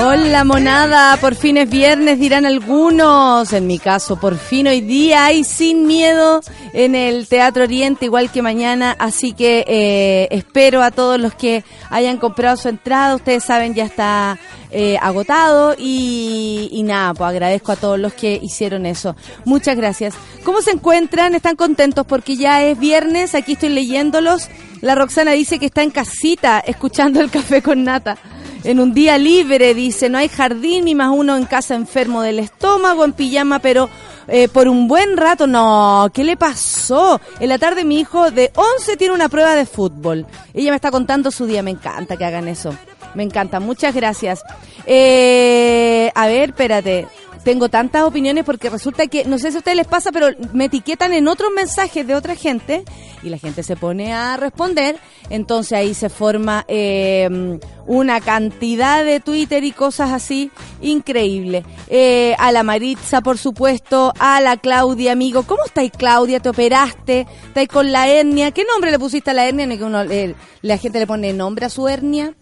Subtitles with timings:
[0.00, 5.24] Hola monada, por fin es viernes dirán algunos, en mi caso por fin hoy día
[5.24, 6.40] hay sin miedo
[6.72, 11.64] en el Teatro Oriente igual que mañana, así que eh, espero a todos los que
[11.90, 14.38] hayan comprado su entrada, ustedes saben ya está
[14.70, 19.16] eh, agotado y, y nada, pues agradezco a todos los que hicieron eso.
[19.44, 20.14] Muchas gracias.
[20.44, 21.34] ¿Cómo se encuentran?
[21.34, 23.34] ¿Están contentos porque ya es viernes?
[23.34, 24.48] Aquí estoy leyéndolos.
[24.80, 28.16] La Roxana dice que está en casita escuchando el café con nata
[28.64, 32.38] en un día libre, dice, no hay jardín ni más uno en casa enfermo del
[32.38, 33.88] estómago, en pijama, pero
[34.26, 37.20] eh, por un buen rato, no, ¿qué le pasó?
[37.40, 40.26] En la tarde mi hijo de 11 tiene una prueba de fútbol.
[40.54, 42.74] Ella me está contando su día, me encanta que hagan eso.
[43.14, 44.42] Me encanta, muchas gracias.
[44.86, 47.06] Eh, a ver, espérate
[47.48, 50.66] tengo tantas opiniones porque resulta que, no sé si a ustedes les pasa, pero me
[50.66, 52.84] etiquetan en otros mensajes de otra gente
[53.22, 54.98] y la gente se pone a responder.
[55.30, 60.50] Entonces ahí se forma eh, una cantidad de Twitter y cosas así
[60.82, 61.64] increíble.
[61.88, 65.44] Eh, a la Maritza, por supuesto, a la Claudia, amigo.
[65.44, 66.40] ¿Cómo estáis, Claudia?
[66.40, 67.26] ¿Te operaste?
[67.46, 68.50] ¿Estáis con la hernia?
[68.50, 69.66] ¿Qué nombre le pusiste a la hernia?
[70.10, 72.34] eh, la gente le pone nombre a su hernia.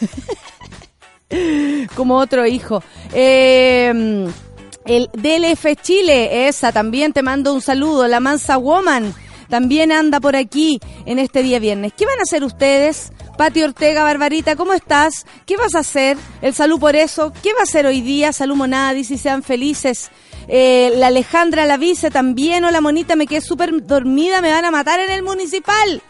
[1.96, 2.82] como otro hijo.
[3.12, 4.26] Eh,
[4.86, 8.06] el DLF Chile, esa también te mando un saludo.
[8.08, 9.14] La Mansa Woman
[9.48, 11.92] también anda por aquí en este día viernes.
[11.96, 13.12] ¿Qué van a hacer ustedes?
[13.36, 15.26] Pati Ortega, Barbarita, ¿cómo estás?
[15.46, 16.16] ¿Qué vas a hacer?
[16.40, 17.32] El salud por eso.
[17.42, 18.32] ¿Qué va a hacer hoy día?
[18.32, 20.10] Salud Monada, dice sean felices.
[20.46, 22.64] Eh, la Alejandra la vice también.
[22.64, 26.02] Hola, monita, me quedé súper dormida, me van a matar en el municipal.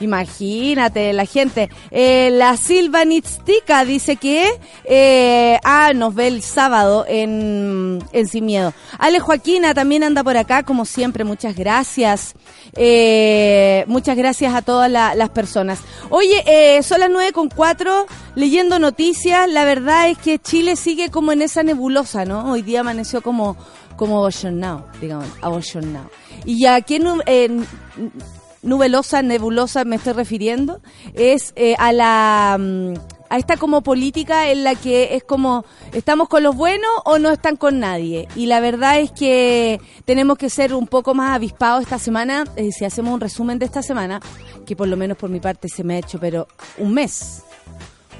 [0.00, 1.68] Imagínate, la gente.
[1.90, 4.48] Eh, la Silva Nitztica dice que
[4.84, 8.72] eh, ah, nos ve el sábado en, en Sin Miedo.
[8.98, 11.24] Ale Joaquina también anda por acá, como siempre.
[11.24, 12.34] Muchas gracias.
[12.74, 15.80] Eh, muchas gracias a todas las personas.
[16.10, 19.48] Oye, eh, son las nueve con cuatro, leyendo noticias.
[19.48, 22.50] La verdad es que Chile sigue como en esa nebulosa, ¿no?
[22.50, 23.56] Hoy día amaneció como
[23.96, 26.10] como abollonado, digamos, abollonado.
[26.44, 26.96] Y ya aquí
[27.26, 27.66] en,
[28.66, 30.80] nubelosa, nebulosa me estoy refiriendo,
[31.14, 32.94] es eh, a la mm,
[33.28, 37.30] a esta como política en la que es como estamos con los buenos o no
[37.30, 38.28] están con nadie.
[38.36, 42.70] Y la verdad es que tenemos que ser un poco más avispados esta semana, eh,
[42.72, 44.20] si hacemos un resumen de esta semana,
[44.64, 46.46] que por lo menos por mi parte se me ha hecho, pero
[46.78, 47.42] un mes.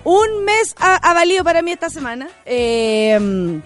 [0.04, 2.28] Un mes ha, valido para mí esta semana.
[2.44, 3.60] Eh,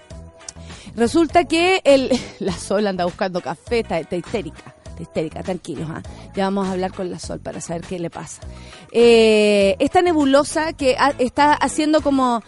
[0.97, 6.03] resulta que el, la Sol anda buscando café, está histérica histérica, tranquilos, ¿ah?
[6.35, 8.43] ya vamos a hablar con la Sol para saber qué le pasa.
[8.93, 12.43] Eh, esta nebulosa que está haciendo como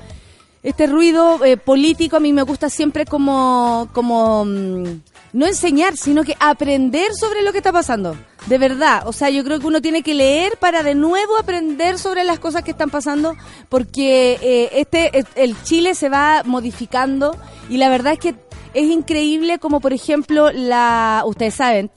[0.62, 4.84] este ruido eh, político, a mí me gusta siempre como, como mm,
[5.32, 8.16] no enseñar, sino que aprender sobre lo que está pasando.
[8.46, 11.98] De verdad, o sea, yo creo que uno tiene que leer para de nuevo aprender
[11.98, 13.36] sobre las cosas que están pasando,
[13.68, 17.36] porque eh, este el Chile se va modificando
[17.68, 18.34] y la verdad es que
[18.74, 21.90] es increíble como por ejemplo la ustedes saben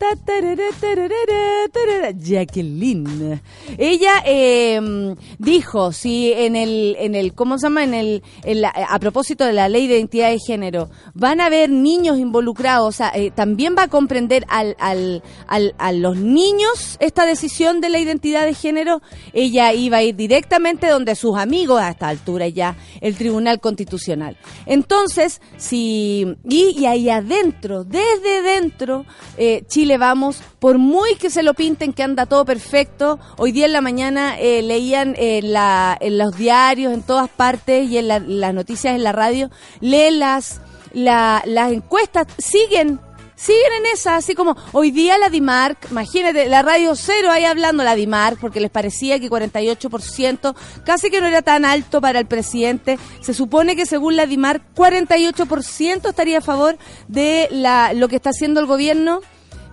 [2.20, 3.42] Jacqueline.
[3.78, 8.24] Ella eh, dijo si en el en el cómo se llama en el
[8.66, 12.92] a propósito de la ley de identidad de género van a haber niños involucrados o
[12.92, 17.90] sea eh, también va a comprender al, al, al, a los niños esta decisión de
[17.90, 19.02] la identidad de género.
[19.34, 24.38] Ella iba a ir directamente donde sus amigos a esta altura ya el tribunal constitucional.
[24.66, 26.36] Entonces si
[26.76, 29.06] y ahí adentro, desde dentro,
[29.38, 33.66] eh, Chile vamos, por muy que se lo pinten que anda todo perfecto, hoy día
[33.66, 38.08] en la mañana eh, leían eh, la, en los diarios, en todas partes y en
[38.08, 39.50] las noticias en la radio,
[39.82, 40.62] leen las,
[40.94, 43.00] las encuestas, siguen
[43.36, 47.84] siguen en esa, así como hoy día la Dimarc, imagínate, la Radio Cero ahí hablando
[47.84, 50.56] la Dimarc, porque les parecía que 48%
[50.86, 52.98] casi que no era tan alto para el presidente.
[53.22, 56.78] Se supone que según la Dimarc, 48% estaría a favor
[57.08, 59.22] de la, lo que está haciendo el gobierno.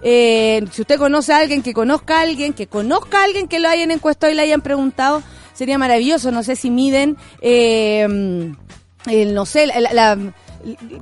[0.03, 3.61] Eh, si usted conoce a alguien, que conozca a alguien, que conozca a alguien que
[3.61, 5.23] lo hayan encuestado y le hayan preguntado,
[5.53, 6.33] sería maravilloso.
[6.33, 8.07] No sé si miden, eh,
[9.07, 10.19] no sé, la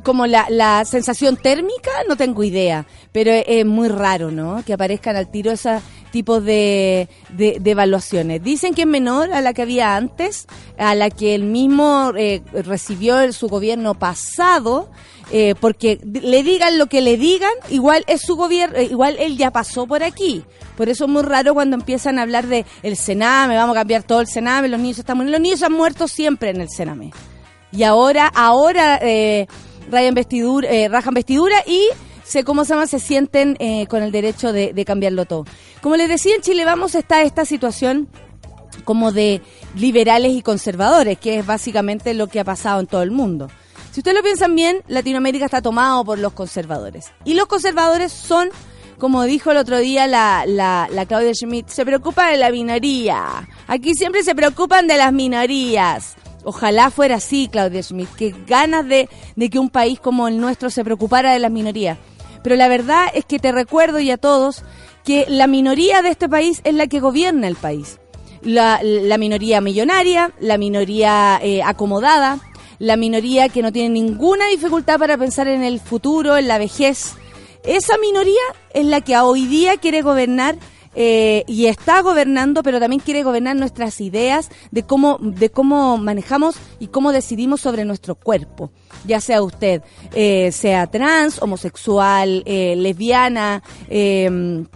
[0.03, 4.63] como la, la sensación térmica, no tengo idea, pero es, muy raro, ¿no?
[4.65, 8.43] Que aparezcan al tiro esos tipos de, de, evaluaciones.
[8.43, 10.47] Dicen que es menor a la que había antes,
[10.79, 14.91] a la que el mismo eh, recibió su gobierno pasado,
[15.31, 19.37] eh, porque le digan lo que le digan, igual es su gobierno, eh, igual él
[19.37, 20.45] ya pasó por aquí.
[20.77, 24.03] Por eso es muy raro cuando empiezan a hablar de el Sename, vamos a cambiar
[24.03, 25.31] todo el Sename, los niños están.
[25.31, 27.13] Los niños han muerto siempre en el Sename
[27.73, 29.47] y ahora, ahora eh,
[29.91, 31.89] rayan vestidura, eh, rajan vestidura y
[32.25, 32.87] se, ¿cómo se llama?
[32.87, 35.45] Se sienten eh, con el derecho de, cambiarlo todo.
[35.83, 38.09] Como les decía, en Chile vamos está esta situación
[38.85, 39.43] como de
[39.75, 43.49] liberales y conservadores, que es básicamente lo que ha pasado en todo el mundo.
[43.91, 47.07] Si ustedes lo piensan bien, Latinoamérica está tomado por los conservadores.
[47.25, 48.49] Y los conservadores son,
[48.99, 53.49] como dijo el otro día la, la, la Claudia Schmidt, se preocupan de la minoría.
[53.67, 56.17] Aquí siempre se preocupan de las minorías.
[56.45, 59.09] Ojalá fuera así, Claudia Schmidt, que ganas de,
[59.51, 61.99] que un país como el nuestro se preocupara de las minorías.
[62.43, 64.63] Pero la verdad es que te recuerdo y a todos
[65.05, 67.99] que la minoría de este país es la que gobierna el país.
[68.43, 68.81] La,
[69.19, 72.39] minoría millonaria, la minoría eh, acomodada,
[72.79, 77.13] la minoría que no tiene ninguna dificultad para pensar en el futuro, en la vejez.
[77.63, 78.41] Esa minoría
[78.73, 80.57] es la que hoy día quiere gobernar
[80.95, 86.57] eh, y está gobernando, pero también quiere gobernar nuestras ideas de cómo, de cómo manejamos
[86.79, 88.71] y cómo decidimos sobre nuestro cuerpo.
[89.05, 89.83] Ya sea usted,
[90.15, 94.67] eh, sea trans, homosexual, eh, lesbiana, em,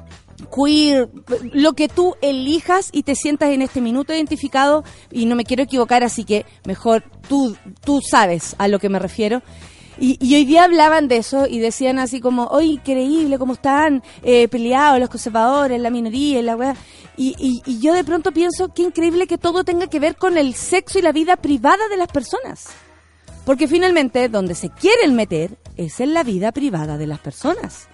[0.55, 1.08] queer,
[1.52, 5.62] lo que tú elijas y te sientas en este minuto identificado, y no me quiero
[5.62, 9.43] equivocar, así que mejor tú, tú sabes a lo que me refiero.
[9.99, 14.49] Y, hoy día hablaban de eso y decían así como, ¡oye, increíble cómo están eh,
[14.49, 16.76] peleados los conservadores, la minoría, la weá!
[17.17, 20.55] Y, y, yo de pronto pienso, qué increíble que todo tenga que ver con el
[20.55, 22.67] sexo y la vida privada de las personas.
[23.46, 27.88] Porque finalmente, donde se quieren meter es en la vida privada de las personas.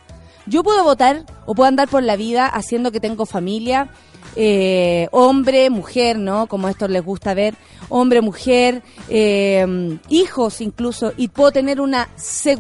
[0.47, 3.91] Yo puedo votar o puedo andar por la vida haciendo que tengo familia,
[4.37, 6.47] eh, hombre, mujer, ¿no?
[6.47, 7.55] Como esto les gusta ver,
[7.89, 12.09] hombre, mujer, eh, hijos incluso, y puedo tener una,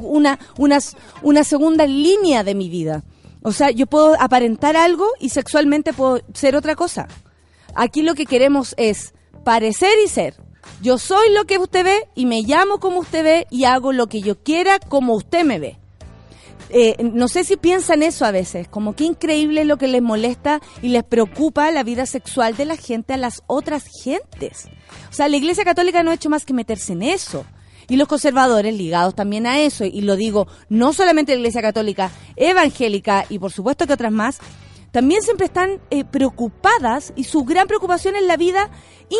[0.00, 0.78] una, una,
[1.22, 3.02] una segunda línea de mi vida.
[3.42, 7.08] O sea, yo puedo aparentar algo y sexualmente puedo ser otra cosa.
[7.74, 9.14] Aquí lo que queremos es
[9.44, 10.34] parecer y ser.
[10.82, 14.08] Yo soy lo que usted ve y me llamo como usted ve y hago lo
[14.08, 15.79] que yo quiera como usted me ve.
[16.72, 20.60] Eh, no sé si piensan eso a veces, como qué increíble lo que les molesta
[20.82, 24.68] y les preocupa la vida sexual de la gente a las otras gentes.
[25.10, 27.44] O sea, la Iglesia Católica no ha hecho más que meterse en eso.
[27.88, 32.12] Y los conservadores ligados también a eso, y lo digo no solamente la Iglesia Católica,
[32.36, 34.38] evangélica y por supuesto que otras más,
[34.92, 38.70] también siempre están eh, preocupadas y su gran preocupación es la vida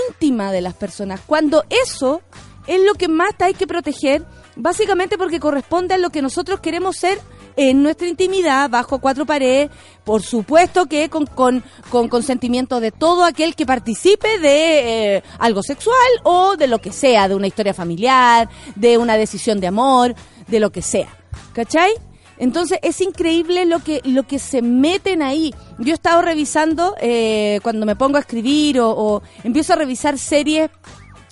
[0.08, 2.22] íntima de las personas, cuando eso
[2.68, 4.24] es lo que más hay que proteger,
[4.54, 7.18] básicamente porque corresponde a lo que nosotros queremos ser
[7.60, 9.68] en nuestra intimidad, bajo cuatro paredes,
[10.02, 15.62] por supuesto que con, con, con consentimiento de todo aquel que participe de eh, algo
[15.62, 20.14] sexual o de lo que sea, de una historia familiar, de una decisión de amor,
[20.48, 21.08] de lo que sea.
[21.52, 21.92] ¿Cachai?
[22.38, 25.54] Entonces es increíble lo que, lo que se meten ahí.
[25.78, 30.70] Yo he estado revisando, eh, cuando me pongo a escribir o, empiezo a revisar series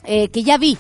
[0.05, 0.77] eh, que ya vi,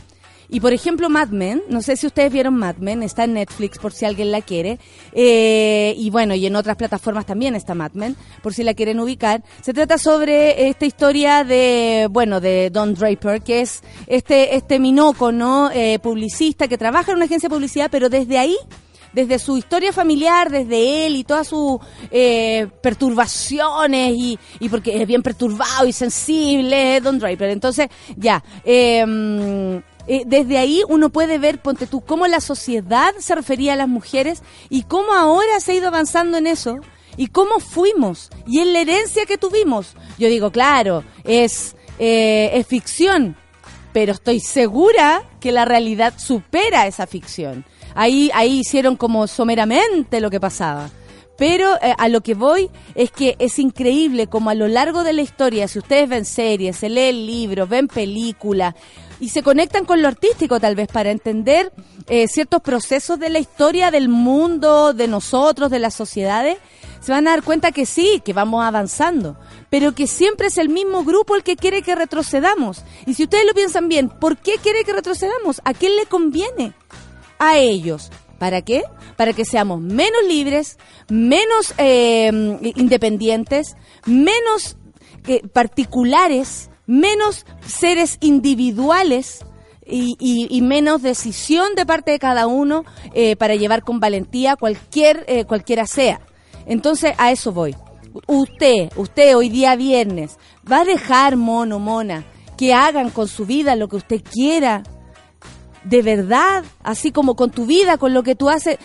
[0.50, 3.78] y por ejemplo, Mad Men, no sé si ustedes vieron Mad Men, está en Netflix
[3.78, 4.78] por si alguien la quiere.
[5.12, 8.98] Eh, y bueno, y en otras plataformas también está Mad Men, por si la quieren
[8.98, 9.42] ubicar.
[9.60, 15.32] Se trata sobre esta historia de, bueno, de Don Draper, que es este, este minoco,
[15.32, 15.70] ¿no?
[15.70, 18.56] Eh, publicista que trabaja en una agencia de publicidad, pero desde ahí
[19.12, 21.78] desde su historia familiar, desde él y todas sus
[22.10, 27.48] eh, perturbaciones y, y, porque es bien perturbado y sensible, Don Draper.
[27.48, 33.34] Entonces, ya, eh, eh, desde ahí uno puede ver, ponte tú, cómo la sociedad se
[33.34, 36.78] refería a las mujeres y cómo ahora se ha ido avanzando en eso
[37.18, 39.94] y cómo fuimos y en la herencia que tuvimos.
[40.18, 43.36] Yo digo, claro, es, eh, ficción,
[43.92, 47.66] pero estoy segura que la realidad supera esa ficción.
[47.94, 50.90] Ahí, ahí hicieron como someramente lo que pasaba.
[51.36, 55.12] Pero eh, a lo que voy es que es increíble como a lo largo de
[55.12, 58.74] la historia, si ustedes ven series, se leen libros, ven películas,
[59.20, 61.72] y se conectan con lo artístico tal vez para entender
[62.06, 66.58] eh, ciertos procesos de la historia del mundo, de nosotros, de las sociedades,
[67.00, 69.36] se van a dar cuenta que sí, que vamos avanzando,
[69.70, 72.82] pero que siempre es el mismo grupo el que quiere que retrocedamos.
[73.06, 75.60] Y si ustedes lo piensan bien, ¿por qué quiere que retrocedamos?
[75.64, 76.72] ¿A quién le conviene?
[77.38, 78.10] A ellos.
[78.38, 78.84] ¿Para qué?
[79.16, 82.30] Para que seamos menos libres, menos eh,
[82.76, 84.76] independientes, menos
[85.26, 89.44] eh, particulares, menos seres individuales
[89.86, 95.86] y, menos decisión de parte de cada uno eh, para llevar con valentía cualquier cualquiera
[95.86, 96.20] sea.
[96.66, 97.76] Entonces a eso voy.
[98.26, 100.36] Usted, usted hoy día viernes,
[100.70, 102.24] va a dejar mono, mona,
[102.58, 104.82] que hagan con su vida lo que usted quiera,
[105.88, 108.78] de verdad, así como con tu vida, con lo que tú haces,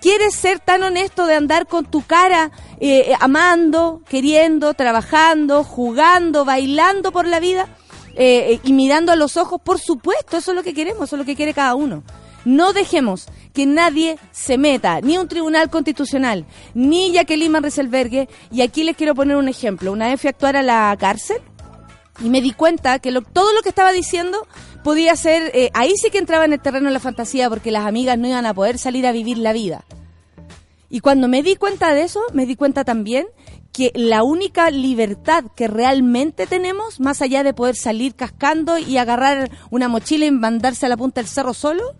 [0.00, 2.50] ¿quieres ser tan honesto de andar con tu cara
[2.80, 7.68] eh, amando, queriendo, trabajando, jugando, bailando por la vida
[8.14, 9.60] eh, y mirando a los ojos?
[9.62, 12.02] Por supuesto, eso es lo que queremos, eso es lo que quiere cada uno.
[12.44, 18.28] No dejemos que nadie se meta, ni un tribunal constitucional, ni Jacqueline Manreselbergue.
[18.50, 19.92] Y aquí les quiero poner un ejemplo.
[19.92, 21.42] Una vez fui a actuar a la cárcel
[22.24, 24.46] y me di cuenta que todo lo que estaba diciendo
[24.82, 27.86] podía ser, eh, ahí sí que entraba en el terreno de la fantasía porque las
[27.86, 29.84] amigas no iban a poder salir a vivir la vida.
[30.90, 33.26] Y cuando me di cuenta de eso, me di cuenta también
[33.72, 39.50] que la única libertad que realmente tenemos, más allá de poder salir cascando y agarrar
[39.70, 41.94] una mochila y mandarse a la punta del cerro solo,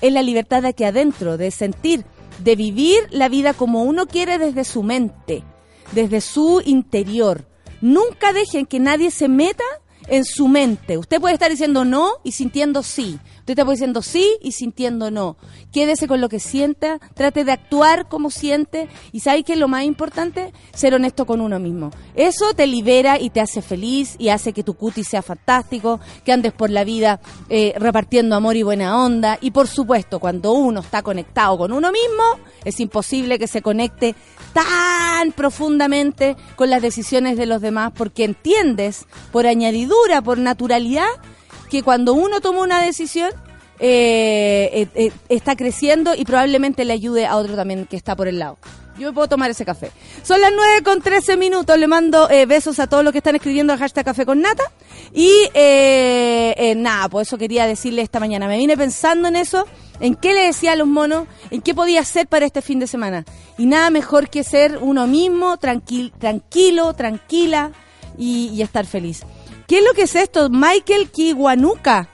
[0.00, 2.04] es la libertad de aquí adentro, de sentir,
[2.42, 5.42] de vivir la vida como uno quiere desde su mente,
[5.92, 7.46] desde su interior.
[7.80, 9.64] Nunca dejen que nadie se meta
[10.08, 10.98] en su mente.
[10.98, 13.18] Usted puede estar diciendo no y sintiendo sí.
[13.44, 15.36] Usted está diciendo sí y sintiendo no.
[15.70, 19.84] Quédese con lo que sienta, trate de actuar como siente y sabe que lo más
[19.84, 21.90] importante, ser honesto con uno mismo.
[22.14, 26.32] Eso te libera y te hace feliz y hace que tu cutis sea fantástico, que
[26.32, 27.20] andes por la vida
[27.50, 29.36] eh, repartiendo amor y buena onda.
[29.42, 32.24] Y por supuesto, cuando uno está conectado con uno mismo,
[32.64, 34.14] es imposible que se conecte
[34.54, 41.04] tan profundamente con las decisiones de los demás porque entiendes por añadidura, por naturalidad,
[41.74, 43.32] que cuando uno toma una decisión,
[43.80, 48.28] eh, eh, eh, está creciendo y probablemente le ayude a otro también que está por
[48.28, 48.58] el lado.
[48.96, 49.90] Yo me puedo tomar ese café.
[50.22, 51.76] Son las 9 con 13 minutos.
[51.76, 54.62] Le mando besos a todos los que están escribiendo el hashtag café con nata.
[55.12, 55.48] Y
[56.76, 58.46] nada, por eso quería decirle esta mañana.
[58.46, 59.66] Me vine pensando en eso,
[59.98, 62.86] en qué le decía a los monos, en qué podía hacer para este fin de
[62.86, 63.24] semana.
[63.58, 67.72] Y nada mejor que ser uno mismo, tranquilo, tranquila
[68.16, 69.24] y estar feliz.
[69.66, 70.50] ¿Qué es lo que es esto?
[70.50, 72.08] Michael Kiwanuka.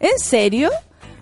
[0.00, 0.70] ¿En serio?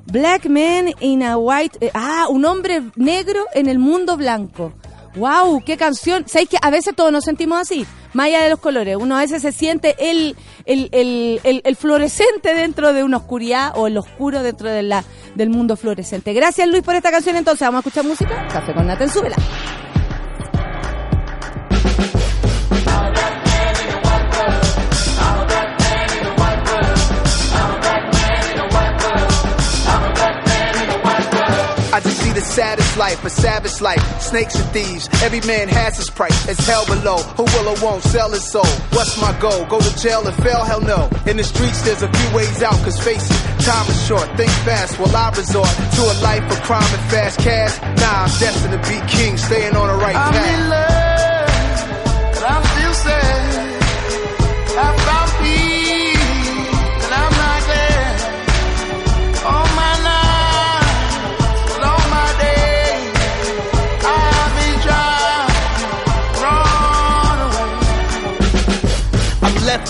[0.07, 1.79] Black man in a white...
[1.81, 4.73] Eh, ah, un hombre negro en el mundo blanco.
[5.17, 5.63] ¡Wow!
[5.65, 6.25] ¡Qué canción!
[6.27, 7.87] ¿Sabéis que a veces todos nos sentimos así?
[8.13, 8.97] Más allá de los colores.
[8.97, 13.87] Uno a veces se siente el, el, el, el, fluorescente dentro de una oscuridad o
[13.87, 15.05] el oscuro dentro de la,
[15.35, 16.33] del mundo fluorescente.
[16.33, 17.37] Gracias Luis por esta canción.
[17.37, 18.47] Entonces, ¿vamos a escuchar música?
[18.49, 18.87] Café con
[31.97, 34.21] Naten, see the saddest life, a savage life.
[34.21, 36.47] Snakes and thieves, every man has his price.
[36.49, 37.17] It's hell below.
[37.39, 38.67] Who will or won't sell his soul?
[38.93, 39.65] What's my goal?
[39.65, 40.63] Go to jail and fail?
[40.65, 41.09] Hell no.
[41.27, 44.29] In the streets, there's a few ways out, cause face it, time is short.
[44.37, 47.81] Think fast while I resort to a life of crime and fast cash.
[47.81, 50.37] Nah, I'm destined to be king, staying on the right path.
[50.37, 53.73] I'm in love, but I'm still sad.
[54.77, 55.26] I found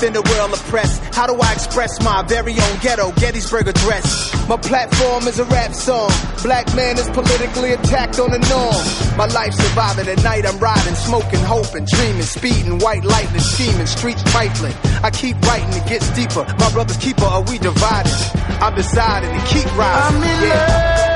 [0.02, 1.02] in the world oppressed.
[1.14, 4.32] How do I express my very own ghetto Gettysburg address?
[4.48, 6.10] My platform is a rap song.
[6.42, 9.16] Black man is politically attacked on the norm.
[9.16, 14.22] My life surviving at night, I'm riding, smoking, hoping, dreaming, speeding, white lightning, scheming, streets
[14.30, 14.74] trifling.
[15.02, 16.44] I keep writing, it gets deeper.
[16.58, 18.12] My brother's keeper, are we divided?
[18.60, 20.16] I'm deciding to keep rising.
[20.16, 21.06] I'm in yeah.
[21.08, 21.15] love,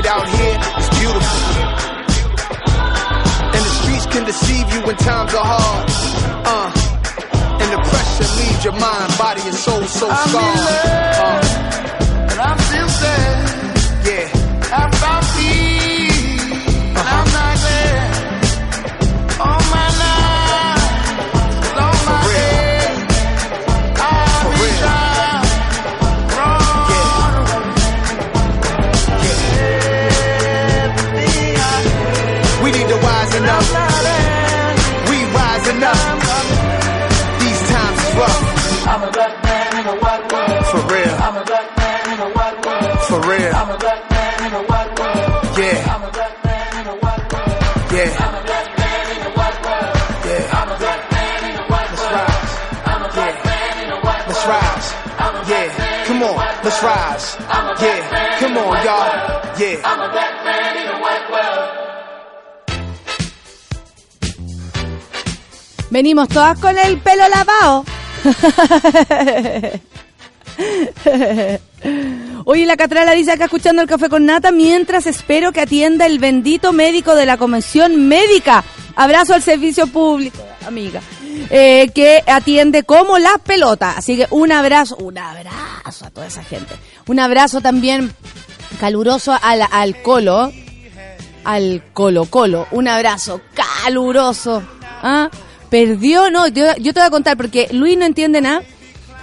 [0.00, 1.40] it out here, is beautiful.
[3.54, 5.86] And the streets can deceive you when times are hard.
[6.46, 6.70] Uh.
[7.60, 10.40] And the pressure leaves your mind, body, and soul so scarred.
[11.20, 11.99] Uh.
[43.10, 43.50] For real.
[43.50, 45.42] I'm a black man in a white world.
[45.58, 45.82] Yeah.
[45.82, 47.58] I'm a black man in a white world.
[47.90, 48.06] Yeah.
[48.22, 49.98] I'm a black man in a white world.
[50.30, 50.54] Yeah.
[50.54, 52.06] I'm a black man in a white world.
[52.06, 52.54] Let's rise.
[52.86, 54.30] I'm a black man in a white world.
[54.30, 54.94] Let's rise.
[55.50, 56.06] Yeah.
[56.06, 56.38] Come on.
[56.62, 57.34] Let's rise.
[57.82, 58.38] Yeah.
[58.38, 59.10] Come on, y'all.
[59.58, 59.82] Yeah.
[59.90, 61.66] I'm a black man in a white world.
[65.90, 67.84] Venimos todas con el pelo lavado.
[72.44, 76.18] Oye, la Catrala dice acá escuchando el café con nata mientras espero que atienda el
[76.18, 78.64] bendito médico de la Comisión Médica.
[78.96, 81.00] Abrazo al servicio público, amiga.
[81.48, 83.98] Eh, que atiende como las pelotas.
[83.98, 86.74] Así que un abrazo, un abrazo a toda esa gente.
[87.06, 88.12] Un abrazo también
[88.78, 90.52] caluroso al, Colo.
[91.44, 92.66] Al Colo Colo.
[92.72, 94.62] Un abrazo caluroso.
[95.02, 95.30] ¿Ah?
[95.70, 98.62] Perdió, no, yo, yo te voy a contar porque Luis no entiende nada.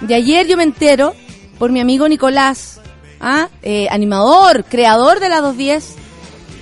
[0.00, 1.14] De ayer yo me entero
[1.58, 2.80] por mi amigo Nicolás,
[3.20, 3.48] ¿ah?
[3.62, 5.96] Eh, animador, creador de la 210.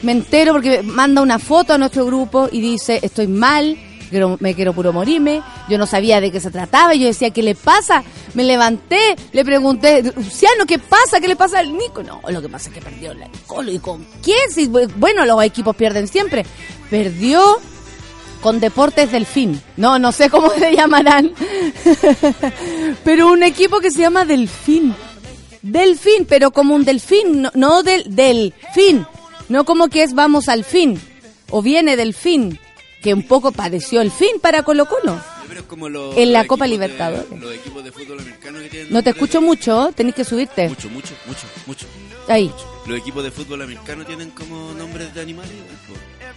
[0.03, 3.77] Me entero porque manda una foto a nuestro grupo y dice, estoy mal,
[4.41, 5.43] me quiero puro morirme.
[5.69, 6.95] Yo no sabía de qué se trataba.
[6.95, 8.03] Yo decía, ¿qué le pasa?
[8.35, 11.21] Me levanté, le pregunté, Luciano, ¿qué pasa?
[11.21, 12.03] ¿Qué le pasa al Nico?
[12.03, 13.73] No, lo que pasa es que perdió la Nicolo.
[13.73, 14.71] ¿Y con quién?
[14.97, 16.45] Bueno, los equipos pierden siempre.
[16.91, 17.59] Perdió
[18.47, 19.61] con Deportes Delfín.
[19.77, 21.33] No, no sé cómo se llamarán.
[23.03, 24.95] pero un equipo que se llama Delfín.
[25.63, 29.05] Delfín, pero como un delfín, no, no del delfín.
[29.49, 31.01] No como que es vamos al fin.
[31.51, 32.61] O viene del fin.
[33.03, 35.21] Que un poco pareció el fin para Colo Colo.
[35.67, 37.41] Como los- En la los Copa de- Libertadores.
[37.41, 40.69] los equipos de fútbol americano que tienen No te escucho de- mucho, tenés que subirte.
[40.69, 41.87] Mucho, mucho, mucho, mucho.
[42.29, 42.53] Ahí.
[42.87, 45.51] Los equipos de fútbol americano tienen como nombres de animales.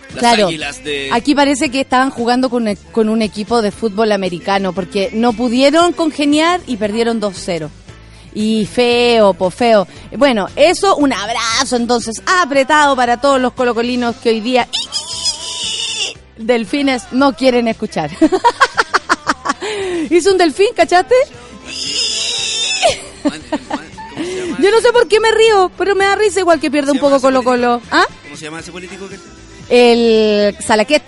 [0.10, 0.48] Las Claro.
[0.48, 1.10] águilas de...
[1.14, 5.34] Aquí parece que estaban jugando con, e- con un equipo de fútbol americano porque no
[5.34, 7.70] pudieron congeniar y perdieron 2-0.
[8.34, 9.88] Y feo, po feo.
[10.18, 14.68] Bueno, eso, un abrazo entonces apretado para todos los colocolinos que hoy día
[16.38, 18.10] delfines no quieren escuchar.
[20.10, 21.16] Hizo un delfín, ¿cachaste?
[24.60, 26.98] Yo no sé por qué me río, pero me da risa igual que pierde un
[26.98, 27.82] ¿Se llama poco Colo Colo.
[27.92, 28.06] ¿Ah?
[28.24, 29.18] ¿Cómo se llama ese político que...
[29.70, 31.04] el Salaquet,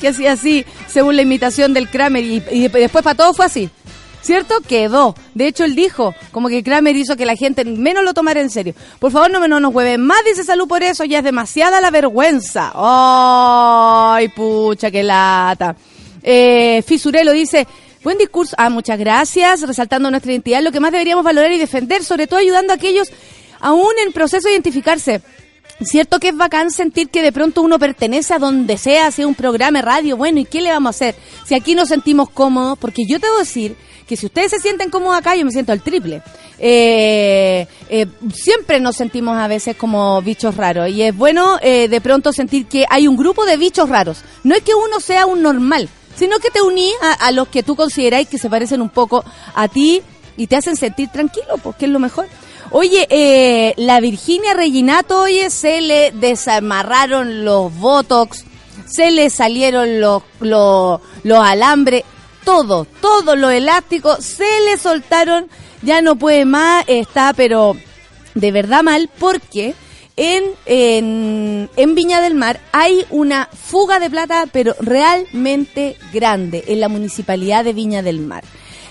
[0.00, 3.70] que hacía así, según la imitación del Kramer, y, después para todo fue así.
[4.22, 4.60] ¿Cierto?
[4.60, 5.14] Quedó.
[5.34, 8.50] De hecho, él dijo, como que Kramer hizo que la gente menos lo tomara en
[8.50, 8.74] serio.
[8.98, 11.92] Por favor, no, no nos hueven más, dice Salud, por eso ya es demasiada la
[11.92, 12.72] vergüenza.
[12.74, 15.76] ¡Ay, pucha, qué lata!
[16.24, 17.68] Eh, Fisurelo dice,
[18.02, 18.56] buen discurso.
[18.58, 22.40] Ah, muchas gracias, resaltando nuestra identidad, lo que más deberíamos valorar y defender, sobre todo
[22.40, 23.12] ayudando a aquellos
[23.60, 25.22] aún en proceso de identificarse.
[25.82, 29.34] Cierto que es bacán sentir que de pronto uno pertenece a donde sea, sea un
[29.34, 31.14] programa de radio, bueno, ¿y qué le vamos a hacer?
[31.44, 34.88] Si aquí nos sentimos cómodos, porque yo te a decir que si ustedes se sienten
[34.88, 36.22] cómodos acá, yo me siento al triple.
[36.58, 42.00] Eh, eh, siempre nos sentimos a veces como bichos raros y es bueno eh, de
[42.00, 44.22] pronto sentir que hay un grupo de bichos raros.
[44.44, 47.62] No es que uno sea un normal, sino que te uní a, a los que
[47.62, 50.02] tú consideráis que se parecen un poco a ti
[50.36, 52.26] y te hacen sentir tranquilo, porque es lo mejor.
[52.70, 58.44] Oye, eh, la Virginia Reginato, oye, se le desamarraron los botox,
[58.86, 62.04] se le salieron los, los, los alambres,
[62.44, 65.48] todo, todo lo elástico, se le soltaron,
[65.82, 67.76] ya no puede más, está pero
[68.34, 69.74] de verdad mal, porque
[70.16, 76.80] en, en, en Viña del Mar hay una fuga de plata, pero realmente grande, en
[76.80, 78.44] la municipalidad de Viña del Mar.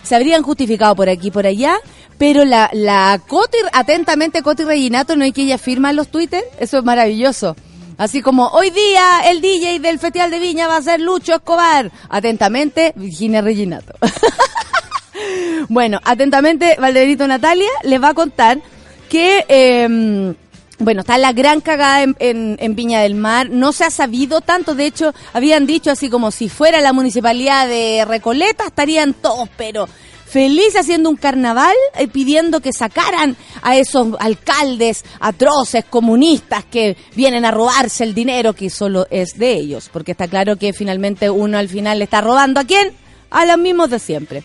[0.06, 1.78] Se habrían justificado por aquí y por allá,
[2.18, 6.44] pero la, la Coti, atentamente Coti Reginato, no hay que ella firma en los Twitter,
[6.60, 7.56] eso es maravilloso.
[7.98, 11.92] Así como, hoy día el DJ del Festival de Viña va a ser Lucho Escobar.
[12.10, 13.94] Atentamente, Virginia Reginato.
[15.70, 18.60] bueno, atentamente, Valderito Natalia les va a contar
[19.08, 20.36] que, eh,
[20.80, 23.50] bueno, está la gran cagada en, en- en Viña del Mar.
[23.50, 27.68] No se ha sabido tanto, de hecho, habían dicho así como si fuera la municipalidad
[27.68, 29.88] de Recoleta, estarían todos, pero
[30.26, 37.46] feliz haciendo un carnaval eh, pidiendo que sacaran a esos alcaldes atroces comunistas que vienen
[37.46, 41.58] a robarse el dinero que solo es de ellos, porque está claro que finalmente uno
[41.58, 42.92] al final le está robando a quién?
[43.32, 44.44] A los mismos de siempre.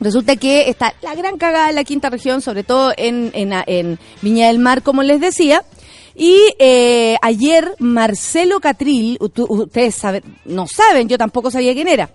[0.00, 3.98] Resulta que está la gran cagada en la quinta región, sobre todo en, en, en
[4.22, 5.64] Viña del Mar, como les decía.
[6.14, 12.10] Y eh, ayer Marcelo Catril, ustedes saben, no saben, yo tampoco sabía quién era.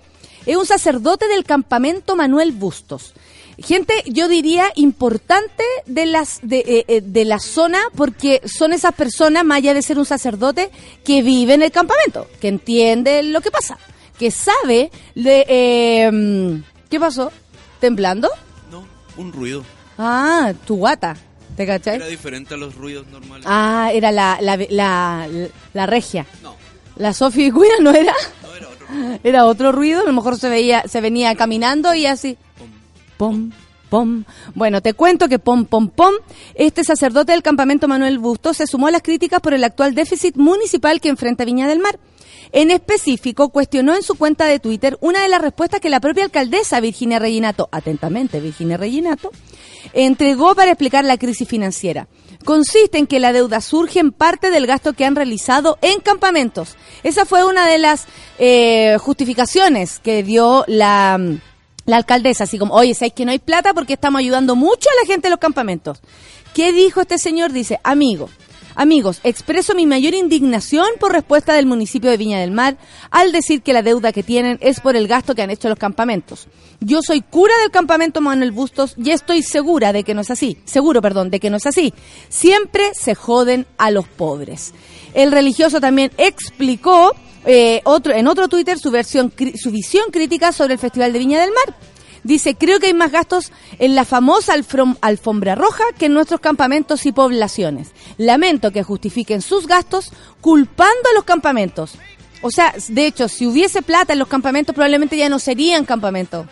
[0.45, 3.13] Es un sacerdote del campamento Manuel Bustos.
[3.59, 8.93] Gente, yo diría, importante de las de, eh, eh, de la zona, porque son esas
[8.95, 10.71] personas, más allá de ser un sacerdote,
[11.03, 13.77] que vive en el campamento, que entiende lo que pasa
[14.21, 15.45] que sabe de...
[15.47, 17.31] eh, ¿Qué pasó?
[17.81, 18.29] ¿Temblando?
[18.71, 18.85] No,
[19.17, 19.63] un ruido.
[19.97, 21.17] Ah, tu guata.
[21.57, 21.95] ¿Te cachai?
[21.97, 23.45] Era diferente a los ruidos normales.
[23.49, 25.27] Ah, era la, la, la,
[25.73, 26.25] la regia.
[26.41, 26.55] No,
[26.95, 28.13] La Sophie Cuina no era.
[28.43, 29.19] no era otro ruido.
[29.23, 32.37] Era otro ruido, a lo mejor se veía, se venía caminando y así.
[32.57, 32.69] Pum.
[33.17, 33.51] Pom,
[33.89, 34.23] pom.
[34.55, 36.13] Bueno, te cuento que pom, pom, pom.
[36.55, 40.35] Este sacerdote del campamento Manuel Bustos se sumó a las críticas por el actual déficit
[40.37, 41.99] municipal que enfrenta Viña del Mar.
[42.53, 46.25] En específico, cuestionó en su cuenta de Twitter una de las respuestas que la propia
[46.25, 49.31] alcaldesa Virginia Reginato, atentamente Virginia Reginato,
[49.93, 52.07] entregó para explicar la crisis financiera.
[52.43, 56.75] Consiste en que la deuda surge en parte del gasto que han realizado en campamentos.
[57.03, 58.05] Esa fue una de las
[58.37, 61.19] eh, justificaciones que dio la,
[61.87, 65.07] alcaldesa, así como, oye, ¿sabes que no hay plata porque estamos ayudando mucho a la
[65.07, 66.01] gente de los campamentos?
[66.53, 67.53] ¿Qué dijo este señor?
[67.53, 68.29] Dice, amigo,
[68.75, 72.77] Amigos, expreso mi mayor indignación por respuesta del municipio de Viña del Mar
[73.09, 75.77] al decir que la deuda que tienen es por el gasto que han hecho los
[75.77, 76.47] campamentos.
[76.79, 80.57] Yo soy cura del campamento Manuel Bustos y estoy segura de que no es así.
[80.65, 81.93] Seguro, perdón, de que no es así.
[82.29, 84.73] Siempre se joden a los pobres.
[85.13, 87.13] El religioso también explicó
[87.45, 91.41] eh, otro, en otro Twitter su, versión, su visión crítica sobre el Festival de Viña
[91.41, 91.75] del Mar.
[92.23, 94.53] Dice, creo que hay más gastos en la famosa
[95.01, 97.91] alfombra roja que en nuestros campamentos y poblaciones.
[98.17, 101.95] Lamento que justifiquen sus gastos culpando a los campamentos.
[102.41, 106.47] O sea, de hecho, si hubiese plata en los campamentos, probablemente ya no serían campamentos.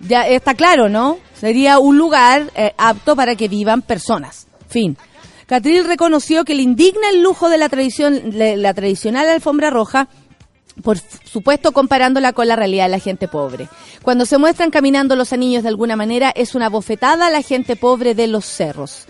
[0.00, 1.18] Ya está claro, ¿no?
[1.38, 4.46] Sería un lugar eh, apto para que vivan personas.
[4.68, 4.96] Fin.
[5.46, 10.08] Catril reconoció que le indigna el lujo de la tradición, de la tradicional alfombra roja,
[10.82, 13.68] por supuesto comparándola con la realidad de la gente pobre.
[14.02, 17.76] Cuando se muestran caminando los anillos de alguna manera, es una bofetada a la gente
[17.76, 19.04] pobre de los cerros.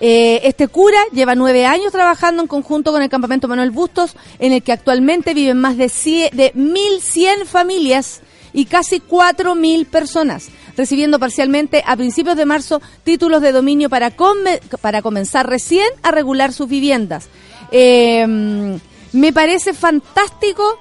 [0.00, 4.52] Eh, este cura lleva nueve años trabajando en conjunto con el campamento Manuel Bustos, en
[4.52, 8.20] el que actualmente viven más de, cie- de 1.100 familias
[8.52, 14.12] y casi 4.000 personas, recibiendo parcialmente a principios de marzo títulos de dominio para,
[14.80, 17.26] para comenzar recién a regular sus viviendas.
[17.72, 18.78] Eh,
[19.12, 20.78] me parece fantástico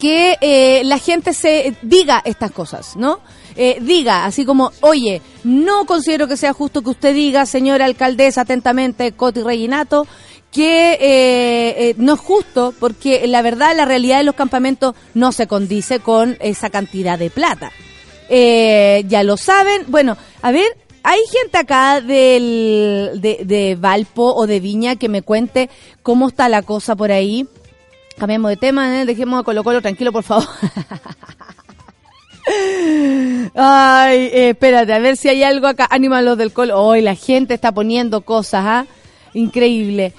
[0.00, 3.20] que eh, la gente se diga estas cosas, ¿no?
[3.54, 8.40] Eh, diga, así como, oye, no considero que sea justo que usted diga, señora alcaldesa,
[8.40, 10.06] atentamente, Coti Reginato,
[10.50, 15.32] que eh, eh, no es justo porque la verdad, la realidad de los campamentos no
[15.32, 17.70] se condice con esa cantidad de plata.
[18.28, 19.84] Eh, ya lo saben.
[19.88, 25.22] Bueno, a ver, hay gente acá del, de, de Valpo o de Viña que me
[25.22, 25.70] cuente
[26.02, 27.46] cómo está la cosa por ahí.
[28.20, 29.06] Cambiemos de tema, ¿eh?
[29.06, 30.46] dejemos a Colo Colo tranquilo, por favor.
[33.54, 35.88] Ay, espérate, a ver si hay algo acá.
[35.90, 36.78] Ánima los del Colo.
[36.82, 38.86] Hoy la gente está poniendo cosas, ¿ah?
[39.32, 40.12] Increíble.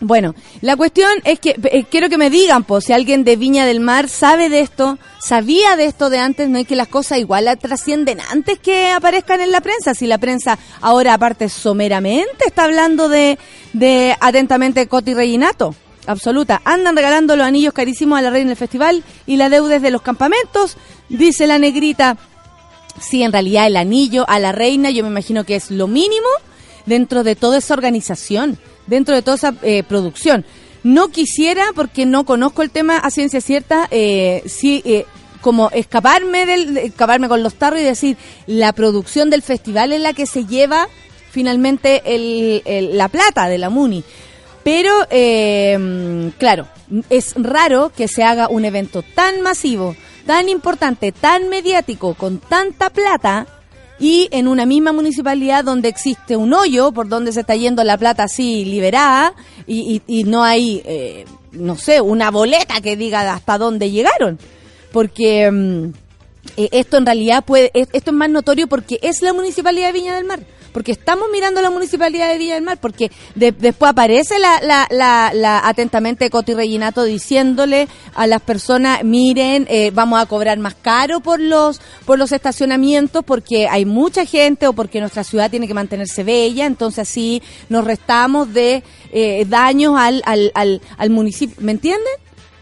[0.00, 3.66] Bueno, la cuestión es que eh, quiero que me digan, pues, si alguien de Viña
[3.66, 7.18] del Mar sabe de esto, sabía de esto de antes, no es que las cosas
[7.18, 9.94] igual la trascienden antes que aparezcan en la prensa.
[9.94, 13.38] Si la prensa ahora, aparte, someramente está hablando de,
[13.74, 15.74] de atentamente Coti Reginato.
[16.06, 16.62] Absoluta.
[16.64, 19.90] Andan regalando los anillos carísimos a la reina del festival y la deuda es de
[19.90, 20.78] los campamentos,
[21.10, 22.16] dice la negrita.
[22.98, 26.28] Sí, en realidad el anillo a la reina yo me imagino que es lo mínimo
[26.86, 30.44] dentro de toda esa organización, dentro de toda esa eh, producción.
[30.82, 35.04] No quisiera, porque no conozco el tema a ciencia cierta, eh, sí, eh,
[35.40, 38.16] como escaparme del, de- escaparme con los tarros y decir
[38.46, 40.88] la producción del festival es la que se lleva
[41.30, 44.02] finalmente el, el- la plata de la Muni.
[44.64, 46.66] Pero, eh, claro,
[47.08, 52.90] es raro que se haga un evento tan masivo, tan importante, tan mediático, con tanta
[52.90, 53.46] plata
[54.00, 57.98] y en una misma municipalidad donde existe un hoyo por donde se está yendo la
[57.98, 59.34] plata así liberada
[59.66, 64.38] y, y- no hay, eh, no sé, una boleta que diga hasta dónde llegaron.
[64.90, 65.84] Porque mm,
[66.56, 69.92] eh, esto en realidad puede, es- esto es más notorio porque es la municipalidad de
[69.92, 70.40] Viña del Mar.
[70.72, 74.86] Porque estamos mirando la municipalidad de Viña del Mar, porque de- después aparece la, la,
[74.90, 80.74] la, la atentamente Coti Reginato diciéndole a las personas, miren, eh, vamos a cobrar más
[80.74, 85.66] caro por los, por los estacionamientos, porque hay mucha gente o porque nuestra ciudad tiene
[85.66, 91.56] que mantenerse bella, entonces así nos restamos de eh, daños al, al, al, al municipio.
[91.60, 92.12] ¿Me entienden?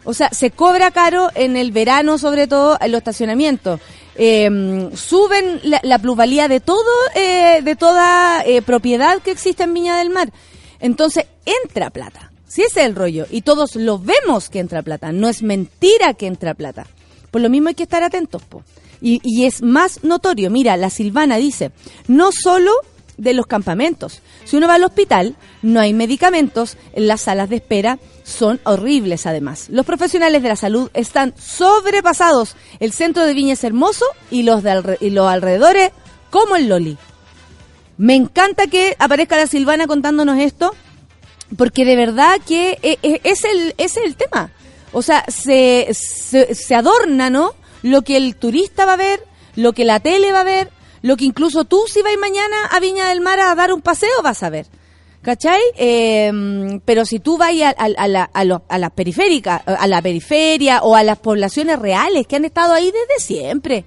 [0.04, 3.80] O sea, se cobra caro en el verano, sobre todo en los estacionamientos.
[4.20, 9.72] Eh, suben la, la plusvalía de todo, eh, de toda eh, propiedad que existe en
[9.72, 10.32] Viña del Mar.
[10.80, 12.32] Entonces, entra plata.
[12.46, 13.26] Si ese es el rollo.
[13.30, 15.12] Y todos lo vemos que entra plata.
[15.12, 16.86] No es mentira que entra plata.
[17.30, 18.42] Por lo mismo hay que estar atentos.
[19.00, 20.50] Y, y es más notorio.
[20.50, 21.70] Mira, la Silvana dice,
[22.08, 22.72] no solo
[23.18, 24.22] de los campamentos.
[24.44, 27.98] Si uno va al hospital, no hay medicamentos en las salas de espera,
[28.28, 29.68] son horribles además.
[29.70, 32.56] Los profesionales de la salud están sobrepasados.
[32.78, 35.90] El centro de Viña es hermoso y los, de alre- y los alrededores
[36.30, 36.98] como el Loli.
[37.96, 40.74] Me encanta que aparezca la Silvana contándonos esto,
[41.56, 44.50] porque de verdad que e- e- es el, es el tema.
[44.92, 47.54] O sea, se, se, se adorna, ¿no?
[47.82, 49.24] Lo que el turista va a ver,
[49.56, 50.70] lo que la tele va a ver,
[51.02, 54.22] lo que incluso tú si vas mañana a Viña del Mar a dar un paseo
[54.22, 54.66] vas a ver.
[55.28, 55.60] ¿Cachai?
[55.76, 60.96] Eh, pero si tú vas a, la, a, a las periféricas, a la periferia o
[60.96, 63.84] a las poblaciones reales que han estado ahí desde siempre.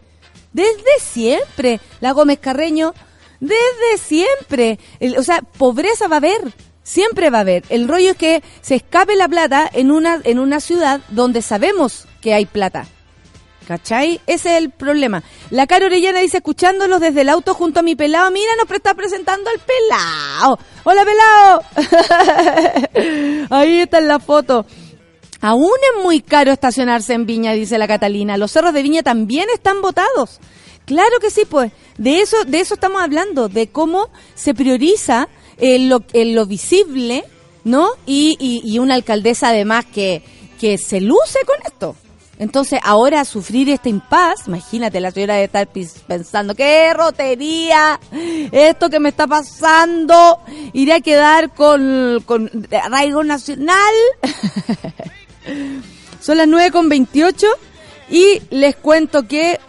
[0.53, 1.79] Desde siempre.
[1.99, 2.93] La Gómez Carreño,
[3.39, 4.77] desde siempre.
[5.17, 6.53] O sea, pobreza va a haber.
[6.83, 7.63] Siempre va a haber.
[7.69, 12.05] El rollo es que se escape la plata en una, en una ciudad donde sabemos
[12.21, 12.85] que hay plata.
[13.71, 14.19] ¿Cachai?
[14.27, 15.23] Ese es el problema.
[15.49, 18.93] La cara Orellana dice, escuchándolos desde el auto junto a mi pelado, mira, nos está
[18.95, 20.59] presentando al pelado.
[20.83, 21.63] Hola, pelado.
[23.49, 24.65] Ahí está en la foto.
[25.39, 28.35] Aún es muy caro estacionarse en Viña, dice la Catalina.
[28.35, 30.41] Los cerros de Viña también están votados.
[30.83, 31.71] Claro que sí, pues.
[31.97, 35.29] De eso, de eso estamos hablando, de cómo se prioriza
[35.59, 37.23] en lo, lo visible,
[37.63, 37.91] ¿no?
[38.05, 40.21] Y, y, y una alcaldesa además que
[40.59, 41.95] se luce con esto.
[42.41, 45.67] Entonces, ahora sufrir este impas, imagínate, la señora de estar
[46.07, 47.99] pensando, qué rotería,
[48.51, 50.39] esto que me está pasando,
[50.73, 53.93] iré a quedar con, con arraigo nacional.
[56.19, 57.45] Son las 9 con 28
[58.09, 59.59] y les cuento que...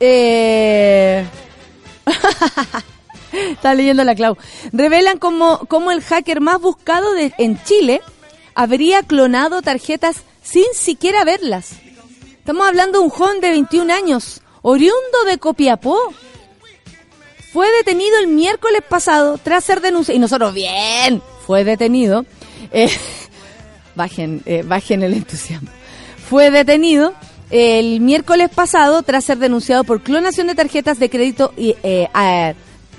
[0.00, 1.26] Eh...
[3.32, 4.38] Está leyendo la Clau.
[4.72, 8.00] Revelan como, como el hacker más buscado de, en Chile
[8.54, 11.83] habría clonado tarjetas sin siquiera verlas.
[12.44, 15.98] Estamos hablando de un joven de 21 años, oriundo de Copiapó.
[17.54, 20.18] Fue detenido el miércoles pasado tras ser denunciado.
[20.18, 22.26] Y nosotros, bien, fue detenido.
[22.70, 22.90] Eh,
[23.94, 25.70] bajen, eh, bajen el entusiasmo.
[26.28, 27.14] Fue detenido
[27.48, 32.08] el miércoles pasado tras ser denunciado por clonación de tarjetas de crédito eh,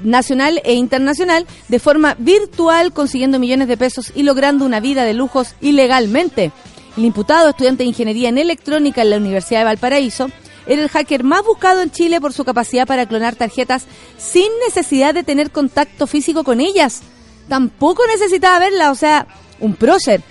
[0.04, 5.14] nacional e internacional de forma virtual, consiguiendo millones de pesos y logrando una vida de
[5.14, 6.52] lujos ilegalmente.
[6.98, 10.30] El imputado, estudiante de ingeniería en electrónica en la Universidad de Valparaíso,
[10.66, 13.86] era el hacker más buscado en Chile por su capacidad para clonar tarjetas
[14.18, 17.02] sin necesidad de tener contacto físico con ellas.
[17.48, 19.28] Tampoco necesitaba verla, o sea,
[19.60, 20.22] un prócer.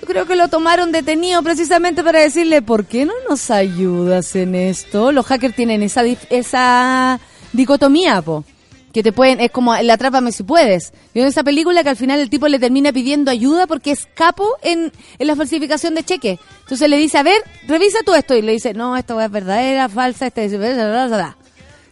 [0.00, 4.54] Yo creo que lo tomaron detenido precisamente para decirle, ¿por qué no nos ayudas en
[4.54, 5.12] esto?
[5.12, 7.20] Los hackers tienen esa, esa
[7.52, 8.44] dicotomía, po.
[8.92, 10.92] Que te pueden, es como el atrápame si puedes.
[11.14, 14.46] Vieron esa película que al final el tipo le termina pidiendo ayuda porque es capo
[14.62, 16.38] en, en la falsificación de cheques.
[16.60, 18.34] Entonces le dice, a ver, revisa tú esto.
[18.34, 21.36] Y le dice, no, esto es verdadera, falsa, este es bla.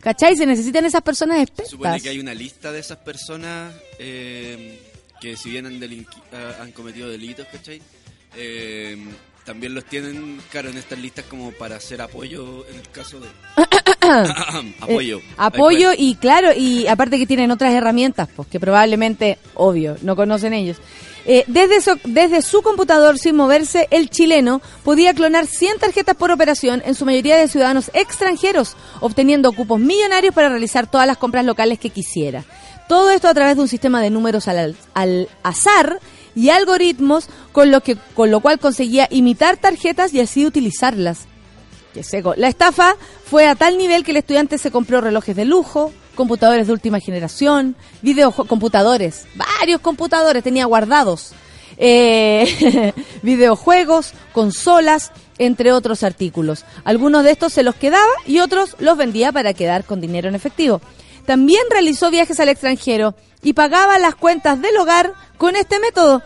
[0.00, 0.36] ¿Cachai?
[0.36, 1.70] Se necesitan esas personas expertas.
[1.70, 4.80] supone que hay una lista de esas personas eh,
[5.20, 7.82] que si bien han, ah, han cometido delitos, ¿cachai?
[8.36, 8.96] Eh,
[9.44, 13.28] también los tienen, claro, en estas listas como para hacer apoyo en el caso de...
[14.80, 15.18] apoyo.
[15.18, 20.16] Eh, apoyo y claro, y aparte que tienen otras herramientas, pues que probablemente, obvio, no
[20.16, 20.78] conocen ellos.
[21.26, 26.30] Eh, desde, su, desde su computador, sin moverse, el chileno podía clonar 100 tarjetas por
[26.30, 31.44] operación, en su mayoría de ciudadanos extranjeros, obteniendo cupos millonarios para realizar todas las compras
[31.44, 32.44] locales que quisiera.
[32.88, 36.00] Todo esto a través de un sistema de números al, al azar
[36.34, 41.26] y algoritmos, con lo, que, con lo cual conseguía imitar tarjetas y así utilizarlas.
[41.92, 42.34] Qué seco.
[42.36, 46.66] La estafa fue a tal nivel que el estudiante se compró relojes de lujo, computadores
[46.66, 51.32] de última generación, videojuegos, computadores, varios computadores tenía guardados,
[51.76, 56.64] eh, videojuegos, consolas, entre otros artículos.
[56.84, 60.34] Algunos de estos se los quedaba y otros los vendía para quedar con dinero en
[60.34, 60.80] efectivo.
[61.24, 66.22] También realizó viajes al extranjero y pagaba las cuentas del hogar con este método,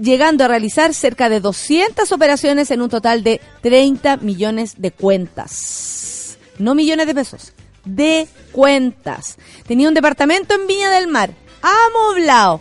[0.00, 6.38] llegando a realizar cerca de 200 operaciones en un total de 30 millones de cuentas.
[6.58, 7.52] No millones de pesos,
[7.84, 9.36] de cuentas.
[9.66, 11.30] Tenía un departamento en Viña del Mar,
[11.62, 12.60] amoblado.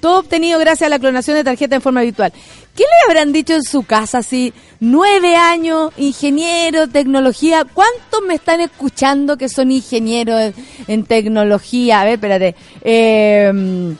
[0.00, 2.32] Todo obtenido gracias a la clonación de tarjeta en forma virtual.
[2.74, 4.52] ¿Qué le habrán dicho en su casa así?
[4.80, 7.64] Nueve años, ingeniero, tecnología.
[7.64, 10.54] ¿Cuántos me están escuchando que son ingenieros
[10.86, 12.00] en, tecnología?
[12.00, 12.54] A ver, espérate.
[12.82, 13.94] Eh,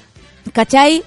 [0.53, 1.03] ¿Cachai?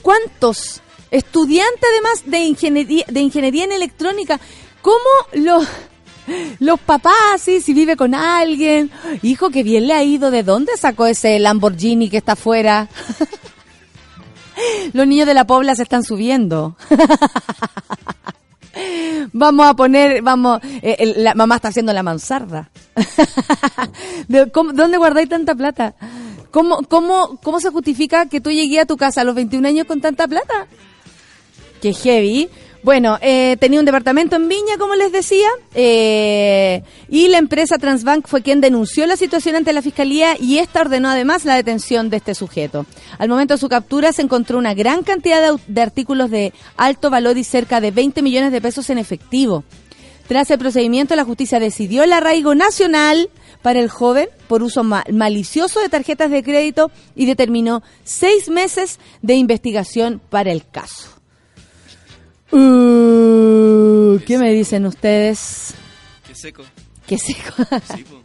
[0.00, 0.80] ¿Cuántos
[1.10, 4.40] estudiantes además de ingeniería, de ingeniería en electrónica?
[4.80, 4.98] ¿Cómo
[5.32, 5.66] los,
[6.60, 8.90] los papás, sí, si vive con alguien?
[9.22, 10.30] Hijo, que bien le ha ido.
[10.30, 12.88] ¿De dónde sacó ese Lamborghini que está afuera?
[14.92, 16.76] Los niños de la Pobla se están subiendo.
[19.32, 22.68] Vamos a poner, vamos, eh, el- la mamá está haciendo la mansarda.
[24.28, 25.94] De- ¿cómo- ¿Dónde guardáis tanta plata?
[26.50, 29.86] ¿Cómo, cómo, ¿Cómo se justifica que tú llegué a tu casa a los 21 años
[29.86, 30.66] con tanta plata?
[31.80, 32.48] Qué heavy.
[32.82, 38.28] Bueno, eh, tenía un departamento en Viña, como les decía, eh, y la empresa Transbank
[38.28, 42.18] fue quien denunció la situación ante la fiscalía y esta ordenó además la detención de
[42.18, 42.86] este sujeto.
[43.18, 47.10] Al momento de su captura se encontró una gran cantidad de, de artículos de alto
[47.10, 49.64] valor y cerca de 20 millones de pesos en efectivo.
[50.28, 53.30] Tras el procedimiento, la justicia decidió el arraigo nacional
[53.62, 59.00] para el joven por uso ma- malicioso de tarjetas de crédito y determinó seis meses
[59.22, 61.15] de investigación para el caso.
[62.52, 65.74] Uh, ¿Qué me dicen ustedes?
[66.26, 66.62] Qué seco.
[67.06, 67.54] ¿Qué seco?
[67.94, 68.22] Sí, po.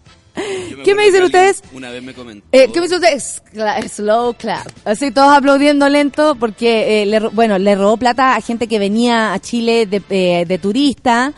[0.69, 1.61] Yo ¿Qué me dicen ustedes?
[1.73, 2.45] Una vez me comentó.
[2.51, 3.43] Eh, ¿Qué me dice ustedes?
[3.53, 4.67] Cla- Slow clap.
[4.85, 9.33] Así todos aplaudiendo lento porque, eh, le, bueno, le robó plata a gente que venía
[9.33, 11.33] a Chile de, eh, de turista.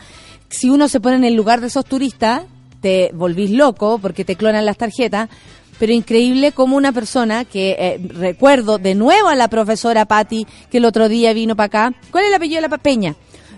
[0.48, 2.42] Si uno se pone en el lugar de esos turistas,
[2.80, 5.28] te volvís loco porque te clonan las tarjetas.
[5.78, 10.78] Pero increíble como una persona que eh, recuerdo de nuevo a la profesora Patti que
[10.78, 11.94] el otro día vino para acá.
[12.10, 13.16] ¿Cuál es el apellido de la Peña?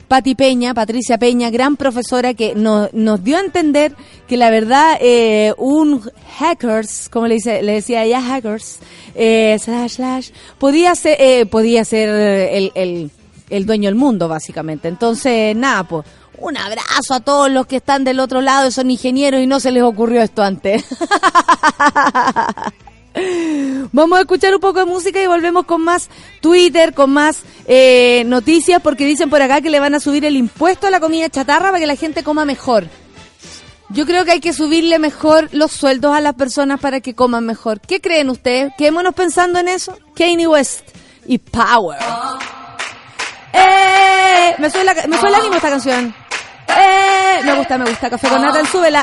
[0.09, 3.94] Pati Peña, Patricia Peña, gran profesora que nos, nos dio a entender
[4.29, 6.00] que la verdad eh, un
[6.38, 8.79] hackers, como le dice, le decía ella hackers,
[9.16, 13.11] eh, slash slash, podía ser, eh, podía ser el, el,
[13.50, 14.87] el dueño del mundo básicamente.
[14.87, 16.07] Entonces nada, pues
[16.38, 19.70] un abrazo a todos los que están del otro lado, son ingenieros y no se
[19.70, 20.85] les ocurrió esto antes.
[23.92, 28.25] Vamos a escuchar un poco de música y volvemos con más Twitter, con más eh,
[28.27, 31.31] noticias, porque dicen por acá que le van a subir el impuesto a la comida
[31.31, 32.88] chatarra para que la gente coma mejor.
[33.88, 37.46] Yo creo que hay que subirle mejor los sueldos a las personas para que coman
[37.46, 37.81] mejor.
[37.81, 38.72] ¿Qué creen ustedes?
[38.77, 39.96] Quedémonos pensando en eso.
[40.16, 40.88] Kanye West
[41.27, 41.99] y Power.
[43.53, 44.55] ¡Eh!
[44.59, 46.14] Me suena, me suena ánimo esta canción.
[46.68, 47.40] ¡Eh!
[47.44, 48.11] Me gusta, me gusta.
[48.11, 49.02] Café con Natal, súbela.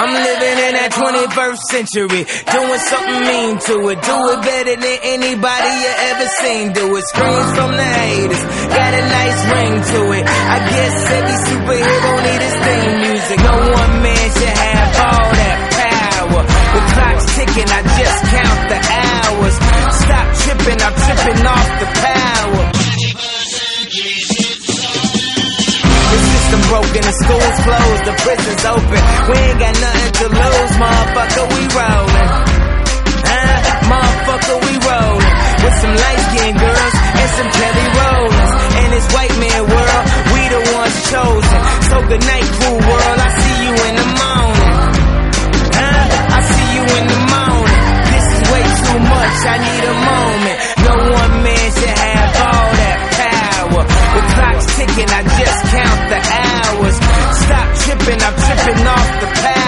[0.00, 4.00] I'm living in that 21st century, doing something mean to it.
[4.00, 6.72] Do it better than anybody you ever seen.
[6.72, 7.04] Do it.
[7.04, 8.42] Screams from the haters,
[8.72, 10.24] got a nice ring to it.
[10.24, 13.38] I guess every superhero need his theme music.
[13.44, 16.42] No one man should have all that power.
[16.48, 19.56] The clock's ticking, I just count the hours.
[20.00, 22.29] Stop tripping, I'm tripping off the power.
[26.90, 29.00] System the school's closed, the prison's open.
[29.30, 32.28] We ain't got nothing to lose, motherfucker, we rollin'.
[33.30, 33.58] Huh?
[33.90, 35.34] Motherfucker, we rollin'.
[35.62, 38.52] With some light skinned girls and some Kelly Rollins.
[38.80, 41.60] In this white man world, we the ones chosen.
[41.90, 44.74] So good night, cool world, I see you in the morning.
[45.78, 46.04] Huh?
[46.10, 47.82] I see you in the morning.
[48.10, 50.58] This is way too much, I need a moment.
[50.90, 53.82] No one man should have all that power.
[53.84, 55.29] The clock's ticking, I
[57.90, 59.59] tipping, I'm tripping off the past.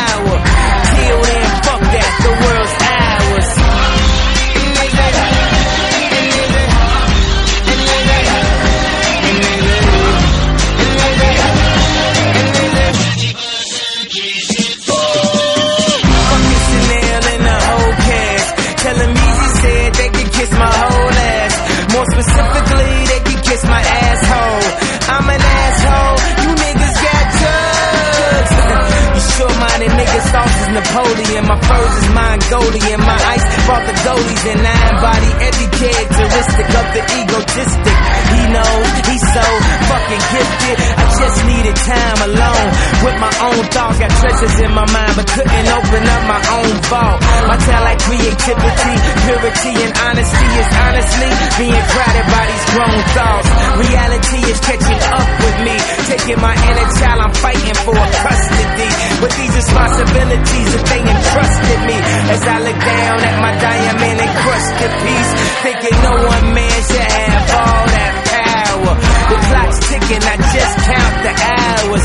[30.93, 31.45] Is Napoleon.
[31.49, 33.01] My furs is Mongolian.
[33.01, 37.97] My ice brought the goalies and I embody every characteristic of the egotistic.
[38.33, 39.47] He knows he's so
[39.89, 40.77] fucking gifted.
[40.97, 42.69] I just needed time alone
[43.05, 43.99] with my own thoughts.
[43.99, 47.19] Got treasures in my mind, but couldn't open up my own vault.
[47.49, 53.49] My talent, creativity, purity, and honesty is honestly being crowded by these grown thoughts.
[53.81, 55.75] Reality is catching up with me,
[56.09, 57.21] taking my inner child.
[57.23, 58.91] I'm fighting for custody
[59.23, 61.97] with these responsibilities that they entrusted me.
[62.33, 65.31] As I look down at my diamond encrusted piece,
[65.63, 68.95] thinking no one man should have all that power.
[69.31, 72.05] The clock's ticking, I just count the hours.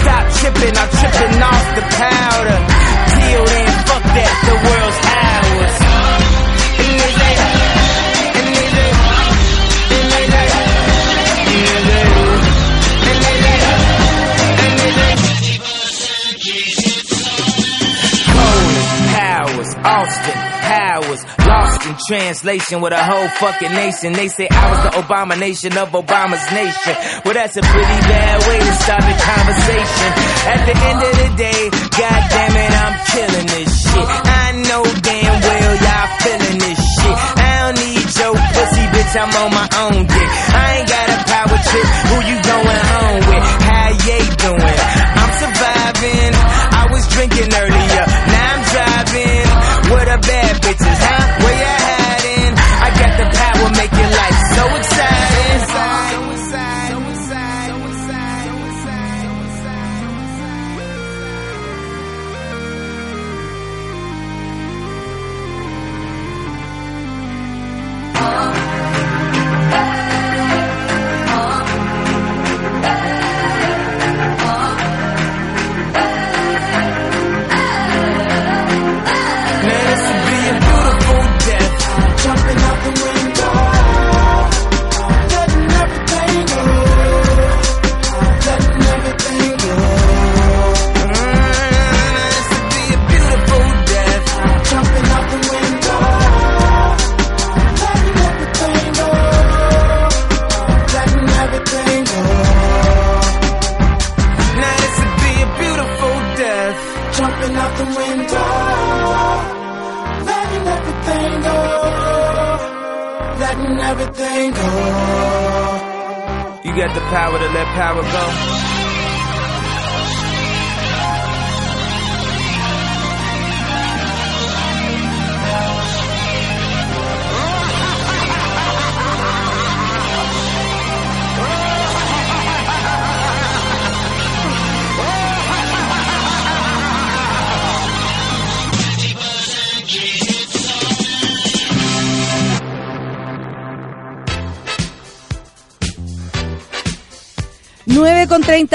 [0.00, 2.58] Stop tripping, I'm tripping off the powder.
[3.14, 5.03] Till then, fuck that, the world's
[22.06, 24.12] translation with a whole fucking nation.
[24.12, 26.94] They say I was the abomination of Obama's nation.
[27.24, 30.10] Well, that's a pretty bad way to start the conversation.
[30.52, 31.60] At the end of the day,
[31.96, 34.06] god damn it, I'm killing this shit.
[34.08, 37.16] I know damn well y'all feeling this shit.
[37.40, 40.28] I don't need your pussy, bitch, I'm on my own dick.
[40.52, 43.44] I ain't got a power trip, who you going home with?
[43.64, 44.78] How ye doing?
[45.16, 46.32] I'm surviving.
[46.74, 47.83] I was drinking earlier,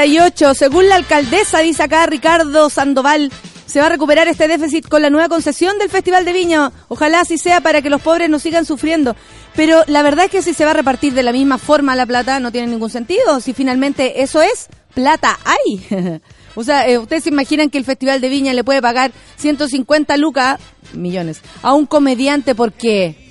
[0.10, 0.56] 38.
[0.56, 3.32] Según la alcaldesa, dice acá Ricardo Sandoval,
[3.68, 6.72] se va a recuperar este déficit con la nueva concesión del Festival de Viña.
[6.88, 9.16] Ojalá así sea para que los pobres no sigan sufriendo.
[9.56, 12.08] Pero la verdad es que si se va a repartir de la misma forma la
[12.08, 13.40] plata no tiene ningún sentido.
[13.40, 16.20] Si finalmente eso es, plata hay.
[16.56, 20.18] o sea, eh, ustedes se imaginan que el Festival de Viña le puede pagar 150
[20.18, 20.60] lucas,
[20.94, 23.30] millones, a un comediante porque...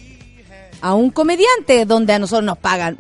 [0.80, 2.96] A un comediante donde a nosotros nos pagan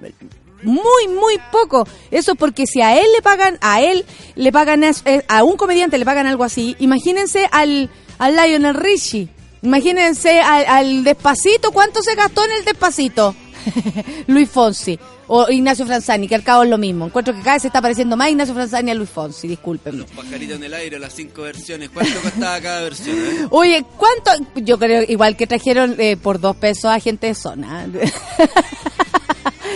[0.62, 1.86] muy, muy poco.
[2.10, 4.04] Eso porque si a él le pagan, a él
[4.34, 9.28] le pagan, eh, a un comediante le pagan algo así, imagínense al, al Lionel Richie.
[9.62, 13.34] Imagínense al, Despacito, ¿cuánto se gastó en el Despacito?
[14.28, 17.06] Luis Fonsi o Ignacio Franzani, que al cabo es lo mismo.
[17.06, 19.98] Encuentro que cada vez se está pareciendo más Ignacio Franzani a Luis Fonsi, discúlpenme.
[19.98, 23.16] Los pajaritos en el aire, las cinco versiones, ¿cuánto costaba cada versión?
[23.18, 23.46] Eh?
[23.50, 24.30] Oye, ¿cuánto?
[24.56, 27.86] Yo creo igual que trajeron eh, por dos pesos a gente de zona.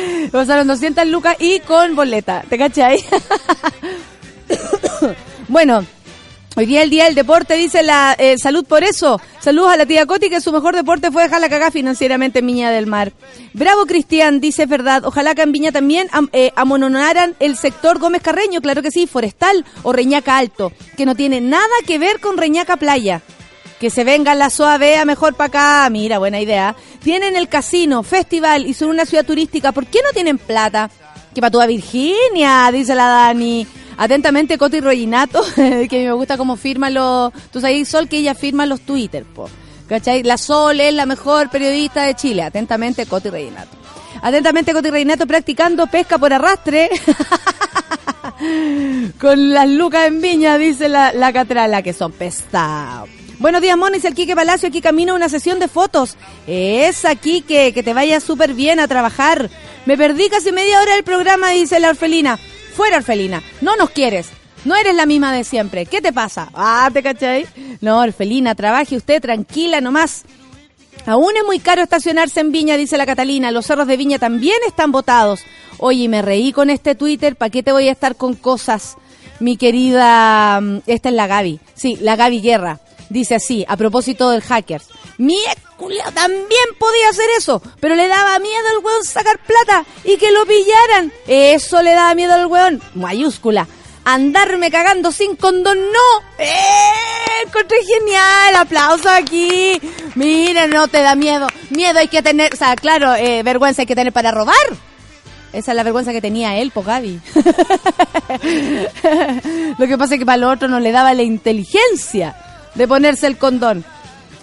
[0.33, 2.45] Pasaron 200 lucas y con boleta.
[2.49, 3.05] ¿Te cachai?
[5.49, 5.85] bueno.
[6.55, 9.19] Hoy día el día del deporte, dice la eh, salud por eso.
[9.41, 12.71] Saludos a la tía Coti, que su mejor deporte fue dejarla cagar financieramente en Viña
[12.71, 13.15] del Mar.
[13.55, 15.07] Bravo Cristian, dice verdad.
[15.07, 19.65] Ojalá que en Viña también eh, amononaran el sector Gómez Carreño, claro que sí, forestal
[19.83, 23.23] o Reñaca Alto, que no tiene nada que ver con Reñaca Playa
[23.83, 25.91] que se venga la suavea mejor para acá.
[25.91, 26.77] Mira, buena idea.
[27.03, 29.73] Tienen el casino, festival y son una ciudad turística.
[29.73, 30.89] ¿Por qué no tienen plata?
[31.35, 33.67] Que para toda Virginia, dice la Dani.
[33.97, 37.33] Atentamente, Coti Rollinato, que me gusta cómo firma los...
[37.51, 39.51] Tú sabes, Sol, que ella firma los Twitter, po.
[39.89, 40.23] ¿Cachai?
[40.23, 42.45] La Sol es la mejor periodista de Chile.
[42.45, 43.77] Atentamente, Coti Reinato.
[44.23, 46.89] Atentamente, Coti Reinato practicando pesca por arrastre.
[49.21, 53.09] Con las lucas en viña, dice la, la catrala, que son pesados.
[53.43, 56.17] Buenos días, Monis, el Quique Palacio, aquí camino una sesión de fotos.
[56.47, 59.51] Es aquí que, te vaya súper bien a trabajar.
[59.85, 62.39] Me perdí casi media hora del programa, dice la orfelina.
[62.77, 64.29] Fuera, orfelina, no nos quieres.
[64.65, 65.87] No eres la misma de siempre.
[65.87, 66.51] ¿Qué te pasa?
[66.55, 67.45] Ah, ¿te cachai?
[67.81, 70.23] No, orfelina, trabaje usted tranquila nomás.
[71.05, 73.51] Aún es muy caro estacionarse en Viña, dice la Catalina.
[73.51, 75.41] Los cerros de Viña también están votados.
[75.79, 77.35] Oye, me reí con este Twitter.
[77.35, 78.97] ¿Para qué te voy a estar con cosas?
[79.41, 80.61] Mi querida...
[80.61, 81.59] Mm, esta es la Gaby.
[81.75, 82.79] Sí, la Gaby Guerra.
[83.13, 84.89] Dice así, a propósito del hackers.
[85.19, 85.37] Mi
[86.15, 90.47] también podía hacer eso, pero le daba miedo al weón sacar plata y que lo
[90.47, 91.13] pillaran.
[91.27, 92.81] Eso le daba miedo al weón.
[92.95, 93.69] Mayúscula.
[94.05, 96.25] Andarme cagando sin condón, no.
[96.39, 96.49] ¡Eh!
[97.45, 98.57] Encontré genial.
[98.57, 99.79] Aplauso aquí.
[100.15, 101.49] Mira, no te da miedo.
[101.69, 104.57] Miedo hay que tener, o sea, claro, eh, vergüenza hay que tener para robar.
[105.53, 107.21] Esa es la vergüenza que tenía él, po Gaby.
[109.79, 112.35] Lo que pasa es que para lo otro no le daba la inteligencia
[112.75, 113.85] de ponerse el condón.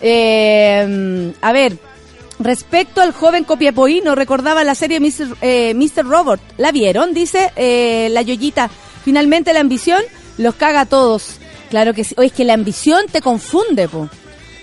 [0.02, 1.78] Eh, a ver,
[2.40, 5.38] respecto al joven copiapoíno, recordaba la serie Mr.
[5.42, 6.40] Eh, Robot.
[6.58, 7.14] ¿La vieron?
[7.14, 8.70] Dice eh, la Yoyita.
[9.04, 10.02] Finalmente la ambición
[10.38, 11.38] los caga a todos.
[11.70, 12.16] Claro que sí.
[12.18, 14.10] Oye, es que la ambición te confunde, po.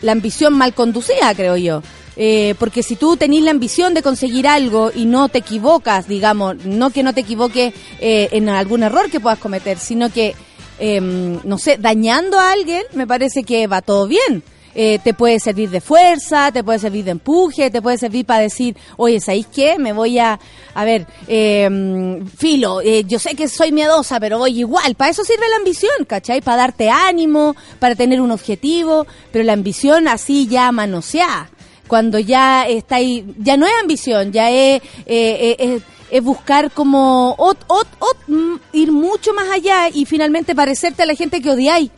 [0.02, 1.82] La ambición mal conducida, creo yo.
[2.16, 6.64] Eh, porque si tú tenés la ambición de conseguir algo y no te equivocas, digamos,
[6.64, 10.34] no que no te equivoques eh, en algún error que puedas cometer, sino que
[10.78, 14.42] Em, no sé, dañando a alguien, me parece que va todo bien.
[14.78, 18.40] Eh, te puede servir de fuerza, te puede servir de empuje, te puede servir para
[18.40, 19.78] decir, oye, ¿sabéis qué?
[19.78, 20.38] Me voy a,
[20.74, 24.94] a ver, eh, filo, eh, yo sé que soy miedosa, pero voy igual.
[24.94, 26.42] Para eso sirve la ambición, ¿cachai?
[26.42, 31.48] Para darte ánimo, para tener un objetivo, pero la ambición así ya manoseada.
[31.88, 37.58] Cuando ya está ahí, ya no es ambición, ya es, eh, es buscar como ot,
[37.66, 41.90] ot, ot, mm, ir mucho más allá y finalmente parecerte a la gente que odiáis.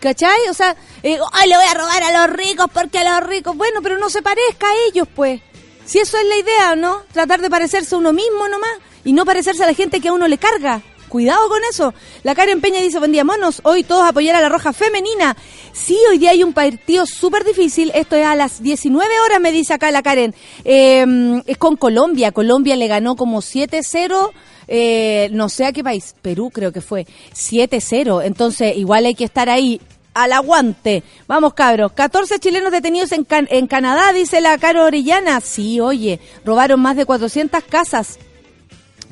[0.00, 0.48] ¿Cachai?
[0.50, 3.56] O sea, eh, ay, le voy a robar a los ricos porque a los ricos,
[3.56, 5.40] bueno, pero no se parezca a ellos, pues.
[5.84, 7.02] Si eso es la idea, ¿no?
[7.12, 8.70] Tratar de parecerse a uno mismo nomás
[9.04, 10.82] y no parecerse a la gente que a uno le carga.
[11.12, 11.92] Cuidado con eso.
[12.22, 13.60] La Karen Peña dice, buen día, monos.
[13.64, 15.36] Hoy todos apoyar a la Roja Femenina.
[15.74, 17.92] Sí, hoy día hay un partido súper difícil.
[17.94, 20.34] Esto es a las 19 horas, me dice acá la Karen.
[20.64, 22.32] Em, es con Colombia.
[22.32, 24.32] Colombia le ganó como 7-0.
[24.68, 26.14] Eh, no sé a qué país.
[26.22, 27.06] Perú creo que fue.
[27.34, 28.24] 7-0.
[28.24, 29.82] Entonces, igual hay que estar ahí
[30.14, 31.02] al aguante.
[31.26, 31.92] Vamos, cabros.
[31.92, 35.42] 14 chilenos detenidos en, en Canadá, dice la Caro Orellana.
[35.42, 38.18] Sí, oye, robaron más de 400 casas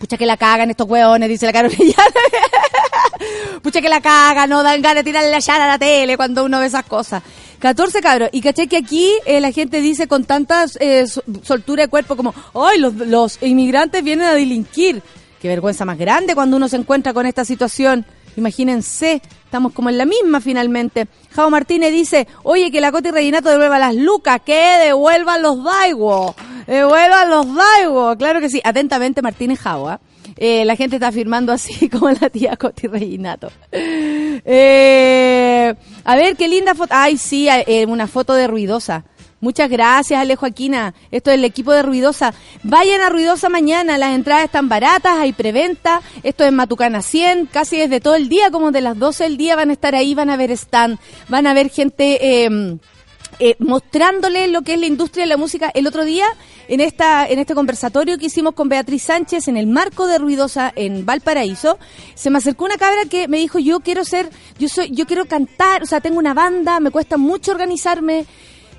[0.01, 1.94] Pucha que la cagan estos hueones, dice la Carolina.
[3.62, 6.42] Pucha que la cagan, no dan ganas de tirarle la llana a la tele cuando
[6.44, 7.22] uno ve esas cosas.
[7.59, 8.30] 14 cabros.
[8.32, 12.16] Y caché que aquí eh, la gente dice con tanta eh, so- soltura de cuerpo
[12.16, 15.03] como, ¡ay, los, los inmigrantes vienen a delinquir!
[15.40, 18.07] Qué vergüenza más grande cuando uno se encuentra con esta situación.
[18.36, 21.08] Imagínense, estamos como en la misma finalmente.
[21.32, 26.34] Jao Martínez dice, oye, que la Coti Reginato devuelva las lucas, que devuelvan los Daiwo,
[26.66, 28.16] devuelvan los Daiwo.
[28.16, 30.00] Claro que sí, atentamente Martínez Jao, ¿ah?
[30.36, 33.50] Eh, la gente está firmando así como la tía Coti Reginato.
[33.72, 35.74] Eh,
[36.04, 36.94] a ver, qué linda foto.
[36.96, 39.04] Ay, sí, eh, una foto de Ruidosa.
[39.41, 40.95] Muchas gracias, Alejo Aquina.
[41.11, 42.34] Esto es el equipo de Ruidosa.
[42.62, 46.03] Vayan a Ruidosa mañana, las entradas están baratas, hay preventa.
[46.22, 49.57] Esto es Matucana 100, casi desde todo el día, como de las 12 del día
[49.57, 52.45] van a estar ahí, van a ver stand, van a ver gente...
[52.45, 52.78] Eh,
[53.43, 56.26] eh, mostrándole lo que es la industria de la música el otro día
[56.68, 60.70] en esta en este conversatorio que hicimos con Beatriz Sánchez en el marco de Ruidosa
[60.76, 61.78] en Valparaíso
[62.14, 64.28] se me acercó una cabra que me dijo yo quiero ser
[64.59, 68.26] yo soy yo quiero cantar o sea tengo una banda me cuesta mucho organizarme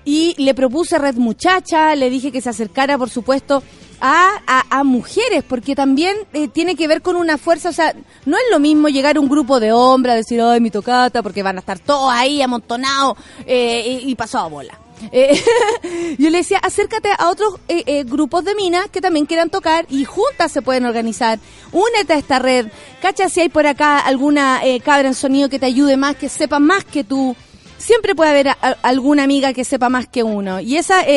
[0.05, 3.63] y le propuse Red Muchacha le dije que se acercara por supuesto
[4.03, 7.93] a, a, mujeres, porque también eh, tiene que ver con una fuerza, o sea,
[8.25, 11.21] no es lo mismo llegar a un grupo de hombres a decir, ay, mi tocata,
[11.21, 14.79] porque van a estar todos ahí amontonados eh, y, y a bola.
[15.11, 15.41] Eh,
[16.17, 19.85] yo le decía, acércate a otros eh, eh, grupos de minas que también quieran tocar
[19.89, 21.39] y juntas se pueden organizar.
[21.71, 22.67] Únete a esta red.
[23.01, 26.59] Cacha si hay por acá alguna cabra en sonido que te ayude más, que sepa
[26.59, 27.35] más que tú
[27.81, 31.07] siempre puede haber a- alguna amiga que sepa más que uno y esa eh,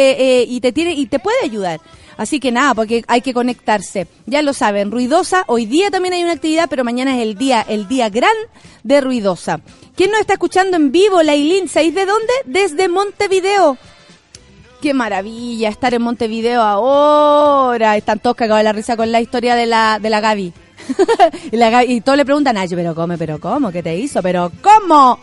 [0.40, 1.80] eh, y te tiene y te puede ayudar
[2.16, 6.22] así que nada porque hay que conectarse ya lo saben ruidosa hoy día también hay
[6.24, 8.34] una actividad pero mañana es el día el día gran
[8.82, 9.60] de ruidosa
[9.96, 12.32] quién nos está escuchando en vivo Lailín ¿sabéis de dónde?
[12.46, 13.76] desde Montevideo
[14.80, 17.96] Qué maravilla estar en Montevideo ahora.
[17.96, 20.52] Están todos cagados de la risa con la historia de la, de la Gaby.
[21.52, 24.22] y, la todos le preguntan, ay, pero come, pero cómo, ¿qué te hizo?
[24.22, 25.18] Pero ¿cómo?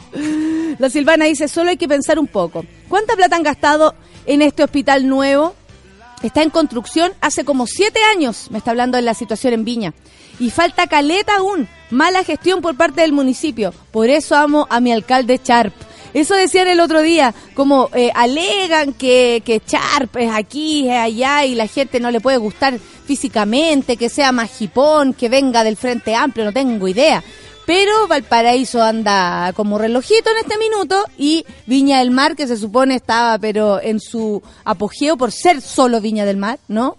[0.78, 2.66] La Silvana dice, solo hay que pensar un poco.
[2.88, 3.96] ¿Cuánta plata han gastado
[4.26, 5.56] en este hospital nuevo?
[6.24, 9.94] Está en construcción hace como siete años, me está hablando de la situación en Viña.
[10.40, 13.74] Y falta caleta aún, mala gestión por parte del municipio.
[13.92, 15.74] Por eso amo a mi alcalde Charp.
[16.14, 21.46] Eso decían el otro día, como eh, alegan que, que Charp es aquí, es allá
[21.46, 22.78] y la gente no le puede gustar
[23.12, 27.22] físicamente, que sea más jipón, que venga del Frente Amplio, no tengo idea.
[27.66, 32.96] Pero Valparaíso anda como relojito en este minuto y Viña del Mar, que se supone
[32.96, 36.96] estaba pero en su apogeo por ser solo Viña del Mar, ¿no?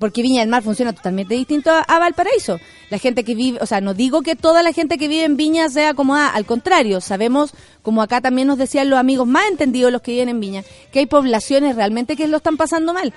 [0.00, 2.58] Porque Viña del Mar funciona totalmente distinto a, a Valparaíso.
[2.90, 5.36] La gente que vive, o sea, no digo que toda la gente que vive en
[5.36, 7.52] Viña sea como A, al contrario, sabemos,
[7.82, 10.98] como acá también nos decían los amigos más entendidos, los que viven en Viña, que
[10.98, 13.14] hay poblaciones realmente que lo están pasando mal.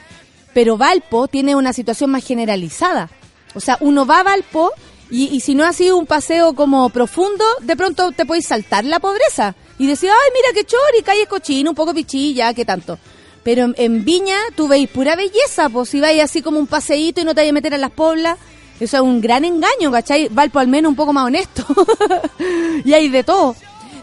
[0.56, 3.10] Pero Valpo tiene una situación más generalizada.
[3.56, 4.72] O sea, uno va a Valpo
[5.12, 9.02] y, si no ha sido un paseo como profundo, de pronto te podéis saltar la
[9.02, 12.98] pobreza y decir, ay, mira qué chori, calle cochino, un poco pichilla, qué tanto.
[13.44, 17.26] Pero en, Viña tú veis pura belleza, pues si vais así como un paseíto y
[17.26, 18.38] no te vayas a meter a las poblas,
[18.80, 20.30] eso es un gran engaño, ¿cachai?
[20.30, 21.66] Valpo al menos un poco más honesto.
[22.86, 23.58] y hay de todo.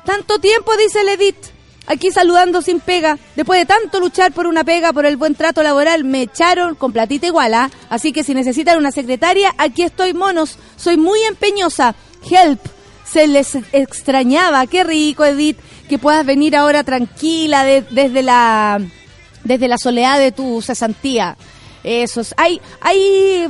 [0.04, 1.51] Tanto tiempo, dice el Edith,
[1.86, 3.18] aquí saludando sin pega.
[3.36, 6.92] Después de tanto luchar por una pega, por el buen trato laboral, me echaron con
[6.92, 7.70] platita igual, ¿ah?
[7.90, 10.58] Así que si necesitan una secretaria, aquí estoy, monos.
[10.76, 11.94] Soy muy empeñosa.
[12.30, 12.60] Help.
[13.04, 14.66] Se les extrañaba.
[14.66, 15.58] Qué rico, Edith,
[15.88, 18.80] que puedas venir ahora tranquila de- desde la
[19.44, 21.36] desde la soledad de tu cesantía.
[21.84, 22.32] Esos.
[22.36, 23.48] Hay, hay,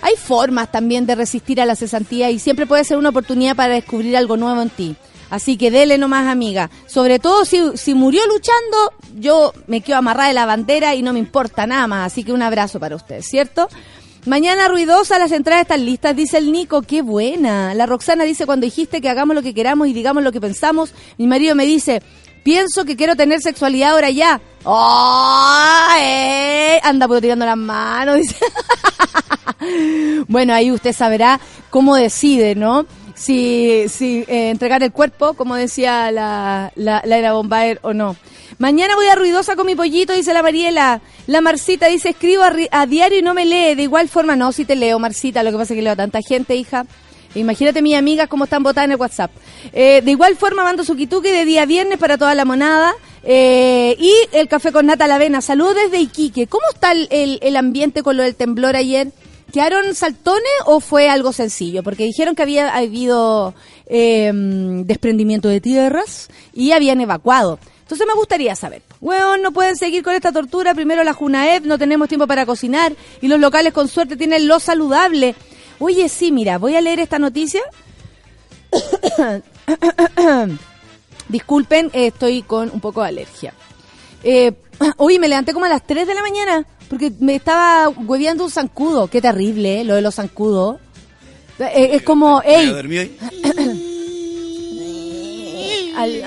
[0.00, 3.74] hay formas también de resistir a la cesantía y siempre puede ser una oportunidad para
[3.74, 4.96] descubrir algo nuevo en ti.
[5.34, 6.70] Así que dele nomás, amiga.
[6.86, 11.12] Sobre todo si, si murió luchando, yo me quedo amarrada de la bandera y no
[11.12, 12.12] me importa nada más.
[12.12, 13.68] Así que un abrazo para usted, ¿cierto?
[14.26, 17.74] Mañana ruidosa, las entradas están listas, dice el Nico, qué buena.
[17.74, 20.92] La Roxana dice, cuando dijiste que hagamos lo que queramos y digamos lo que pensamos,
[21.18, 22.00] mi marido me dice,
[22.44, 24.40] pienso que quiero tener sexualidad ahora ya.
[24.62, 25.88] ¡Oh!
[26.84, 28.36] Anda pues tirando las manos, dice.
[30.28, 32.86] bueno, ahí usted sabrá cómo decide, ¿no?
[33.14, 38.16] Si, si eh, entregar el cuerpo, como decía la, la, la era Bombaer, o no.
[38.58, 41.00] Mañana voy a ruidosa con mi pollito, dice la Mariela.
[41.26, 43.74] La Marcita dice, escribo a, a diario y no me lee.
[43.74, 45.96] De igual forma, no, si te leo, Marcita, lo que pasa es que leo a
[45.96, 46.86] tanta gente, hija.
[47.36, 49.30] Imagínate mis amigas cómo están votadas en el WhatsApp.
[49.72, 52.94] Eh, de igual forma mando su quituque de día viernes para toda la monada.
[53.24, 55.40] Eh, y el café con nata a la avena.
[55.40, 56.46] Saludos desde Iquique.
[56.46, 59.08] ¿Cómo está el, el- el ambiente con lo del temblor ayer?
[59.54, 61.84] ¿Quedaron saltones o fue algo sencillo?
[61.84, 63.54] Porque dijeron que había habido
[63.86, 67.60] eh, desprendimiento de tierras y habían evacuado.
[67.82, 70.74] Entonces me gustaría saber, weón, no pueden seguir con esta tortura.
[70.74, 74.58] Primero la Junaep, no tenemos tiempo para cocinar y los locales con suerte tienen lo
[74.58, 75.36] saludable.
[75.78, 77.62] Oye, sí, mira, voy a leer esta noticia.
[81.28, 83.54] Disculpen, estoy con un poco de alergia.
[84.24, 84.52] Eh,
[84.96, 88.50] oye, me levanté como a las 3 de la mañana porque me estaba hueveando un
[88.50, 89.08] zancudo.
[89.08, 90.78] Qué terrible, eh, lo de los zancudos.
[91.58, 92.68] Eh, es como, ¿Me ey,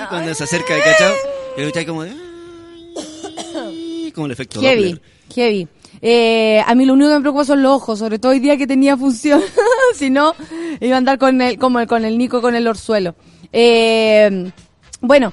[0.08, 1.14] Cuando se acerca de cachao,
[1.56, 2.12] y escucháis como de...
[4.14, 5.02] Como el efecto Heavy, Doppler.
[5.34, 5.68] heavy.
[6.00, 8.56] Eh, a mí lo único que me preocupa son los ojos, sobre todo hoy día
[8.56, 9.40] que tenía función.
[9.94, 10.34] si no,
[10.80, 13.14] iba a andar con el, como el- con el Nico con el orzuelo.
[13.52, 14.50] Eh,
[15.00, 15.32] bueno,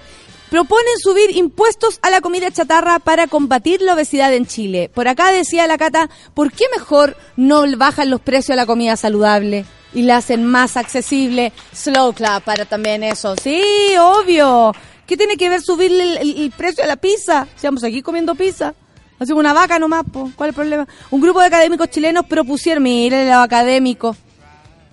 [0.50, 4.90] proponen subir impuestos a la comida chatarra para combatir la obesidad en Chile.
[4.94, 8.96] Por acá decía la Cata, ¿por qué mejor no bajan los precios a la comida
[8.96, 9.66] saludable?
[9.94, 11.54] Y la hacen más accesible.
[11.74, 13.36] Slow clap para también eso.
[13.42, 13.64] Sí,
[14.00, 14.74] obvio.
[15.08, 17.48] ¿Qué tiene que ver subirle el, precio a la pizza?
[17.56, 18.74] Estamos aquí comiendo pizza.
[19.20, 20.32] Hacemos una vaca nomás, po.
[20.36, 20.88] ¿cuál es el problema?
[21.12, 24.18] Un grupo de académicos chilenos propusieron, mire los académicos,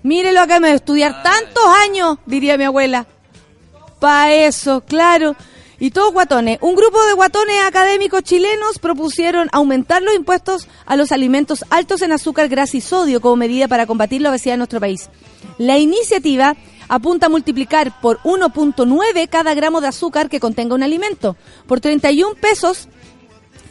[0.05, 3.07] mire lo académicos, estudiar tantos años, diría mi abuela.
[4.03, 5.37] Pa' eso, claro.
[5.79, 6.59] Y todos guatones.
[6.61, 12.11] Un grupo de guatones académicos chilenos propusieron aumentar los impuestos a los alimentos altos en
[12.11, 15.09] azúcar, grasa y sodio como medida para combatir la obesidad en nuestro país.
[15.57, 16.57] La iniciativa
[16.89, 21.37] apunta a multiplicar por 1.9 cada gramo de azúcar que contenga un alimento,
[21.69, 22.89] por 31 pesos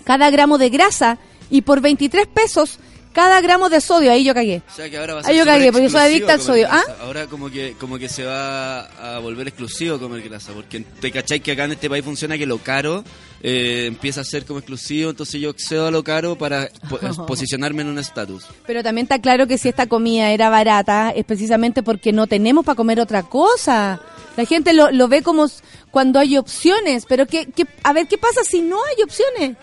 [0.06, 1.18] cada gramo de grasa
[1.50, 2.80] y por 23 pesos
[3.14, 4.12] cada gramo de sodio.
[4.12, 4.62] Ahí yo cagué.
[4.72, 6.68] O sea que ahora va a Ahí yo cagué, porque soy adicta al sodio.
[6.70, 6.84] ¿Ah?
[7.02, 8.82] Ahora como que como que se va
[9.16, 12.46] a volver exclusivo comer grasa, porque te cachai que acá en este país funciona que
[12.46, 13.04] lo caro
[13.44, 17.82] eh, empieza a ser como exclusivo, entonces yo accedo a lo caro para po- posicionarme
[17.82, 18.46] en un estatus.
[18.68, 22.64] Pero también está claro que si esta comida era barata es precisamente porque no tenemos
[22.66, 24.00] para comer otra cosa.
[24.38, 25.48] La gente lo, lo ve como
[25.90, 29.58] cuando hay opciones, pero que, que, a ver, ¿qué pasa si no hay opciones?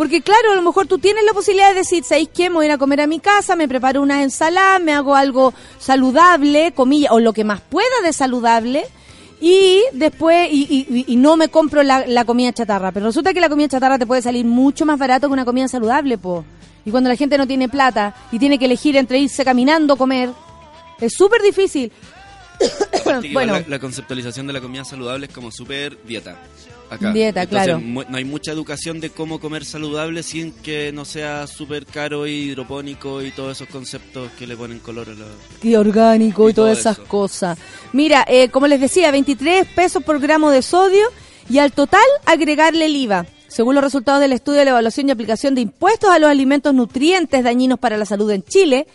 [0.00, 2.48] Porque claro, a lo mejor tú tienes la posibilidad de decir, ¿sabéis qué?
[2.48, 5.14] Me voy a ir a comer a mi casa, me preparo unas ensaladas, me hago
[5.14, 8.86] algo saludable, comilla, o lo que más pueda de saludable,
[9.42, 12.92] y después, y, y- y no me compro la, la comida chatarra.
[12.92, 15.68] Pero resulta que la comida chatarra te puede salir mucho más barato que una comida
[15.68, 16.46] saludable, po.
[16.86, 19.96] Y cuando la gente no tiene plata y tiene que elegir entre irse caminando o
[19.98, 20.30] comer,
[20.98, 21.92] es súper difícil.
[23.34, 23.58] Bueno.
[23.66, 26.36] la conceptualización de la comida saludable es como súper dieta.
[26.90, 27.12] Acá.
[27.12, 28.06] Dieta, Entonces, claro.
[28.08, 32.32] no hay mucha educación de cómo comer saludable sin que no sea súper caro y
[32.32, 35.26] hidropónico y todos esos conceptos que le ponen color a la...
[35.62, 37.06] y orgánico y, todas esas eso.
[37.06, 37.58] cosas.
[37.92, 41.06] Mira, eh, como les decía, 23 pesos por gramo de sodio
[41.48, 43.26] y al total agregarle el IVA.
[43.46, 46.74] Según los resultados del estudio de la evaluación y aplicación de impuestos a los alimentos
[46.74, 48.88] nutrientes dañinos para la salud en Chile,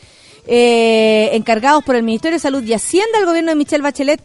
[0.47, 4.21] eh, encargados por el Ministerio de Salud y Hacienda del gobierno de Michelle Bachelet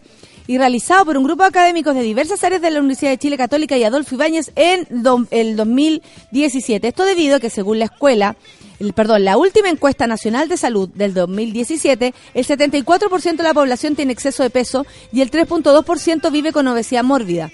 [0.47, 3.37] y realizado por un grupo de académicos de diversas áreas de la Universidad de Chile
[3.37, 4.87] Católica y Adolfo Ibáñez en
[5.31, 6.89] el 2017.
[6.89, 8.37] Esto debido a que según la escuela,
[8.81, 13.95] el, perdón, la última encuesta nacional de salud del 2017, el 74% de la población
[13.95, 17.51] tiene exceso de peso y el 3.2% vive con obesidad mórbida.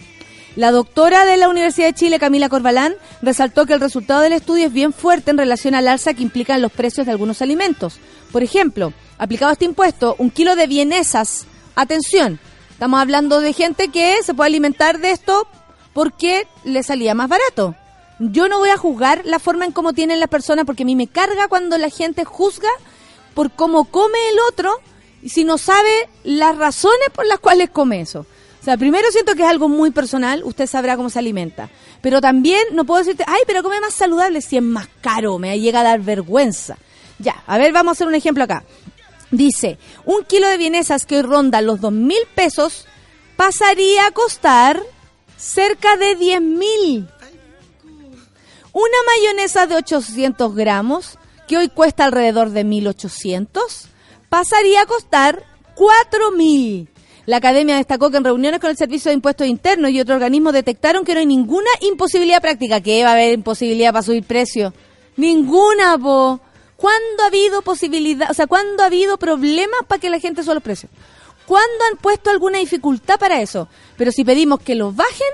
[0.56, 4.66] La doctora de la Universidad de Chile, Camila Corbalán, resaltó que el resultado del estudio
[4.66, 7.98] es bien fuerte en relación al alza que implican los precios de algunos alimentos.
[8.32, 12.40] Por ejemplo, aplicado este impuesto, un kilo de vienesas, atención,
[12.76, 15.48] estamos hablando de gente que se puede alimentar de esto
[15.94, 17.74] porque le salía más barato.
[18.18, 20.94] Yo no voy a juzgar la forma en cómo tienen las personas porque a mí
[20.94, 22.68] me carga cuando la gente juzga
[23.32, 24.78] por cómo come el otro
[25.22, 28.26] y si no sabe las razones por las cuales come eso.
[28.60, 31.70] O sea, primero siento que es algo muy personal, usted sabrá cómo se alimenta.
[32.02, 35.58] Pero también no puedo decirte, ay, pero come más saludable si es más caro, me
[35.58, 36.76] llega a dar vergüenza.
[37.18, 38.64] Ya, a ver, vamos a hacer un ejemplo acá.
[39.30, 42.86] Dice, un kilo de vienesas que hoy ronda los dos mil pesos
[43.36, 44.80] pasaría a costar
[45.36, 47.08] cerca de 10 mil.
[48.72, 51.18] Una mayonesa de 800 gramos,
[51.48, 53.88] que hoy cuesta alrededor de 1800,
[54.28, 56.88] pasaría a costar 4000.
[57.26, 60.52] La academia destacó que en reuniones con el Servicio de Impuestos Internos y otro organismo
[60.52, 62.80] detectaron que no hay ninguna imposibilidad práctica.
[62.80, 64.72] ¿Qué va a haber imposibilidad para subir precio?
[65.16, 66.40] Ninguna, po.
[66.86, 70.54] ¿Cuándo ha habido posibilidad, o sea, cuándo ha habido problemas para que la gente suba
[70.54, 70.92] los precios?
[71.44, 73.66] ¿Cuándo han puesto alguna dificultad para eso?
[73.96, 75.26] Pero si pedimos que los bajen,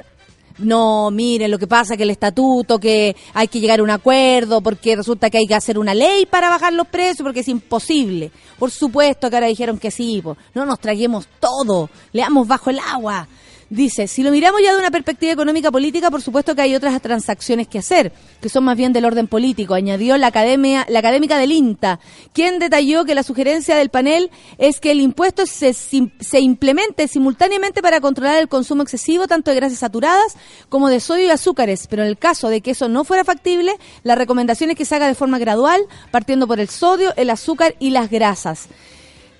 [0.57, 4.62] no, miren, lo que pasa que el estatuto, que hay que llegar a un acuerdo,
[4.62, 8.30] porque resulta que hay que hacer una ley para bajar los precios, porque es imposible.
[8.59, 10.22] Por supuesto que ahora dijeron que sí,
[10.55, 13.28] no nos traguemos todo, leamos bajo el agua.
[13.73, 17.01] Dice, si lo miramos ya de una perspectiva económica política, por supuesto que hay otras
[17.01, 18.12] transacciones que hacer,
[18.43, 21.99] que son más bien del orden político, añadió la academia, la académica del INTA,
[22.35, 27.81] quien detalló que la sugerencia del panel es que el impuesto se, se implemente simultáneamente
[27.81, 30.37] para controlar el consumo excesivo tanto de grasas saturadas
[30.68, 33.73] como de sodio y azúcares, pero en el caso de que eso no fuera factible,
[34.03, 37.75] la recomendación es que se haga de forma gradual, partiendo por el sodio, el azúcar
[37.79, 38.68] y las grasas.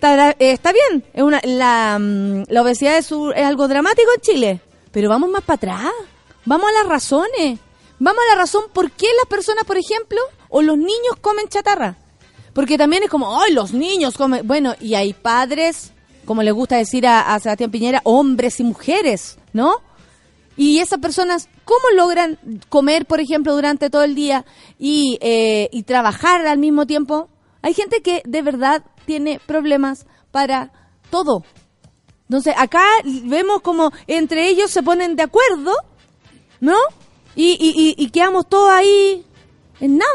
[0.03, 4.21] Está, eh, está bien, es una, la, mm, la obesidad es, es algo dramático en
[4.21, 5.93] Chile, pero vamos más para atrás,
[6.45, 7.61] vamos a las razones,
[8.01, 11.95] vamos a la razón por qué las personas, por ejemplo, o los niños comen chatarra.
[12.53, 14.45] Porque también es como, ay, los niños comen.
[14.45, 15.93] Bueno, y hay padres,
[16.25, 19.83] como le gusta decir a, a Sebastián Piñera, hombres y mujeres, ¿no?
[20.57, 24.45] Y esas personas, ¿cómo logran comer, por ejemplo, durante todo el día
[24.81, 27.29] y, eh, y trabajar al mismo tiempo?
[27.63, 30.71] Hay gente que de verdad tiene problemas para
[31.11, 31.45] todo.
[32.29, 35.75] Entonces, acá vemos como entre ellos se ponen de acuerdo,
[36.61, 36.77] ¿no?
[37.37, 39.25] Y, y, y, y quedamos todos ahí
[39.81, 40.11] en nada.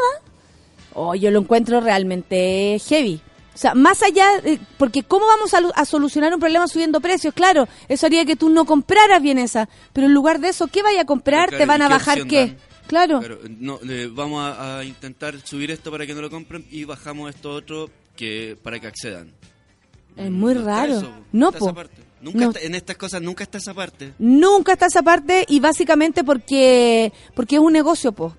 [0.94, 3.20] Oh, yo lo encuentro realmente heavy.
[3.54, 7.00] O sea, más allá, eh, porque ¿cómo vamos a, lu- a solucionar un problema subiendo
[7.00, 7.34] precios?
[7.34, 10.82] Claro, eso haría que tú no compraras bien esa, pero en lugar de eso, ¿qué
[10.82, 11.48] vaya a comprar?
[11.48, 12.46] Claro, ¿Te van ¿y a bajar qué?
[12.46, 12.58] dan?
[12.86, 13.18] Claro.
[13.18, 16.84] Claro, no, eh, vamos a, a intentar subir esto para que no lo compren y
[16.84, 19.32] bajamos esto otro que para que accedan.
[20.16, 20.98] Es muy raro.
[20.98, 21.72] eso, No, po.
[22.20, 22.50] Nunca No.
[22.50, 24.12] está- en estas cosas nunca está esa parte.
[24.18, 28.34] Nunca está esa parte y básicamente porque porque es un negocio, po.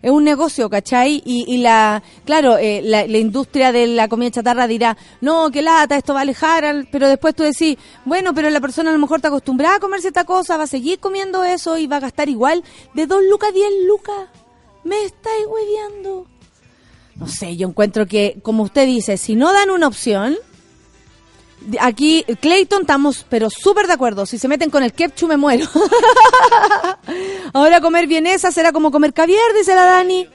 [0.00, 1.20] Es un negocio, ¿cachai?
[1.24, 5.62] Y, y la, claro, eh, la, la industria de la comida chatarra dirá, no, qué
[5.62, 8.92] lata, esto va a alejar, al-", pero después tú decís, bueno, pero la persona a
[8.92, 11.96] lo mejor está acostumbrada a comerse esta cosa, va a seguir comiendo eso y va
[11.96, 12.62] a gastar igual
[12.94, 14.28] de 2 lucas a 10 lucas.
[14.84, 16.28] Me estáis hueveando.
[17.18, 20.36] No sé, yo encuentro que, como usted dice, si no dan una opción,
[21.80, 24.26] Aquí, Clayton, estamos pero súper de acuerdo.
[24.26, 25.66] Si se meten con el ketchup, me muero.
[27.52, 30.28] Ahora comer vienesa será como comer caviar, dice la Dani.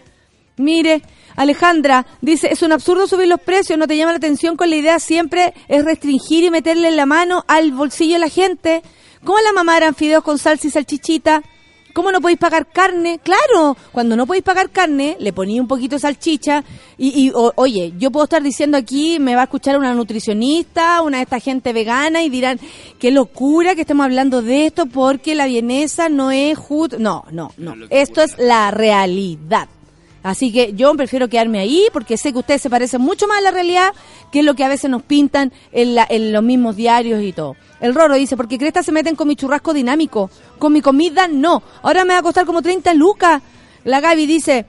[0.58, 1.02] Mire,
[1.36, 4.76] Alejandra dice, es un absurdo subir los precios, no te llama la atención con la
[4.76, 8.82] idea siempre es restringir y meterle la mano al bolsillo de la gente.
[9.24, 11.44] ¿Cómo la mamá eran fideos con salsa y salchichita?
[11.94, 13.20] ¿Cómo no podéis pagar carne?
[13.24, 16.64] Claro, cuando no podéis pagar carne, le poní un poquito de salchicha
[16.98, 21.02] y, y, o- oye, yo puedo estar diciendo aquí, me va a escuchar una nutricionista,
[21.02, 22.60] una de esta gente vegana y dirán,
[23.00, 26.98] qué locura que estemos hablando de esto porque la vienesa no es justo.
[27.00, 27.76] No, no, no.
[27.89, 29.68] Esto es la realidad.
[30.24, 33.41] Así que yo prefiero quedarme ahí porque sé que ustedes se parecen mucho más a
[33.41, 33.91] la realidad
[34.32, 37.55] que lo que a veces nos pintan en, la- en los mismos diarios y todo.
[37.80, 41.63] El Roro dice, porque Cresta se meten con mi churrasco dinámico, con mi comida no.
[41.82, 43.41] Ahora me va a costar como 30 lucas.
[43.84, 44.65] La Gaby dice,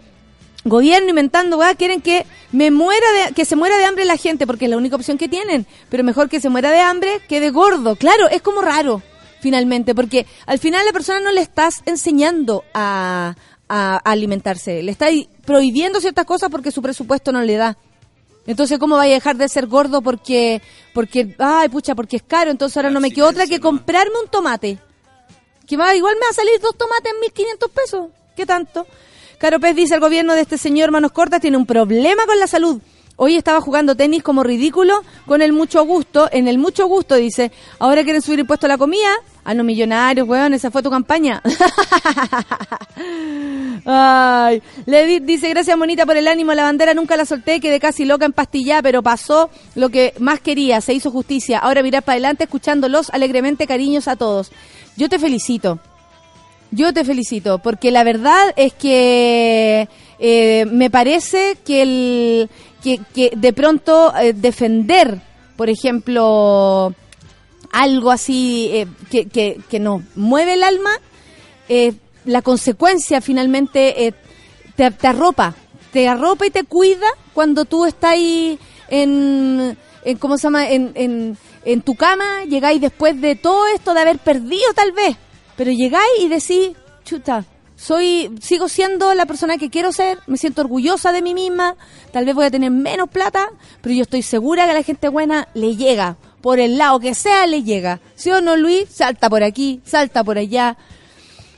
[0.65, 4.47] gobierno inventando, weá, quieren que me muera de, que se muera de hambre la gente
[4.47, 5.67] porque es la única opción que tienen.
[5.91, 7.97] Pero mejor que se muera de hambre que de gordo.
[7.97, 9.03] Claro, es como raro
[9.41, 13.35] finalmente, porque al final la persona no le estás enseñando a,
[13.75, 15.09] a alimentarse, le estás
[15.47, 17.79] prohibiendo ciertas cosas porque su presupuesto no le da.
[18.47, 20.61] Entonces, ¿cómo vaya a dejar de ser gordo porque,
[20.93, 22.51] porque, ay, pucha, porque es caro?
[22.51, 24.79] Entonces ahora no me queda otra que comprarme un tomate.
[25.67, 28.11] Que va, igual me va a salir dos tomates en 1500 pesos.
[28.37, 28.87] ¿Qué tanto?
[29.39, 32.47] Caro Pez dice, el gobierno de este señor Manos Cortas tiene un problema con la
[32.47, 32.79] salud.
[33.17, 37.53] Hoy estaba jugando tenis como ridículo con el mucho gusto, en el mucho gusto dice,
[37.79, 39.11] ahora quieren subir impuesto a la comida,
[39.45, 41.41] a los millonarios, weón, esa fue tu campaña.
[43.85, 47.81] Ay, le di- dice, gracias monita por el ánimo, la bandera nunca la solté, quedé
[47.81, 51.59] casi loca en pastilla, pero pasó lo que más quería, se hizo justicia.
[51.59, 54.53] Ahora mirar para adelante escuchándolos alegremente, cariños a todos.
[54.97, 55.79] Yo te felicito.
[56.71, 59.89] Yo te felicito, porque la verdad es que
[60.19, 62.51] eh, me parece que, el,
[62.83, 65.21] que, que de pronto eh, defender,
[65.57, 66.95] por ejemplo,
[67.71, 70.91] algo así eh, que, que, que nos mueve el alma,
[71.69, 74.15] eh, la consecuencia finalmente
[74.77, 75.55] te, arropa,
[75.93, 78.59] te arropa y te cuida cuando tú estás ahí
[78.89, 80.69] en, en ¿cómo se llama?
[80.69, 85.17] En, en, en tu cama, llegáis después de todo esto de haber perdido tal vez,
[85.57, 87.45] pero llegáis y decís, chuta,
[87.83, 91.75] soy, sigo siendo la persona que quiero ser, me siento orgullosa de mí misma,
[92.13, 93.49] tal vez voy a tener menos plata,
[93.81, 97.17] pero yo estoy segura que a la gente buena le llega, por el lado que
[97.17, 97.99] sea le llega.
[98.15, 98.89] ¿Sí o no, Luis?
[98.89, 100.77] Salta por aquí, salta por allá.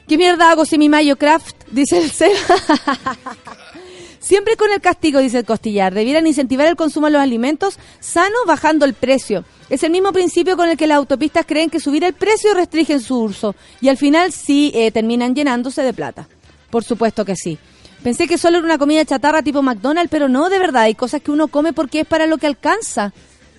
[0.08, 1.56] ¿Qué mierda hago si mi Mayo Craft?
[1.70, 2.38] Dice el Seba.
[4.24, 5.92] Siempre con el castigo, dice el costillar.
[5.92, 9.44] Debieran incentivar el consumo de los alimentos sanos bajando el precio.
[9.68, 13.02] Es el mismo principio con el que las autopistas creen que subir el precio restringen
[13.02, 13.54] su uso.
[13.82, 16.26] Y al final sí eh, terminan llenándose de plata.
[16.70, 17.58] Por supuesto que sí.
[18.02, 20.84] Pensé que solo era una comida chatarra tipo McDonald's, pero no, de verdad.
[20.84, 23.12] Hay cosas que uno come porque es para lo que alcanza.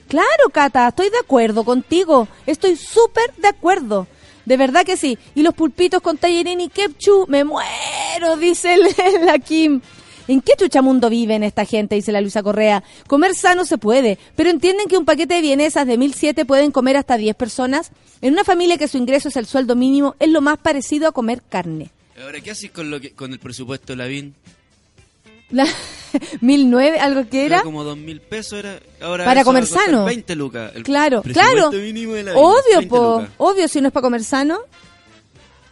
[0.08, 2.28] Claro, Cata, estoy de acuerdo contigo.
[2.48, 4.08] Estoy súper de acuerdo.
[4.46, 5.20] De verdad que sí.
[5.36, 8.78] Y los pulpitos con tallerín y ketchup, me muero, dice
[9.24, 9.80] la Kim.
[10.28, 11.96] ¿En qué chuchamundo viven esta gente?
[11.96, 12.84] Dice la Luisa Correa.
[13.08, 16.98] Comer sano se puede, pero entienden que un paquete de vienesas de 1007 pueden comer
[16.98, 17.92] hasta 10 personas.
[18.22, 21.12] En una familia que su ingreso es el sueldo mínimo, es lo más parecido a
[21.12, 21.92] comer carne.
[22.22, 24.34] Ahora, ¿qué haces con, lo que, con el presupuesto, Lavín?
[25.52, 25.68] La,
[26.42, 27.64] 1009, algo que Era era.
[27.64, 30.06] como dos mil pesos, era, ahora Para comer sano.
[30.06, 30.72] 20 lucas.
[30.76, 31.72] El Claro, claro.
[31.72, 33.30] mínimo de la Obvio, 20 po, lucas.
[33.38, 34.58] obvio, si no es para comer sano.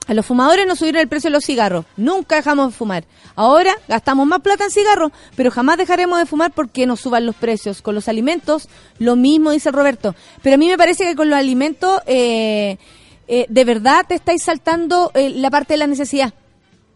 [0.06, 1.86] A los fumadores nos subieron el precio de los cigarros.
[1.96, 3.06] Nunca dejamos de fumar.
[3.36, 7.36] Ahora gastamos más plata en cigarros, pero jamás dejaremos de fumar porque nos suban los
[7.36, 7.82] precios.
[7.82, 8.68] Con los alimentos,
[9.00, 10.14] lo mismo dice Roberto.
[10.42, 12.78] Pero a mí me parece que con los alimentos, eh,
[13.28, 16.34] eh, de verdad te estáis saltando eh, la parte de la necesidad.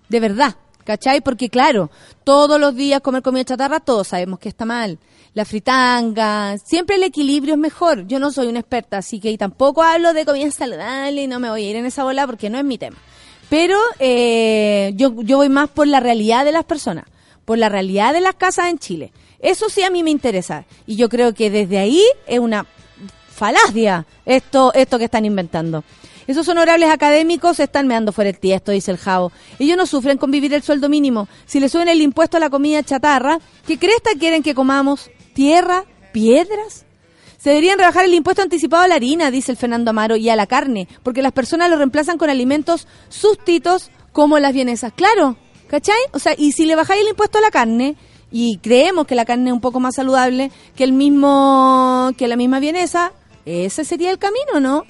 [0.09, 0.55] De verdad.
[0.83, 1.19] ¿Cachai?
[1.19, 1.91] Porque claro,
[2.23, 4.97] todos los días comer comida chatarra, todos sabemos que está mal.
[5.33, 8.07] La fritanga, siempre el equilibrio es mejor.
[8.07, 11.49] Yo no soy una experta, así que tampoco hablo de comida saludable y no me
[11.49, 12.97] voy a ir en esa bola porque no es mi tema.
[13.49, 17.05] Pero eh, yo, yo voy más por la realidad de las personas,
[17.45, 19.11] por la realidad de las casas en Chile.
[19.39, 20.65] Eso sí a mí me interesa.
[20.85, 22.65] Y yo creo que desde ahí es una
[23.29, 25.83] falacia esto, esto que están inventando.
[26.27, 29.31] Esos honorables académicos están meando fuera el tiesto, dice el Javo.
[29.59, 31.29] Ellos no sufren con vivir el sueldo mínimo.
[31.45, 35.09] Si le suben el impuesto a la comida chatarra, ¿qué cresta quieren que comamos?
[35.37, 35.83] ¿Tierra?
[36.13, 36.87] ¿Piedras?
[37.37, 40.35] Se deberían rebajar el impuesto anticipado a la harina, dice el Fernando Amaro, y a
[40.35, 44.93] la carne, porque las personas lo reemplazan con alimentos sustitos como las vienesas.
[44.93, 45.99] Claro, ¿cachai?
[46.13, 47.97] O sea, y si le bajáis el impuesto a la carne,
[48.31, 52.35] y creemos que la carne es un poco más saludable que el mismo, que la
[52.35, 53.11] misma vienesa,
[53.45, 54.85] ese sería el camino, ¿no?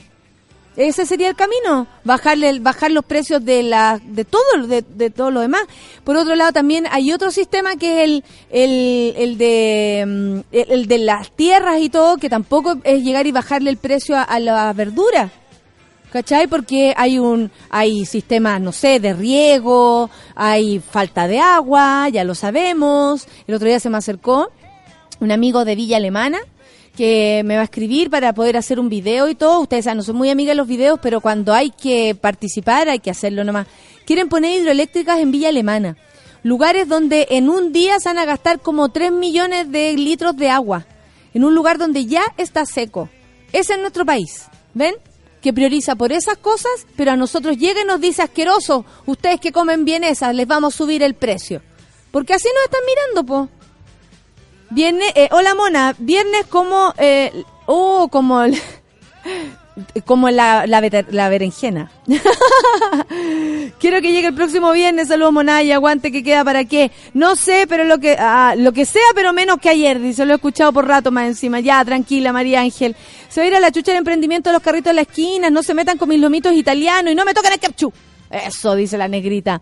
[0.78, 5.10] Ese sería el camino, bajarle el- bajar los precios de la de todo de, de
[5.10, 5.64] todo lo demás.
[6.04, 10.88] Por otro lado también hay otro sistema que es el el, el de mm, el,
[10.88, 14.40] de las tierras y todo que tampoco es llegar y bajarle el precio a, a
[14.40, 15.32] la verdura.
[16.12, 16.48] ¿Cachai?
[16.48, 22.34] Porque hay un hay sistemas, no sé, de riego, hay falta de agua, ya lo
[22.36, 23.28] sabemos.
[23.48, 24.50] El otro día se me acercó
[25.20, 26.40] un amigo de Villa Alemana
[26.98, 29.62] que me va a escribir para poder hacer un video y todo.
[29.62, 33.00] Ustedes saben, no soy muy amiga de los videos, pero cuando hay que participar hay
[33.00, 33.68] que hacerlo nomás.
[34.06, 35.96] Quieren poner hidroeléctricas en Villa Alemana.
[36.42, 40.50] Lugares donde en un día se van a gastar como 3 millones de litros de
[40.50, 40.88] agua.
[41.34, 43.10] En un lugar donde ya está seco.
[43.54, 44.46] Ese es nuestro país.
[44.74, 44.96] ¿Ven?
[45.42, 49.52] Que prioriza por esas cosas, pero a nosotros llega y nos dice asqueroso, ustedes que
[49.52, 51.62] comen bien esas, les vamos a subir el precio.
[52.12, 53.57] Porque así nos están mirando, po.
[54.70, 57.32] Viernes, eh, hola Mona, viernes como, eh,
[57.68, 58.60] oh, como, el-
[60.06, 61.90] como la, la, berenjena.
[63.80, 66.92] Quiero que llegue el próximo viernes, saludos Mona y aguante que queda para qué.
[67.14, 70.34] No sé, pero lo que, ah, lo que sea, pero menos que ayer, dice, lo
[70.34, 71.60] he escuchado por rato más encima.
[71.62, 72.96] Ya, tranquila María Ángel.
[73.30, 75.74] Se va a la chucha el emprendimiento de los carritos de la esquina, no se
[75.74, 77.94] metan con mis lomitos italianos y no me toquen el ketchup.
[78.30, 79.62] Eso, dice la negrita.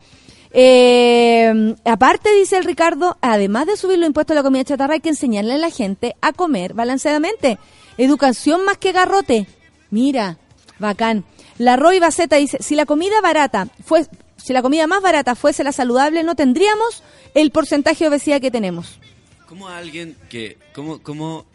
[0.57, 5.01] Eh, aparte, dice el Ricardo, además de subir los impuestos a la comida chatarra, hay
[5.01, 7.59] que enseñarle a la gente a comer balanceadamente.
[7.97, 9.47] Educación más que garrote.
[9.89, 10.37] Mira,
[10.79, 11.25] bacán.
[11.57, 15.63] La Roy Baceta dice, si la comida barata fue, si la comida más barata fuese
[15.65, 17.03] la saludable, no tendríamos
[17.33, 18.97] el porcentaje de obesidad que tenemos.
[19.47, 21.45] ¿Cómo alguien que, cómo, cómo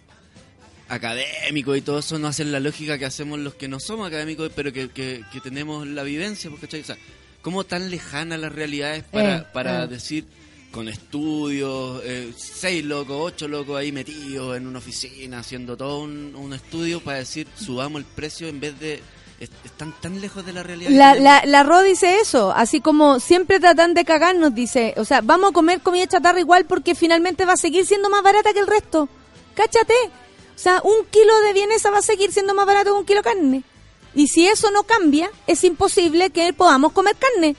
[0.88, 4.52] académico y todo eso no hacen la lógica que hacemos los que no somos académicos,
[4.54, 6.50] pero que, que, tenemos la vivencia?
[6.50, 6.66] Porque.
[6.66, 6.98] O sea,
[7.42, 9.86] ¿cómo tan lejanas las realidades para, Eh, para eh.
[9.88, 10.26] decir
[10.72, 16.34] con estudios, eh, seis locos, ocho locos ahí metidos en una oficina, haciendo todo un,
[16.36, 19.02] un estudio para decir subamos el precio en vez de...
[19.40, 20.90] es- Están tan lejos de la realidad.
[20.92, 25.22] La, la, la Ro dice eso, así como siempre tratan de cagarnos, dice, o sea,
[25.22, 28.60] vamos a comer comida chatarra igual porque finalmente va a seguir siendo más barata que
[28.60, 29.08] el resto.
[29.54, 29.94] Cáchate.
[30.54, 33.20] O sea, un kilo de vienesa va a seguir siendo más barato que un kilo
[33.20, 33.62] de carne.
[34.14, 37.56] Y si eso no cambia, es imposible que podamos comer carne.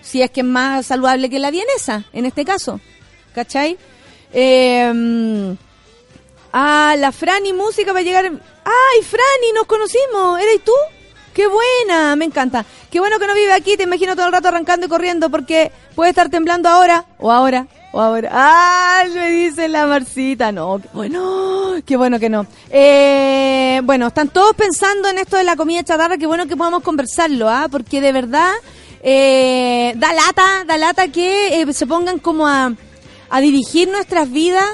[0.00, 2.80] Si es que es más saludable que la vienesa, en este caso.
[3.34, 3.78] ¿Cachai?
[4.32, 5.54] Eh,
[6.56, 8.26] Ah, la Franny Música va a llegar.
[8.26, 9.52] ¡Ay, Franny!
[9.56, 10.40] Nos conocimos.
[10.40, 10.70] ¿Eres tú?
[11.34, 12.14] ¡Qué buena!
[12.14, 12.64] Me encanta.
[12.92, 13.76] Qué bueno que no vive aquí.
[13.76, 17.66] Te imagino todo el rato arrancando y corriendo porque puede estar temblando ahora, o ahora,
[17.94, 18.28] o ahora.
[18.32, 19.04] ¡Ah!
[19.14, 20.50] Me dice la Marcita.
[20.50, 21.74] No, bueno.
[21.86, 22.44] Qué bueno que no.
[22.68, 26.18] Eh, bueno, están todos pensando en esto de la comida chatarra.
[26.18, 27.68] Qué bueno que podamos conversarlo, ¿ah?
[27.70, 28.50] Porque de verdad
[29.00, 32.72] eh, da lata, da lata que eh, se pongan como a,
[33.30, 34.66] a dirigir nuestras vidas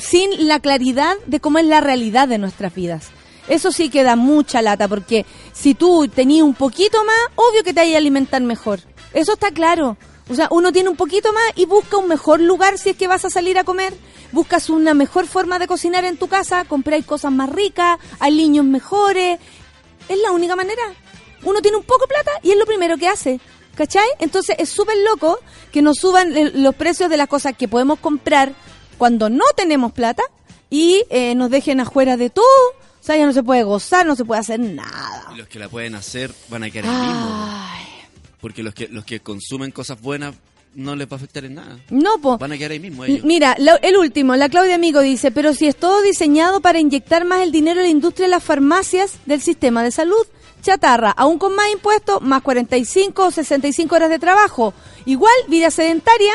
[0.00, 3.10] sin la claridad de cómo es la realidad de nuestras vidas.
[3.48, 7.74] Eso sí que da mucha lata, porque si tú tenías un poquito más, obvio que
[7.74, 8.80] te hay a alimentar mejor.
[9.12, 9.98] Eso está claro.
[10.28, 13.08] O sea, uno tiene un poquito más y busca un mejor lugar si es que
[13.08, 13.94] vas a salir a comer.
[14.30, 18.64] Buscas una mejor forma de cocinar en tu casa, compráis cosas más ricas, hay niños
[18.64, 19.38] mejores.
[20.08, 20.82] Es la única manera.
[21.44, 23.40] Uno tiene un poco de plata y es lo primero que hace.
[23.74, 24.06] ¿Cachai?
[24.18, 25.38] Entonces es súper loco
[25.72, 28.52] que nos suban los precios de las cosas que podemos comprar
[28.98, 30.22] cuando no tenemos plata
[30.68, 32.44] y eh, nos dejen afuera de todo.
[33.00, 35.30] O sea, ya no se puede gozar, no se puede hacer nada.
[35.34, 37.91] Y los que la pueden hacer van a quedar en
[38.42, 40.34] Porque los que, los que consumen cosas buenas
[40.74, 41.78] no les va a afectar en nada.
[41.90, 42.36] No, po.
[42.38, 43.24] Van a quedar ahí mismo ellos.
[43.24, 47.24] Mira, lo- el último, la Claudia Amigo dice, pero si es todo diseñado para inyectar
[47.24, 50.26] más el dinero a la industria de las farmacias del sistema de salud,
[50.62, 54.74] chatarra, aún con más impuestos, más 45 o 65 horas de trabajo,
[55.06, 56.32] igual vida sedentaria,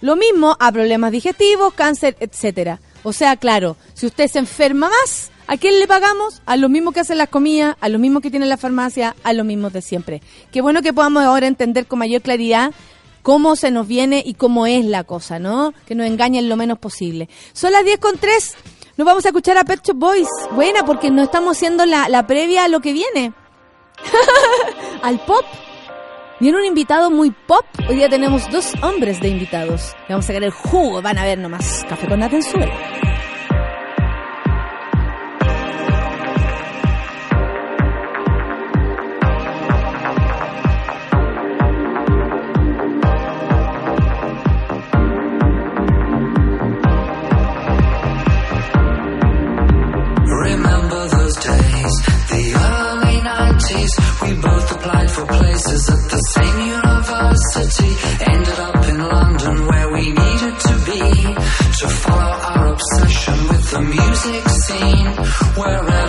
[0.00, 2.80] lo mismo a problemas digestivos, cáncer, etcétera.
[3.02, 6.42] O sea, claro, si usted se enferma más, ¿a quién le pagamos?
[6.46, 9.32] A los mismos que hacen las comidas, a los mismos que tienen la farmacia, a
[9.32, 10.22] los mismos de siempre.
[10.52, 12.72] Qué bueno que podamos ahora entender con mayor claridad
[13.22, 15.72] cómo se nos viene y cómo es la cosa, ¿no?
[15.86, 17.28] Que nos engañen lo menos posible.
[17.52, 18.56] Son las 10 con 3.
[18.96, 20.28] Nos vamos a escuchar a Pet Shop Boys.
[20.52, 23.32] Buena, porque no estamos haciendo la, la previa a lo que viene.
[25.02, 25.44] Al pop.
[26.38, 27.64] Viene un invitado muy pop.
[27.88, 29.94] Hoy día tenemos dos hombres de invitados.
[30.08, 31.00] Le vamos a sacar el jugo.
[31.00, 31.84] Van a ver nomás.
[31.88, 32.36] Café con nata
[55.26, 57.92] places at the same university.
[58.32, 61.00] Ended up in London where we needed to be
[61.80, 65.06] to follow our obsession with the music scene.
[65.60, 66.03] Wherever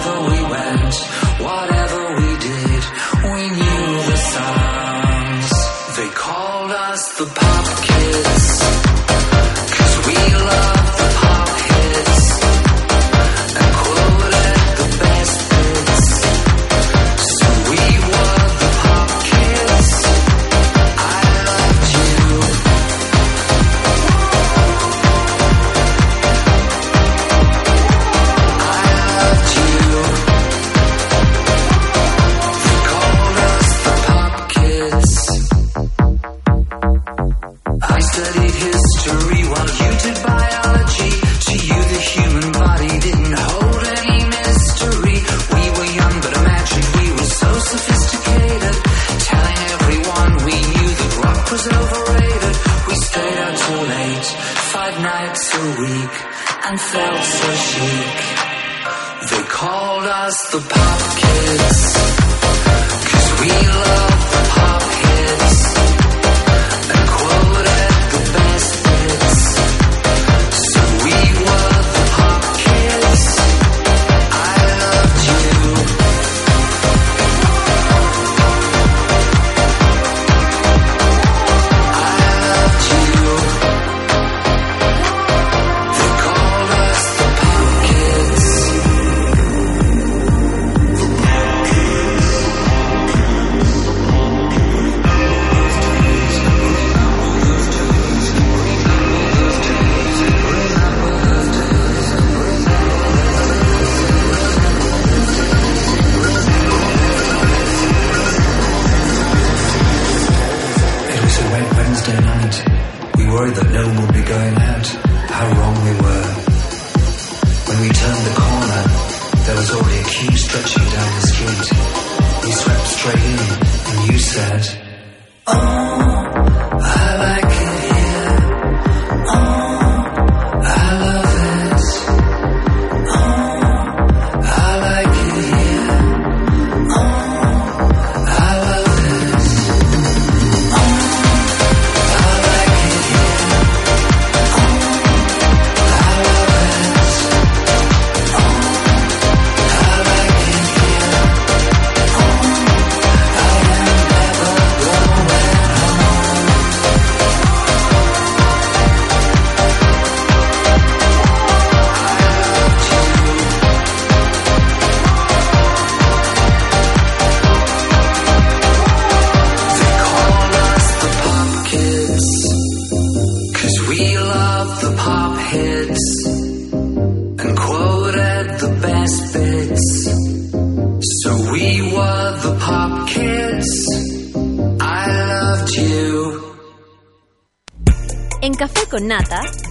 [38.15, 41.11] studied history while you did biology.
[41.47, 45.17] To you, the human body didn't hold any mystery.
[45.51, 48.75] We were young, but imagine we were so sophisticated.
[49.19, 52.55] Telling everyone we knew that rock was overrated.
[52.87, 54.27] We stayed out till late,
[54.71, 56.15] five nights a week,
[56.67, 58.34] and felt so chic.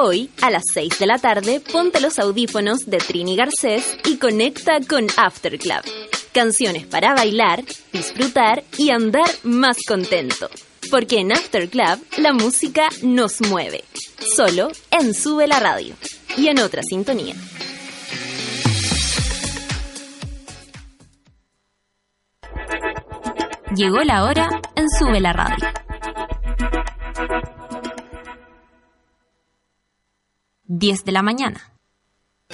[0.00, 4.78] Hoy, a las 6 de la tarde, ponte los audífonos de Trini Garcés y conecta
[4.88, 5.82] con After Club.
[6.32, 10.48] Canciones para bailar, disfrutar y andar más contento.
[10.88, 13.82] Porque en After Club la música nos mueve.
[14.36, 15.96] Solo en Sube la Radio.
[16.36, 17.34] Y en otra sintonía.
[23.74, 25.87] Llegó la hora en Sube la Radio.
[30.70, 31.72] Diez de la mañana.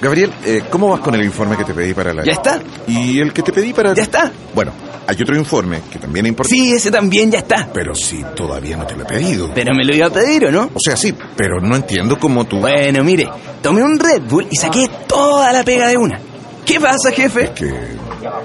[0.01, 2.23] Gabriel, eh, ¿cómo vas con el informe que te pedí para la...
[2.23, 2.61] ¿Ya está?
[2.87, 3.93] ¿Y el que te pedí para...
[3.93, 4.31] ¿Ya está?
[4.53, 4.71] Bueno,
[5.05, 6.55] hay otro informe que también es importante.
[6.57, 7.69] Sí, ese también ya está.
[7.73, 9.51] Pero sí, todavía no te lo he pedido.
[9.53, 10.69] Pero me lo iba a pedir, ¿o no?
[10.73, 12.59] O sea, sí, pero no entiendo cómo tú...
[12.59, 13.29] Bueno, mire,
[13.61, 16.17] tomé un Red Bull y saqué toda la pega de una.
[16.65, 17.51] ¿Qué pasa, jefe?
[17.53, 17.65] Que...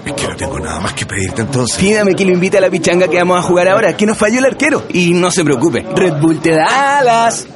[0.05, 1.79] Es que no tengo nada más que pedirte entonces.
[1.79, 4.41] Pídame que lo invite a la pichanga que vamos a jugar ahora, que nos falló
[4.41, 4.85] el arquero.
[4.91, 7.47] Y no se preocupe, Red Bull te da alas.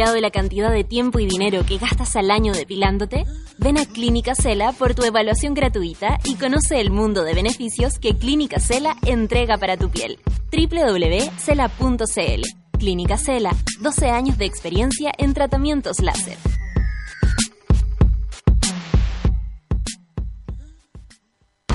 [0.00, 3.26] Calculado la cantidad de tiempo y dinero que gastas al año depilándote?
[3.58, 8.16] Ven a Clínica Cela por tu evaluación gratuita y conoce el mundo de beneficios que
[8.16, 10.18] Clínica Cela entrega para tu piel.
[10.52, 12.42] www.cela.cl
[12.78, 16.38] Clínica Cela, 12 años de experiencia en tratamientos láser.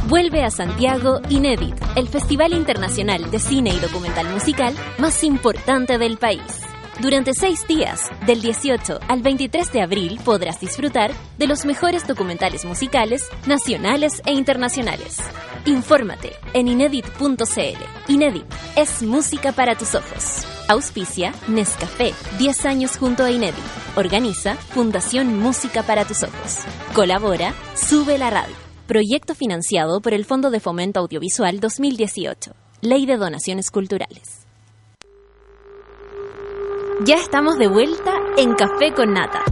[0.08, 6.18] Vuelve a Santiago Inédit, el festival internacional de cine y documental musical más importante del
[6.18, 6.75] país.
[7.02, 12.64] Durante seis días, del 18 al 23 de abril, podrás disfrutar de los mejores documentales
[12.64, 15.18] musicales nacionales e internacionales.
[15.66, 17.84] Infórmate en inédit.cl.
[18.08, 18.46] Inédit
[18.78, 20.46] es música para tus ojos.
[20.70, 23.64] Auspicia Nescafé, 10 años junto a Inédit.
[23.98, 26.60] Organiza Fundación Música para tus ojos.
[26.94, 28.56] Colabora Sube la Radio.
[28.88, 32.54] Proyecto financiado por el Fondo de Fomento Audiovisual 2018.
[32.82, 34.45] Ley de Donaciones Culturales.
[37.04, 39.44] Ya estamos de vuelta en Café con Nata.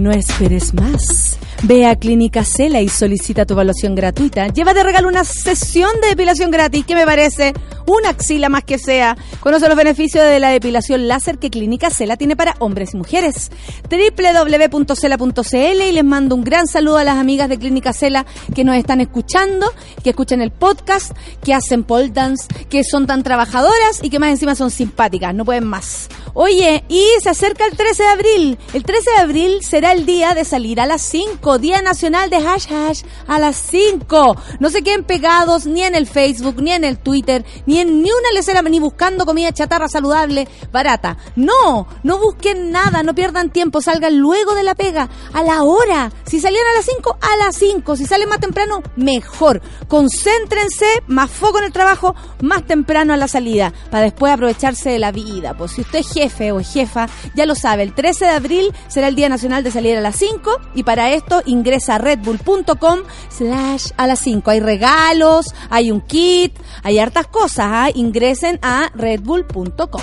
[0.00, 1.37] No esperes más.
[1.64, 4.46] Ve a Clínica Cela y solicita tu evaluación gratuita.
[4.46, 6.86] Lleva de regalo una sesión de depilación gratis.
[6.86, 7.52] ¿Qué me parece?
[7.84, 9.16] Una axila más que sea.
[9.40, 13.50] Conoce los beneficios de la depilación láser que Clínica Cela tiene para hombres y mujeres.
[13.90, 18.24] www.cela.cl y les mando un gran saludo a las amigas de Clínica Cela
[18.54, 19.72] que nos están escuchando,
[20.04, 21.10] que escuchan el podcast,
[21.42, 25.34] que hacen pole dance, que son tan trabajadoras y que más encima son simpáticas.
[25.34, 26.08] No pueden más.
[26.34, 28.58] Oye, y se acerca el 13 de abril.
[28.74, 32.36] El 13 de abril será el día de salir a las 5, Día Nacional de
[32.36, 34.36] Hash Hash a las 5.
[34.60, 38.10] No se queden pegados ni en el Facebook, ni en el Twitter, ni en ni
[38.10, 41.16] una lecera, ni buscando comida chatarra saludable, barata.
[41.36, 46.12] No, no busquen nada, no pierdan tiempo, salgan luego de la pega, a la hora.
[46.26, 47.96] Si salían a las 5, a las 5.
[47.96, 49.62] Si salen más temprano, mejor.
[49.88, 54.98] Concéntrense, más foco en el trabajo, más temprano a la salida, para después aprovecharse de
[54.98, 55.56] la vida.
[55.56, 59.08] Pues si usted es jefe o jefa, ya lo sabe, el 13 de abril será
[59.08, 63.90] el Día Nacional de salir a las 5 y para esto ingresa a redbull.com slash
[63.96, 64.50] a las 5.
[64.50, 67.66] Hay regalos, hay un kit, hay hartas cosas.
[67.68, 67.90] ¿ah?
[67.94, 70.02] Ingresen a redbull.com.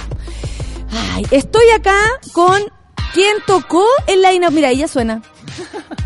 [1.13, 1.97] Ay, estoy acá
[2.33, 2.61] con
[3.13, 4.55] quien tocó en la inauguración.
[4.55, 5.21] Mira, ella suena.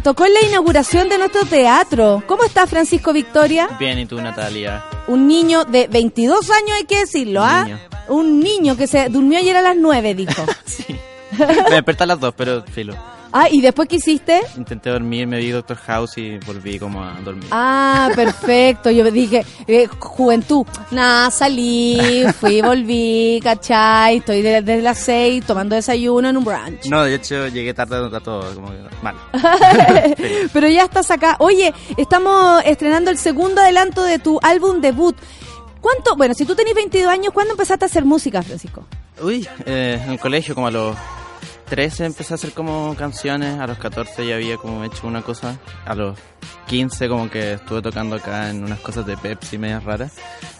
[0.04, 2.24] Tocó en la inauguración de nuestro teatro.
[2.28, 3.68] ¿Cómo está Francisco Victoria?
[3.80, 4.84] Bien, ¿y tú, Natalia?
[5.08, 7.68] Un niño de 22 años, hay que decirlo, ¿ah?
[8.08, 10.44] Un niño que se durmió ayer a las 9, dijo.
[10.66, 10.96] Sí.
[11.38, 12.96] me desperté a las dos, pero filo.
[13.32, 14.42] Ah, ¿y después qué hiciste?
[14.58, 17.46] Intenté dormir, me vi Doctor House y volví como a dormir.
[17.52, 18.90] Ah, perfecto.
[18.90, 20.66] Yo dije, eh, juventud.
[20.90, 24.18] Nada, salí, fui, volví, ¿cachai?
[24.18, 26.86] Estoy desde de las seis tomando desayuno en un brunch.
[26.86, 29.16] No, de hecho llegué tarde a todo, como que mal.
[30.54, 31.36] Pero ya estás acá.
[31.40, 35.16] Oye, estamos estrenando el segundo adelanto de tu álbum debut.
[35.82, 36.16] ¿Cuánto?
[36.16, 38.86] Bueno, si tú tenés 22 años, ¿cuándo empezaste a hacer música, Francisco?
[39.22, 40.96] Uy, eh, en el colegio, como a los
[41.70, 45.60] 13 empecé a hacer como canciones, a los 14 ya había como hecho una cosa,
[45.86, 46.18] a los
[46.68, 50.14] 15 como que estuve tocando acá en unas cosas de Pepsi medias raras.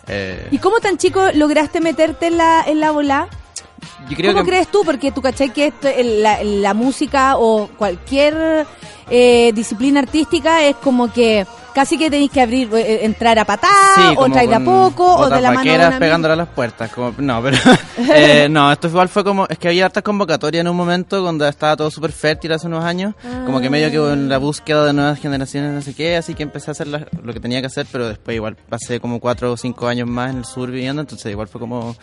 [0.10, 3.28] Eh, ¿Y cómo tan chico lograste meterte en la, en la bola?
[4.10, 4.82] yo creo ¿Cómo que crees tú?
[4.84, 8.66] Porque tú cachai que esto- la, la música o cualquier
[9.10, 13.72] eh, disciplina artística es como que casi que tenéis que abrir, eh, entrar a patada,
[13.96, 16.92] Sí, o de a poco, o de la mano de pegándole a las puertas.
[16.92, 17.58] Como, no, pero.
[18.14, 19.46] eh, no, esto igual fue como.
[19.48, 22.84] Es que había hartas convocatorias en un momento cuando estaba todo súper fértil hace unos
[22.84, 23.14] años.
[23.46, 26.18] Como que medio que en la búsqueda de nuevas generaciones, no sé qué.
[26.18, 29.00] Así que empecé a hacer la- lo que tenía que hacer, pero después igual pasé
[29.00, 31.02] como cuatro o cinco años más en el sur viviendo.
[31.02, 31.96] Entonces igual fue como.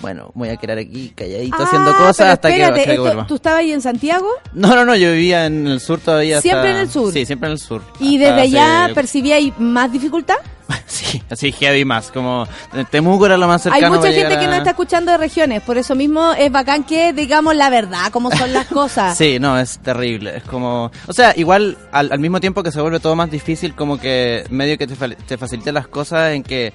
[0.00, 3.26] Bueno, voy a quedar aquí calladito Ah, haciendo cosas hasta, que, espérate, hasta que vuelva.
[3.26, 4.26] ¿Tú estabas ahí en Santiago?
[4.52, 6.38] No, no, no, yo vivía en el sur todavía.
[6.38, 7.12] hasta- ¿Siempre en el sur?
[7.12, 7.82] Sí, siempre en el sur.
[8.00, 10.36] ¿Y desde allá hace- percibíais más dificultad?
[10.86, 12.10] Sí, así heavy más.
[12.10, 12.46] Como
[12.90, 13.90] Temuco era lo más Hay cercano.
[13.96, 16.50] mucha para gente llegar que a- no está escuchando de regiones, por eso mismo es
[16.50, 19.16] bacán que digamos la verdad, cómo son las cosas.
[19.16, 20.38] Sí, no, es terrible.
[20.38, 20.90] Es como.
[21.06, 24.44] O sea, igual al, al mismo tiempo que se vuelve todo más difícil, como que
[24.50, 26.72] medio que te, fa- te facilita las cosas en que.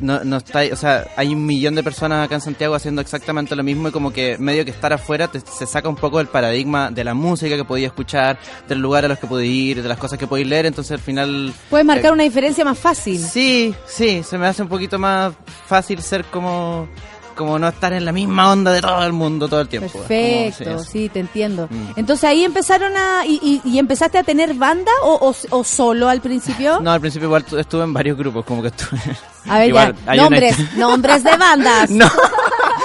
[0.00, 3.54] No, no está, o sea, hay un millón de personas acá en Santiago haciendo exactamente
[3.54, 6.26] lo mismo y como que medio que estar afuera te, se saca un poco del
[6.26, 8.38] paradigma de la música que podía escuchar,
[8.68, 11.00] del lugar a los que podía ir, de las cosas que podía leer, entonces al
[11.00, 11.52] final...
[11.70, 13.18] Puedes marcar eh, una diferencia más fácil.
[13.18, 15.32] Sí, sí, se me hace un poquito más
[15.66, 16.88] fácil ser como
[17.34, 19.90] como no estar en la misma onda de todo el mundo todo el tiempo.
[19.92, 21.68] Como, Perfecto, sí, te entiendo.
[21.70, 21.92] Mm.
[21.98, 23.26] Entonces ahí empezaron a...
[23.26, 26.80] ¿Y, y- y empezaste a tener banda o, o- o solo al principio?
[26.84, 29.00] No, al principio igual tu- estuve en varios grupos, como que estuve...
[29.48, 30.12] a ver, igual, ya.
[30.12, 31.90] hay una- Nombres, nombres de bandas.
[31.90, 32.10] No,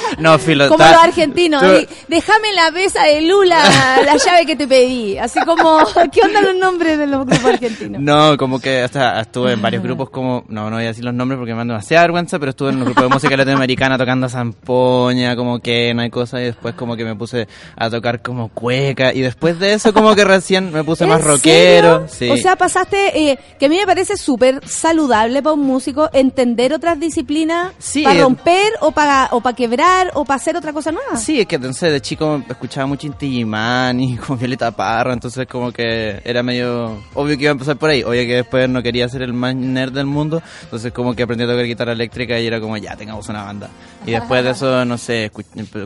[0.19, 0.67] no, filo.
[0.69, 1.61] Como los argentinos.
[1.61, 3.63] tú- Déjame la mesa de Lula,
[4.05, 5.17] la llave que te pedí.
[5.17, 5.79] Así como,
[6.11, 8.01] ¿qué onda los nombres de los grupos argentinos?
[8.01, 11.13] No, como que hasta estuve en varios grupos como, no, no voy a decir los
[11.13, 14.27] nombres porque me dan demasiada vergüenza, pero estuve en un grupo de música latinoamericana tocando
[14.29, 19.13] zampoña, como quena y cosas, y después como que me puse a tocar como cueca,
[19.13, 22.07] y después de eso como que recién me puse más ¿En rockero.
[22.09, 22.29] Sí.
[22.29, 26.73] O sea, pasaste, eh, que a mí me parece súper saludable para un músico entender
[26.73, 28.21] otras disciplinas Sí, para eh.
[28.21, 31.17] romper o para o para quebrar o para hacer otra cosa nueva.
[31.17, 35.71] Sí, es que sé, de chico escuchaba mucho Inti Gimani, como Violeta Parra, entonces como
[35.71, 39.07] que era medio obvio que iba a empezar por ahí, obvio que después no quería
[39.09, 42.47] ser el más nerd del mundo, entonces como que aprendí a tocar guitarra eléctrica y
[42.47, 43.69] era como ya, tengamos una banda.
[44.05, 45.31] Y después de eso, no sé,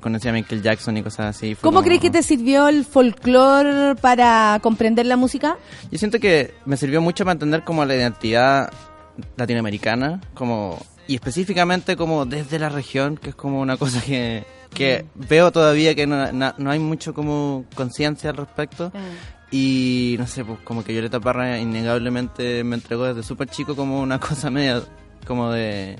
[0.01, 1.55] conocí a Michael Jackson y cosas así.
[1.55, 5.57] ¿Cómo como- crees que te sirvió el folclore para comprender la música?
[5.91, 8.71] Yo siento que me sirvió mucho para entender como la identidad
[9.37, 14.43] latinoamericana, como y específicamente como desde la región, que es como una cosa que,
[14.73, 18.91] que veo todavía que no, na- no hay mucho como conciencia al respecto.
[19.51, 24.01] Y no sé, pues como que Violeta Parra innegablemente me entregó desde súper chico como
[24.01, 24.81] una cosa media
[25.27, 25.97] como de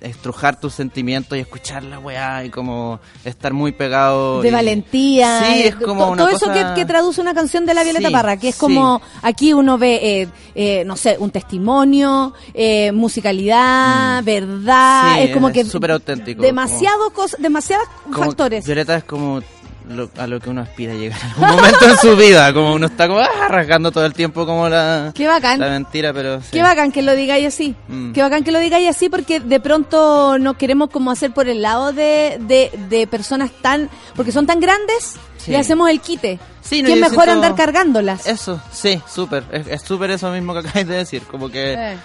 [0.00, 4.42] estrujar tus sentimientos y escuchar la weá y como estar muy pegado.
[4.42, 5.42] De y- valentía.
[5.46, 8.12] Sí, es como una Todo eso que, que traduce una canción de la Violeta Sí,
[8.12, 8.60] Parra, que es sí.
[8.60, 15.16] como aquí uno ve, eh, eh, no sé, un testimonio, eh, musicalidad, verdad, Mm.
[15.16, 18.64] Sí, es como es que súper auténtico, Demasiado cos- demasiados como factores.
[18.66, 19.40] Violeta es como
[19.88, 22.74] lo- a lo que uno aspira a llegar en algún momento en su vida, como
[22.74, 25.60] uno está como ah, rasgando todo el tiempo como la, Qué bacán.
[25.60, 26.48] la mentira, pero sí.
[26.52, 27.74] Qué bacán que lo digáis así.
[27.88, 28.12] Mm.
[28.12, 31.62] Qué bacán que lo digáis así porque de pronto nos queremos como hacer por el
[31.62, 33.88] lado de, de, de personas tan...
[34.14, 35.52] Porque son tan grandes, Sí.
[35.52, 36.40] le hacemos el quite.
[36.60, 38.26] Sí, no, que es mejor siento- andar cargándolas.
[38.26, 41.74] Eso, sí, súper, es es súper eso mismo que acabáis de decir, como que...
[41.74, 41.96] Eh.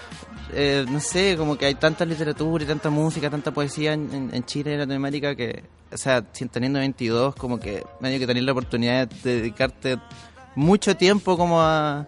[0.52, 4.34] Eh, no sé, como que hay tanta literatura y tanta música, tanta poesía en, en-
[4.34, 5.62] en Chile y Latinoamérica que,
[5.92, 9.98] o sea, teniendo 22, como que medio que tener la oportunidad de dedicarte
[10.54, 12.06] mucho tiempo como a,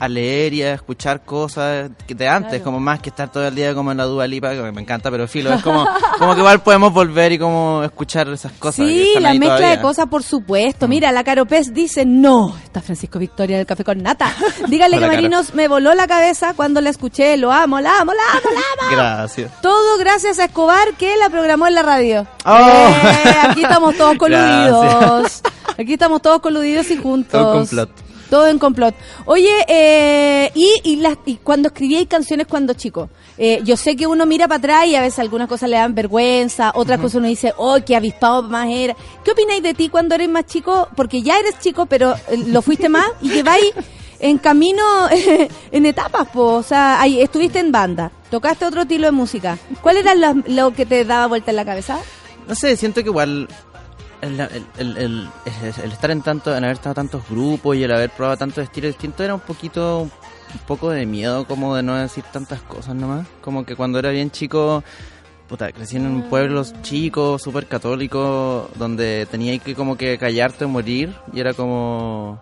[0.00, 2.64] a leer y a escuchar cosas de antes, Claro.
[2.64, 5.10] como más que estar todo el día como en la Dua Lipa, que me encanta,
[5.10, 5.86] pero filo, es como,
[6.18, 8.86] como que igual podemos volver y como escuchar esas cosas.
[8.86, 9.66] Sí, la mezcla todavía.
[9.68, 9.76] Mm.
[9.76, 10.88] de cosas, por supuesto.
[10.88, 14.34] Mira, la Caro Pez dice, no, está Francisco Victoria del Café con Nata.
[14.68, 15.06] Dígale que.
[15.06, 17.36] Marinos me voló la cabeza cuando la escuché.
[17.36, 18.96] Lo amo, la amo, la amo, la amo.
[18.96, 19.60] Gracias.
[19.60, 22.26] Todo gracias a Escobar que la programó en la radio.
[22.46, 22.56] Oh.
[22.56, 24.86] Eh, aquí estamos todos coludidos.
[25.00, 25.42] Gracias.
[25.78, 27.32] Aquí estamos todos coludidos y juntos.
[27.32, 28.09] Todo complot.
[28.30, 28.94] Todo en complot.
[29.26, 34.06] Oye, eh, y, y, las, y cuando escribíais canciones cuando chico, eh, yo sé que
[34.06, 37.26] uno mira para atrás y a veces algunas cosas le dan vergüenza, otras cosas uno
[37.26, 38.94] dice, oh, qué avispado más era.
[39.24, 40.88] ¿Qué opináis de ti cuando eres más chico?
[40.94, 43.72] Porque ya eres chico, pero eh, lo fuiste más y que vais
[44.20, 44.82] en camino,
[45.72, 46.54] en etapas, po.
[46.54, 49.58] o sea, ahí estuviste en banda, tocaste otro estilo de música.
[49.80, 51.98] ¿Cuál era lo que te daba vuelta en la cabeza?
[52.46, 53.48] No sé, siento que igual
[54.22, 55.28] el, el- el- el-
[55.84, 58.64] el estar en tanto, en haber estado en tantos grupos y el haber probado tantos
[58.64, 60.10] estilos distintos era un poquito, un
[60.66, 63.26] poco de miedo como de no decir tantas cosas nomás.
[63.40, 64.82] Como que cuando era bien chico,
[65.48, 70.68] puta, crecí en un pueblo chico, súper católico, donde tenía que como que callarte o
[70.68, 72.40] morir y era como...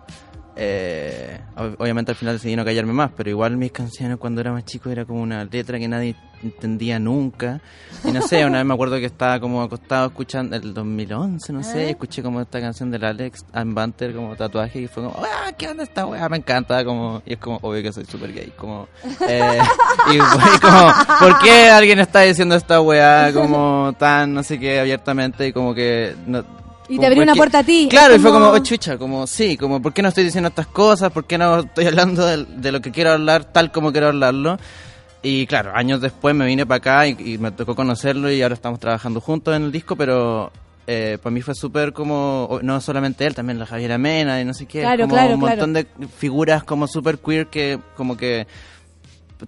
[0.61, 4.51] eh, ob- obviamente al final decidí no callarme más, pero igual mis canciones cuando era
[4.51, 7.61] más chico era como una letra que nadie entendía nunca.
[8.03, 11.63] Y no sé, una vez me acuerdo que estaba como acostado escuchando el 2011, no
[11.63, 15.51] sé, y escuché como esta canción del Alex Banter como tatuaje y fue como, ¡ah,
[15.57, 16.27] qué onda esta weá!
[16.29, 18.87] Me encanta, como, y es como, obvio que soy súper gay, como,
[19.27, 19.59] eh,
[20.13, 24.79] y fue como, ¿por qué alguien está diciendo esta weá como tan, no sé qué,
[24.79, 26.15] abiertamente y como que...
[26.25, 26.43] No,
[26.89, 27.87] Y como, te abrió ¿por una puerta a ti.
[27.89, 30.23] Claro, es y fue como, como- oh, chucha, como, sí, como, ¿por qué no estoy
[30.23, 31.11] diciendo estas cosas?
[31.11, 34.57] ¿Por qué no estoy hablando de, de lo que quiero hablar tal como quiero hablarlo?
[35.21, 38.55] Y claro, años después me vine para acá y, y me tocó conocerlo y ahora
[38.55, 40.51] estamos trabajando juntos en el disco, pero
[40.87, 44.53] eh, para mí fue súper como, no solamente él, también la Javiera Mena y no
[44.53, 45.85] sé qué, Claro, como claro, un montón de
[46.17, 48.47] figuras como súper queer que como que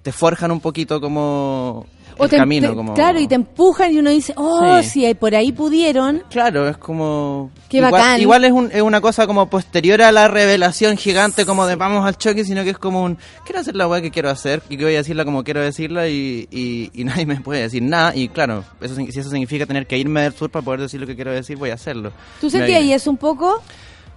[0.01, 1.85] te forjan un poquito como
[2.19, 2.69] el te- camino.
[2.69, 2.93] te- como...
[2.93, 4.89] Claro, y te empujan y uno dice, oh, Sí.
[5.07, 6.23] si por ahí pudieron.
[6.30, 7.49] Claro, es como...
[7.69, 8.22] Qué igual, bacán.
[8.22, 12.05] Igual es, un- es una cosa como posterior a la revelación gigante como de vamos
[12.05, 13.18] al choque, sino que es como un...
[13.45, 16.07] Quiero hacer la weá que quiero hacer y que voy a decirla como quiero decirla
[16.09, 18.15] y, y, y nadie me puede decir nada.
[18.15, 21.07] Y claro, eso, si eso significa tener que irme del sur para poder decir lo
[21.07, 22.11] que quiero decir, voy a hacerlo.
[22.39, 23.61] ¿Tú sentías eso un poco?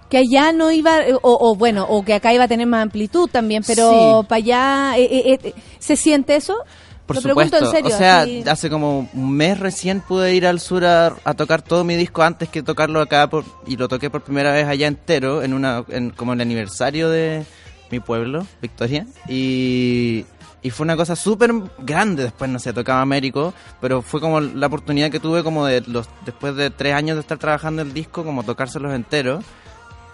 [0.09, 3.27] Que allá no iba, o, o bueno, o que acá iba a tener más amplitud
[3.29, 4.27] también, pero Sí.
[4.29, 5.03] para allá, eh,
[5.33, 6.55] eh, eh, ¿se siente eso?
[7.07, 7.65] Por Lo pregunto supuesto.
[7.65, 7.95] en serio.
[7.95, 8.43] o sea, así.
[8.47, 12.23] hace como un mes recién pude ir al sur a, a tocar todo mi disco
[12.23, 15.83] antes que tocarlo acá por- y lo toqué por primera vez allá entero en una
[15.89, 17.45] en, como el aniversario de
[17.91, 20.25] mi pueblo, Victoria, y
[20.63, 24.65] y fue una cosa súper grande después, no sé, tocaba Américo, pero fue como la
[24.65, 28.23] oportunidad que tuve como de los después de tres años de estar trabajando el disco,
[28.23, 29.45] como tocárselos enteros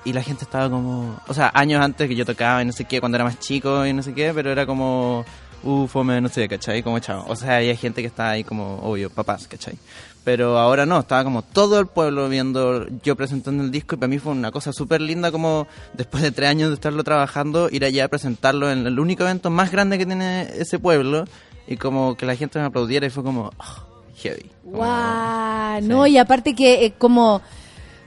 [0.03, 2.85] y la gente estaba como, o sea, años antes que yo tocaba y no sé
[2.85, 5.23] qué, cuando era más chico y no sé qué, pero era como,
[5.63, 6.81] uh, fome, no sé, ¿cachai?
[6.81, 7.25] Como chao.
[7.27, 9.75] O sea, hay gente que está ahí como, obvio, papás, ¿cachai?
[10.23, 14.07] Pero ahora no, estaba como todo el pueblo viendo yo presentando el disco y para
[14.07, 17.83] mí fue una cosa súper linda como después de tres años de estarlo trabajando, ir
[17.85, 21.25] allá a presentarlo en el único evento más grande que tiene ese pueblo
[21.67, 24.49] y como que la gente me aplaudiera y fue como, oh, heavy.
[24.63, 27.41] Como- Guau, no, y aparte que eh, como,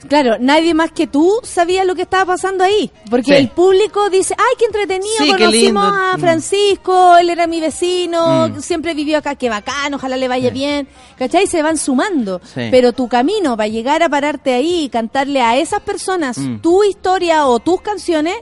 [0.08, 3.34] claro, nadie más que tú sabía lo que estaba pasando ahí, porque Sí.
[3.34, 6.20] el público dice, ay, qué entretenido, Sí, conocimos a Mm.
[6.20, 8.60] Francisco, él era mi vecino, Mm.
[8.60, 10.86] siempre vivió acá, qué bacán, ojalá le vaya bien,
[11.18, 11.46] ¿cachai?
[11.46, 12.68] Se van sumando, Sí.
[12.70, 16.58] pero tu camino para llegar a pararte ahí y cantarle a esas personas Mm.
[16.60, 18.34] tu historia o tus canciones,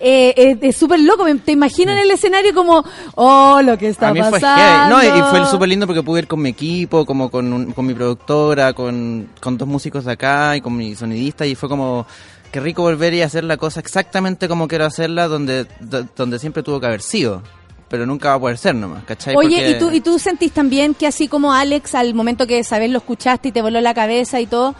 [0.00, 2.84] eh, eh, es súper loco, te imagino en el escenario como,
[3.14, 4.96] oh, lo que está a mí pasando.
[4.96, 7.86] No, y fue súper lindo porque pude ir con mi equipo, como con, un- con
[7.86, 12.06] mi productora, con, con dos músicos de acá y con mi sonidista y fue como
[12.52, 16.62] qué rico volver y hacer la cosa exactamente como quiero hacerla donde, do- donde siempre
[16.62, 17.42] tuvo que haber sido.
[17.88, 19.36] Pero nunca va a poder ser nomás, ¿cachai?
[19.36, 22.64] Oye, Porque- ¿y tú, ¿y tú sentís también que así como Alex, al momento que
[22.64, 24.74] sabes lo escuchaste y te voló la cabeza y todo,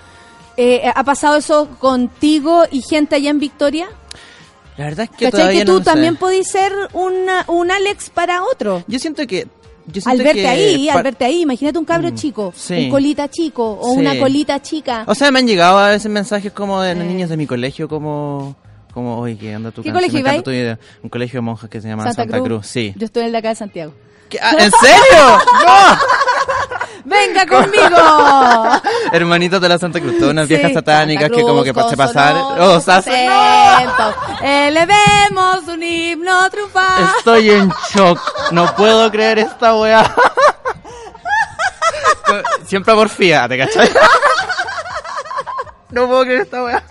[0.57, 3.87] eh, ¿ha pasado eso contigo y gente allá en Victoria?
[4.77, 5.31] La verdad es que ¿Cachai?
[5.31, 5.85] todavía Que tú no sé.
[5.85, 8.83] también podís ser una- un Alex para otro.
[8.89, 9.47] Yo siento que...
[10.07, 12.75] Al verte que ahí, al verte ahí, imagínate un cabro Mm, chico, sí.
[12.87, 14.01] un colita chico o Sí.
[14.01, 15.05] una colita chica.
[15.07, 16.95] O sea, me han llegado a veces mensajes como de Eh.
[16.95, 18.57] niños de mi colegio, como...
[18.95, 20.23] Como, oye, ¿qué onda tu ¿Qué canción?
[20.23, 20.79] colegio tu.
[21.03, 22.67] Un colegio de monjas que se llama Santa, Cruz.
[22.67, 22.95] Sí.
[22.97, 23.93] Yo estoy en de acá de Santiago.
[24.29, 24.39] ¿Qué?
[24.41, 25.39] Ah, ¿En serio?
[25.67, 25.99] ¡No!
[27.05, 28.81] ¡Venga conmigo!
[29.13, 32.61] Hermanitos de la Santa Cruz, todas unas Sí, viejas satánicas que como que se pasaron.
[32.61, 34.15] ¡Oh, acento.
[34.43, 37.09] Elevemos un himno triunfal.
[37.19, 38.19] Estoy en shock.
[38.53, 40.05] No puedo creer esta weá.
[42.67, 43.91] Siempre porfía, ¿te cachai?
[45.91, 46.83] No puedo creer esta weá.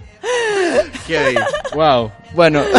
[1.07, 1.43] Qué bien.
[1.73, 2.11] Wow.
[2.33, 2.63] Bueno,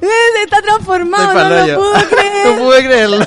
[0.00, 0.08] Eh,
[0.44, 2.46] Está transformado, no lo puedo creer.
[2.46, 3.26] No pude creerlo.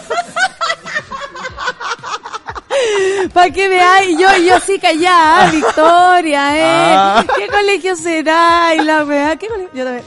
[3.34, 6.94] Para que veáis, yo, yo sí callada, Victoria, ¿eh?
[6.96, 7.26] Ah.
[7.38, 8.76] ¿Qué colegio será?
[8.76, 9.72] Y la weá, ¿qué colegio?
[9.74, 10.06] Yo también.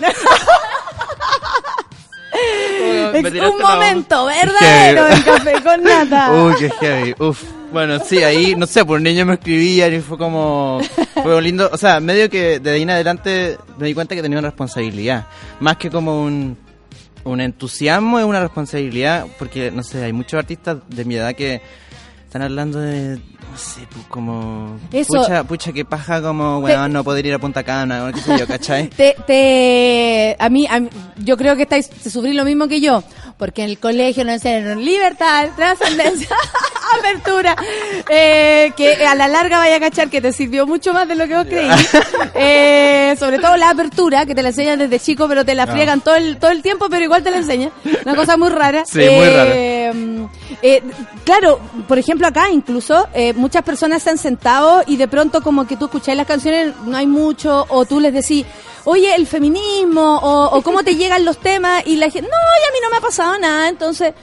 [3.13, 6.33] Tiraste un momento verdadero en café con nata.
[6.33, 7.15] Uy, qué heavy.
[7.19, 7.43] Uf.
[7.73, 10.81] Bueno, sí, ahí, no sé, por un niño me escribían y fue como...
[11.23, 11.71] Fue lindo.
[11.73, 15.27] O sea, medio que de ahí en adelante me di cuenta que tenía una responsabilidad.
[15.61, 16.59] Más que como un,
[17.23, 19.27] un entusiasmo, es una responsabilidad.
[19.39, 21.63] Porque, no sé, hay muchos artistas de mi edad que
[22.31, 23.17] están hablando de...
[23.17, 24.79] No sé, pues como...
[24.93, 25.15] Eso.
[25.15, 28.39] Pucha, pucha, que paja como, bueno, no poder ir a Punta Cana, o qué sé
[28.39, 28.89] yo, ¿cachai?
[28.91, 30.89] Te, te, a mí, a mí-
[31.19, 33.03] yo creo que estáis, te sufrí lo mismo que yo,
[33.41, 36.29] porque en el colegio nos enseñaron libertad, trascendencia,
[36.99, 37.57] apertura,
[38.09, 41.27] eh, que a la larga vaya a cachar que te sirvió mucho más de lo
[41.27, 41.69] que vos creí.
[42.35, 45.67] Eh, sobre todo la apertura, que te la enseñan desde chico, pero te la Ah.
[45.69, 47.71] friegan todo el, todo el tiempo, pero igual te la enseñan.
[48.05, 48.85] Una cosa muy rara.
[48.85, 49.51] Sí, muy rara.
[49.55, 50.27] Eh,
[50.63, 50.83] eh,
[51.25, 55.67] claro, por ejemplo acá incluso eh, muchas personas se han sentado y de pronto como
[55.67, 58.45] que tú escucháis las canciones, no hay mucho, o tú les decís,
[58.85, 62.69] oye, el feminismo, o, o cómo te llegan los temas, y la gente, no, y
[62.69, 64.15] a mí no me ha pasado nada, entonces...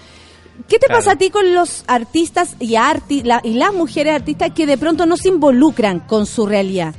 [0.67, 0.99] ¿Qué te Claro.
[1.01, 4.75] pasa a ti con los artistas y, arti la- y las mujeres artistas que de
[4.77, 6.95] pronto no se involucran con su realidad?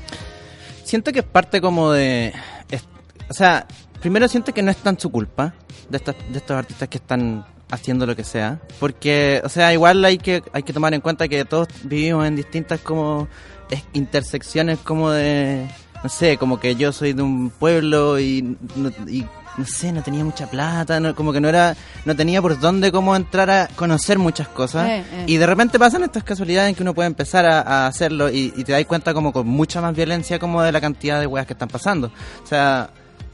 [0.85, 2.33] Siento que es parte como de...
[2.71, 2.85] es-
[3.29, 3.67] o sea,
[4.01, 5.55] primero siento que no es tan su culpa
[5.89, 8.61] de, estas, de estos artistas que están haciendo lo que sea.
[8.79, 12.37] Porque, o sea, igual hay que, hay que tomar en cuenta que todos vivimos en
[12.37, 13.27] distintas como
[13.71, 15.69] es- intersecciones como de...
[16.03, 19.27] No sé, como que yo soy de un pueblo y, no- y
[19.57, 22.93] no sé, no tenía mucha plata, no- como que no era, no tenía por dónde
[22.93, 24.89] como entrar a conocer muchas cosas.
[24.89, 25.25] Eh, eh.
[25.27, 28.53] Y de repente pasan estas casualidades en que uno puede empezar a, a hacerlo y,
[28.57, 31.47] y te das cuenta como con mucha más violencia como de la cantidad de weas
[31.47, 32.13] que están pasando.
[32.45, 32.91] O sea,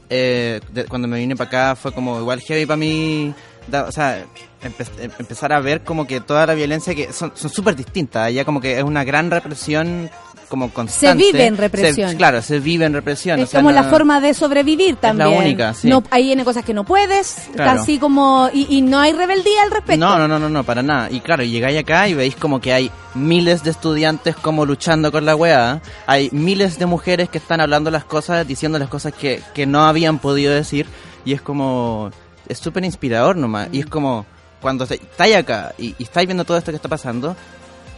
[0.09, 3.31] eh, de- cuando me vine para acá fue como igual heavy para mí,
[3.71, 4.23] o sea,
[4.63, 8.23] empe- em- empezar a ver como que toda la violencia que son son súper distintas,
[8.27, 10.09] allá como que es una gran represión
[10.47, 11.23] como constante.
[11.23, 12.11] vive en represión.
[12.11, 13.39] Se- claro, se vive en represión.
[13.39, 15.27] Es o sea, como la no- forma de sobrevivir también.
[15.37, 15.87] única, sí.
[15.89, 17.81] No, hay N cosas que no puedes, Claro.
[17.81, 20.05] así como, y, y no hay rebeldía al respecto.
[20.05, 21.09] No, no, no, no, no, para nada.
[21.11, 25.25] Y claro, llegáis acá y veis como que hay miles de estudiantes como luchando con
[25.25, 25.81] la weá.
[26.07, 29.85] Hay miles de mujeres que están hablando las cosas, diciendo las cosas que, que no
[29.85, 30.85] habían podido decir.
[31.25, 32.11] Y es como,
[32.47, 33.69] es súper inspirador nomás.
[33.71, 34.25] Y es como,
[34.61, 37.35] cuando estáis acá y, y estáis viendo todo esto que está pasando,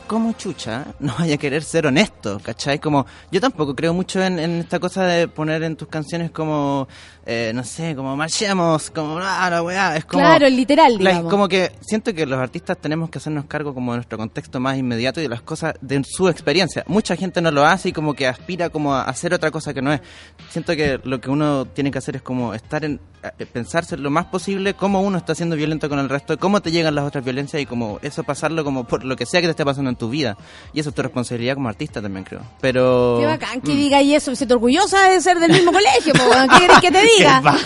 [0.08, 2.40] ¿cómo chucha no vaya a querer ser honesto?
[2.42, 2.80] ¿Cachai?
[2.80, 6.88] Como, yo tampoco creo mucho en, en esta cosa de poner en tus canciones como,
[7.26, 9.98] eh, no sé, como marchemos, como, ah, la weá.
[9.98, 11.30] Es como, claro, literal, la- digamos.
[11.32, 14.78] como que siento que los artistas tenemos que hacernos cargo como de nuestro contexto más
[14.78, 16.84] inmediato y de las cosas de su experiencia.
[16.88, 19.82] Mucha gente no lo hace y como que aspira como a hacer otra cosa que
[19.82, 20.02] no es.
[20.50, 23.00] Siento que lo que uno tiene que hacer es como estar en
[23.40, 26.72] eh, pensarse lo más posible cómo uno está siendo violento con el resto, cómo te
[26.72, 29.52] llegan las otras violencias y como eso pasarlo como por lo que sea que te
[29.52, 30.38] esté pasando en tu vida.
[30.74, 32.42] Y eso es tu responsabilidad como artista también creo.
[32.62, 33.78] Pero Qué bacán que Mm.
[33.78, 36.24] diga y eso, siento orgullosa de ser del mismo colegio, po.
[36.52, 37.42] ¿qué querés que te diga?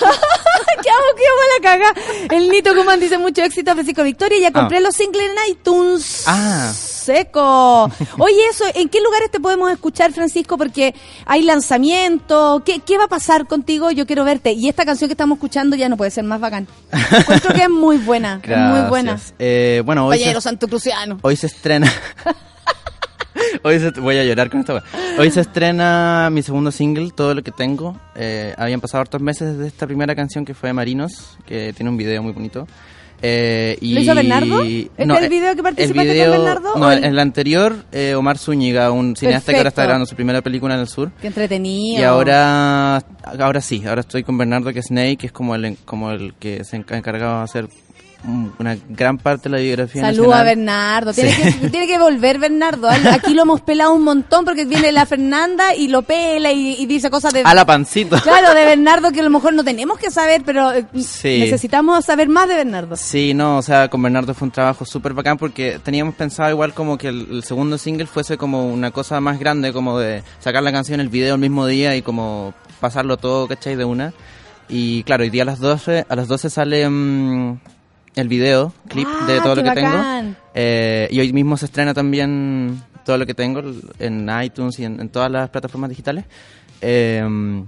[0.81, 1.61] Qué ¿Qué hago a la
[1.93, 2.35] caga?
[2.35, 4.81] El Nito Kuman dice mucho éxito, Francisco Victoria, ya compré Ah.
[4.81, 6.23] los singles en iTunes.
[6.25, 6.71] Ah.
[6.73, 7.83] Seco.
[8.19, 10.57] Oye, eso, ¿en qué lugares te podemos escuchar, Francisco?
[10.57, 10.93] Porque
[11.25, 12.61] hay lanzamiento.
[12.65, 13.91] ¿Qué, ¿Qué va a pasar contigo?
[13.91, 14.53] Yo quiero verte.
[14.53, 16.67] Y esta canción que estamos escuchando ya no puede ser más bacán.
[16.91, 19.11] Encuentro que es muy buena, es muy buena.
[19.13, 19.33] Gracias.
[19.39, 21.19] Eh, bueno, hoy se- Santo Cruciano.
[21.21, 21.91] Hoy se estrena.
[23.63, 24.83] Hoy se, voy a llorar con esta.
[25.19, 27.99] Hoy se estrena mi segundo single, Todo lo que tengo.
[28.15, 31.97] Eh, habían pasado hartos meses desde esta primera canción que fue Marinos, que tiene un
[31.97, 32.67] video muy bonito.
[33.23, 34.63] Eh, y, ¿Lo hizo Bernardo?
[34.63, 38.39] ¿Es el eh, video que participaste con video- Bernardo No, el, el- anterior, eh, Omar
[38.39, 39.87] Zúñiga, un cineasta que ahora está Perfecto.
[39.89, 41.11] grabando su primera película en el sur.
[41.21, 41.99] Qué entretenido.
[42.01, 42.97] Y ahora,
[43.39, 46.33] ahora sí, ahora estoy con Bernardo que es Snake, que es como el, como el
[46.35, 47.67] que se enca- encargado de hacer
[48.59, 50.43] una gran parte de la biografía Saludos a.
[50.43, 51.13] Bernardo.
[51.13, 51.53] Tiene, Sí.
[51.59, 52.87] que, tiene que volver Bernardo.
[52.89, 56.85] Aquí lo hemos pelado un montón porque viene la Fernanda y lo pela y, y
[56.85, 57.41] dice cosas de...
[57.43, 58.17] A la pancito.
[58.21, 61.39] Claro, de Bernardo que a lo mejor no tenemos que saber, pero eh, Sí.
[61.39, 62.95] necesitamos saber más de Bernardo.
[62.95, 66.73] Sí, no, o sea, con Bernardo fue un trabajo súper bacán porque teníamos pensado igual
[66.73, 70.61] como que el, el segundo single fuese como una cosa más grande, como de sacar
[70.63, 73.75] la canción, el video el mismo día y como pasarlo todo, ¿cachai?
[73.75, 74.13] De una.
[74.69, 77.59] Y claro, hoy día a las 12, a las 12 sale mm,
[78.15, 80.23] el video, clip de Ah, todo lo que bacán.
[80.23, 80.35] tengo.
[80.53, 83.61] Eh, y hoy mismo se estrena también todo lo que tengo
[83.99, 86.25] en iTunes y en, en todas las plataformas digitales.
[86.81, 87.63] Eh,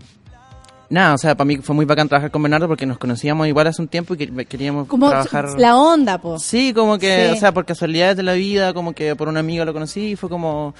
[0.90, 3.66] Nada, o sea, para mí fue muy bacán trabajar con Bernardo porque nos conocíamos igual
[3.66, 5.58] hace un tiempo y que- queríamos Como trabajar...
[5.58, 6.38] la onda, po.
[6.38, 7.34] Sí, como que, Sí.
[7.34, 10.16] o sea, por casualidades de la vida, como que por una amiga lo conocí y
[10.16, 10.76] fue como,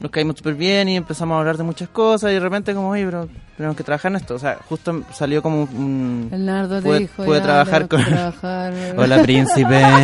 [0.00, 2.90] nos caímos súper bien y empezamos a hablar de muchas cosas y de repente como,
[2.90, 4.34] oye, pero tenemos que trabajar en esto.
[4.34, 6.28] O sea, justo salió como un...
[6.30, 8.04] Te pude, dijo, pude trabajar con...
[8.04, 8.72] trabajar.
[8.96, 9.82] Hola, príncipe.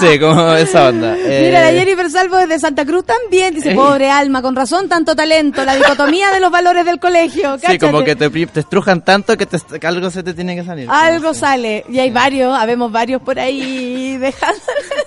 [0.00, 1.14] sí, como esa onda.
[1.14, 3.74] Mira, la Eh, Jennifer Salvo desde Santa Cruz también dice, Eh.
[3.74, 7.56] pobre alma, con razón tanto talento, la dicotomía de los valores del colegio.
[7.58, 10.88] Sí, como que te, estrujan tanto que, te- que algo se te tiene que salir.
[10.90, 14.60] Algo sí, sale, y hay varios, habemos varios por ahí dejando.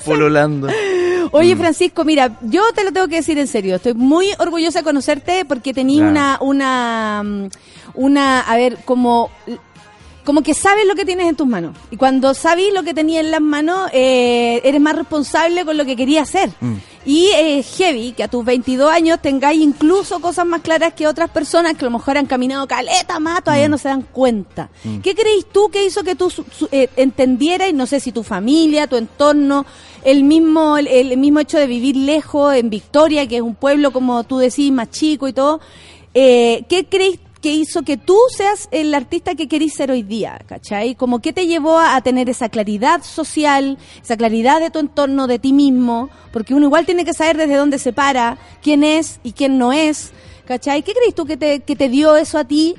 [0.06, 0.68] Pululando.
[1.32, 1.60] Oye, Mm.
[1.60, 3.76] Francisco, mira, yo te lo tengo que decir en serio.
[3.76, 6.12] Estoy muy orgullosa de conocerte porque tenía Claro.
[6.12, 7.50] una, una, mm,
[7.96, 9.30] una, a ver, como,
[10.28, 11.74] como que sabes lo que tienes en tus manos.
[11.90, 15.86] Y cuando sabes lo que tenías en las manos, eh, eres más responsable con lo
[15.86, 16.50] que querías hacer.
[16.60, 16.74] Mm.
[17.06, 21.30] Y es heavy que a tus 22 años tengáis incluso cosas más claras que otras
[21.30, 24.70] personas que a lo mejor han caminado caleta más, todavía no se dan cuenta.
[25.02, 26.30] ¿Qué crees tú que hizo que tú
[26.74, 29.66] eh, entendieras, y no sé si tu familia, tu entorno,
[30.04, 33.94] el mismo, el, el mismo hecho de vivir lejos, en Victoria, que es un pueblo,
[33.94, 35.62] como tú decís, más chico y todo,
[36.14, 40.40] eh, ¿qué crees que hizo que tú seas el artista que querís ser hoy día?
[40.48, 40.96] ¿Cachai?
[40.96, 45.28] Como qué te llevó a, a tener esa claridad social, esa claridad de tu entorno,
[45.28, 49.20] de ti mismo, porque uno igual tiene que saber desde dónde se para, quién es
[49.24, 50.12] y quién no es,
[50.46, 50.84] ¿cachai?
[50.84, 52.76] ¿Qué crees tú que te, que te dio eso a ti?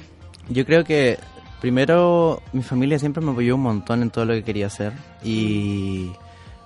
[0.48, 1.18] Yo creo que
[1.60, 6.10] primero mi familia siempre me apoyó un montón en todo lo que quería hacer y,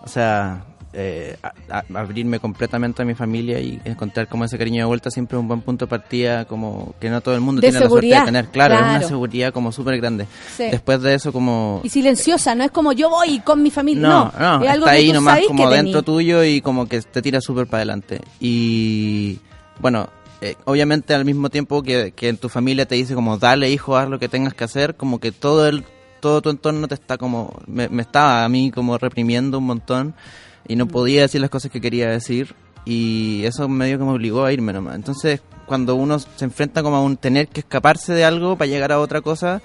[0.03, 0.65] o sea,
[0.95, 5.11] eh, a- a- abrirme completamente a mi familia y encontrar como ese cariño de vuelta
[5.11, 7.81] siempre es un buen punto de partida, como que no todo el mundo De tiene
[7.81, 8.53] la seguridad, suerte de tener.
[8.53, 8.97] Claro, es claro.
[8.99, 10.27] una seguridad como súper grande.
[10.57, 10.65] Sí.
[10.71, 11.81] Después de eso como...
[11.83, 14.85] Y silenciosa, no es como yo voy con mi familia, No, no, no, es algo
[14.87, 17.67] está que ahí tú nomás sabes como dentro tuyo y como que te tira súper
[17.67, 18.21] para adelante.
[18.41, 19.39] Y
[19.81, 20.09] bueno,
[20.41, 23.97] eh, obviamente al mismo tiempo que, que en tu familia te dice como dale hijo,
[23.97, 25.85] haz lo que tengas que hacer, como que todo el
[26.21, 30.15] todo tu entorno te está como, me, me estaba a mí como reprimiendo un montón
[30.69, 34.45] y no podía decir las cosas que quería decir y eso medio que me obligó
[34.45, 34.97] a irme nomás.
[34.97, 38.93] Entonces cuando uno se enfrenta como a un tener que escaparse de algo para llegar
[38.93, 39.63] a otra cosa,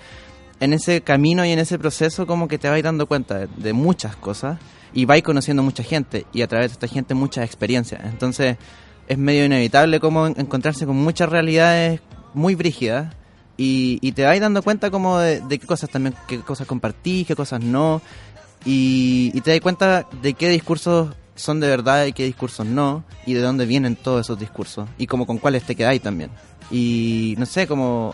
[0.60, 3.74] en ese camino y en ese proceso como que te vais dando cuenta de, de
[3.74, 4.58] muchas cosas
[4.94, 8.02] y vais conociendo mucha gente y a través de esta gente muchas experiencias.
[8.06, 8.58] Entonces
[9.08, 12.02] es medio inevitable como en- encontrarse con muchas realidades
[12.34, 13.14] muy brígidas
[13.58, 17.26] y, y te vais dando cuenta como de, de qué cosas también, qué cosas compartís,
[17.28, 18.02] qué cosas no
[18.68, 23.04] y, y te das cuenta de qué discursos son de verdad y qué discursos no
[23.26, 26.30] y de dónde vienen todos esos discursos y como con cuáles te quedáis también.
[26.70, 28.14] Y no sé, como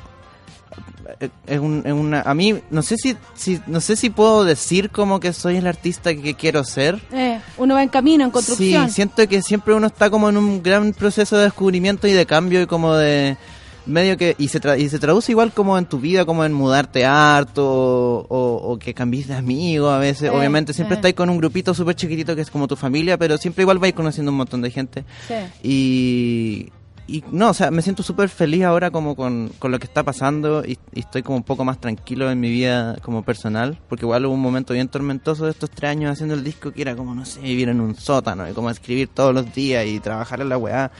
[1.47, 4.89] es, un- es una a mí no sé si, si no sé si puedo decir
[4.89, 8.87] como que soy el artista que quiero ser Eh, uno va en camino, en construcción.
[8.87, 12.25] sí siento que siempre uno está como en un gran proceso de descubrimiento y de
[12.25, 13.37] cambio y como de
[13.85, 16.53] medio que y se, tra- y se traduce igual como en tu vida como en
[16.53, 20.99] mudarte harto o, o- o que cambies de amigo a veces Sí, obviamente siempre sí.
[20.99, 23.93] estáis con un grupito súper chiquitito que es como tu familia pero siempre igual vais
[23.93, 25.33] conociendo un montón de gente Sí.
[25.63, 26.71] y,
[27.05, 30.03] y no, o sea, me siento súper feliz ahora como con, con lo que está
[30.03, 34.05] pasando y, y estoy como un poco más tranquilo en mi vida como personal, porque
[34.05, 36.95] igual hubo un momento bien tormentoso de estos tres años haciendo el disco que era
[36.95, 40.39] como, no sé, vivir en un sótano y como escribir todos los días y trabajar
[40.39, 40.91] en la weá.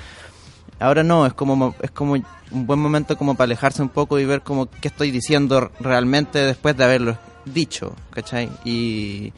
[0.84, 4.26] Ahora no, es como, es como un buen momento como para alejarse un poco y
[4.26, 8.50] ver como qué estoy diciendo realmente después de haberlo dicho, ¿cachai?
[8.66, 9.32] Y,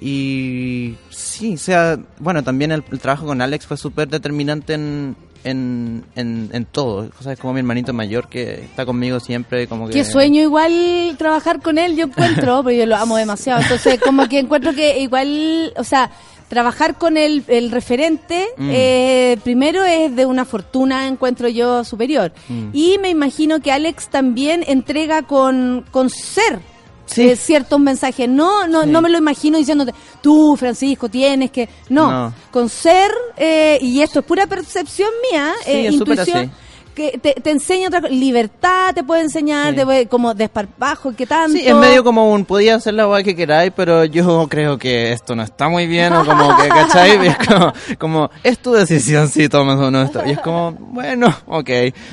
[0.00, 5.14] y sí, o sea, bueno, también el, el trabajo con Alex fue súper determinante en,
[5.44, 7.10] en, en, en todo.
[7.20, 9.66] O sea, es como mi hermanito mayor que está conmigo siempre.
[9.66, 9.92] Como que...
[9.92, 13.60] Qué sueño igual trabajar con él, yo encuentro, pero yo lo amo demasiado.
[13.60, 16.10] Entonces, como que encuentro que igual, o sea,
[16.56, 18.70] trabajar con el, el referente, Mm.
[18.70, 22.30] eh, primero es de una fortuna, encuentro yo, superior.
[22.46, 22.68] Mm.
[22.74, 26.60] Y me imagino que Alex también entrega con, con ser.
[27.06, 27.28] Sí.
[27.30, 28.28] eh, ciertos mensajes.
[28.28, 28.90] No, no, Sí.
[28.90, 29.92] no me lo imagino diciéndote,
[30.22, 31.68] tú, Francisco, tienes que.
[31.88, 32.34] No, No.
[32.50, 36.52] con ser, eh, y esto es pura percepción mía, Sí, eh, intuición.
[36.94, 38.12] Que te, te enseña otra cosa.
[38.12, 39.76] Libertad te puede enseñar, Sí.
[39.76, 41.56] te puede- como desparpajo, que tanto.
[41.56, 45.12] Sí, es medio como un podía hacer la weá que queráis, pero yo creo que
[45.12, 47.24] esto no está muy bien, o como que, ¿cachai?
[47.24, 50.22] Y es como, como, es tu decisión si tomas o no esto.
[50.26, 51.70] Y es como, bueno, ok.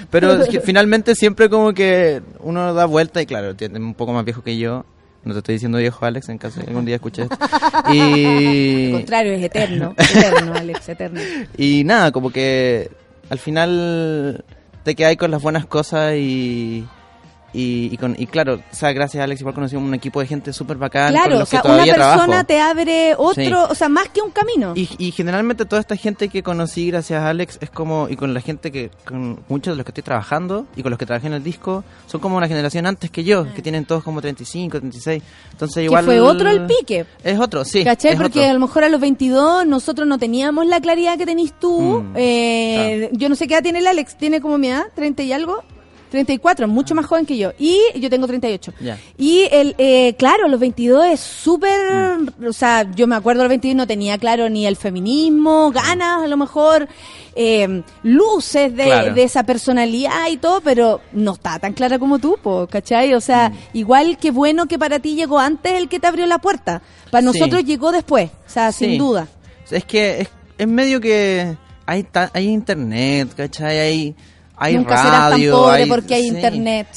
[0.10, 4.14] Pero es que finalmente siempre como que uno da vuelta y claro, tiene un poco
[4.14, 4.86] más viejo que yo.
[5.22, 7.38] No te estoy diciendo viejo, Alex, en caso de que algún día escuches esto.
[7.84, 9.94] Al Y, contrario, es eterno.
[9.98, 11.20] Eterno, Alex, eterno.
[11.58, 12.90] y nada, como que
[13.30, 14.46] al final
[14.84, 16.86] te quedas con las buenas cosas y,
[17.54, 20.28] y, y con, y claro, o sea, gracias a Alex igual conocí un equipo de
[20.28, 22.46] gente súper bacán con Claro, o los sea, que una persona trabajo.
[22.46, 23.52] te abre otro, Sí.
[23.54, 24.74] o sea, más que un camino.
[24.76, 28.34] Y, y generalmente toda esta gente que conocí gracias a Alex es como, y con
[28.34, 31.28] la gente que, con muchos de los que estoy trabajando y con los que trabajé
[31.28, 34.80] en el disco, son como una generación antes que yo, que tienen todos como 35,
[34.80, 35.24] 36.
[35.52, 36.06] Entonces que igual...
[36.06, 37.06] fue otro el pique.
[37.24, 37.84] Es otro, sí.
[37.84, 38.16] ¿Cachai?
[38.18, 38.50] Porque otro.
[38.52, 42.02] a lo mejor a los 22 nosotros no teníamos la claridad que tenés tú.
[42.04, 45.24] Mm, Eh, Yo no sé qué edad tiene el Alex, tiene como mi edad, 30
[45.24, 45.64] y algo.
[46.10, 47.52] 34, es mucho más joven que yo.
[47.60, 48.74] Y yo tengo 38.
[48.80, 48.98] Ya.
[49.18, 52.46] Y el, eh, claro, los 22 es súper, Mm.
[52.48, 56.28] o sea, yo me acuerdo los 22 no tenía claro ni el feminismo, ganas a
[56.28, 56.88] lo mejor,
[57.36, 59.14] eh, luces de, Claro.
[59.14, 63.14] de esa personalidad y todo, pero no está tan clara como tú, po, ¿cachai?
[63.14, 63.54] O sea, Mm.
[63.78, 66.82] igual que bueno que para ti llegó antes el que te abrió la puerta.
[67.12, 67.26] Para Sí.
[67.40, 68.86] nosotros llegó después, o sea, Sí.
[68.86, 69.28] sin duda.
[69.72, 71.56] Es que es, es medio que
[71.86, 73.80] hay ta- hay internet, ¿cachai?
[73.80, 74.16] Hay,
[74.60, 75.52] hay Nunca serás tan radio.
[75.54, 76.28] pobre hay- porque hay sí.
[76.36, 76.88] internet.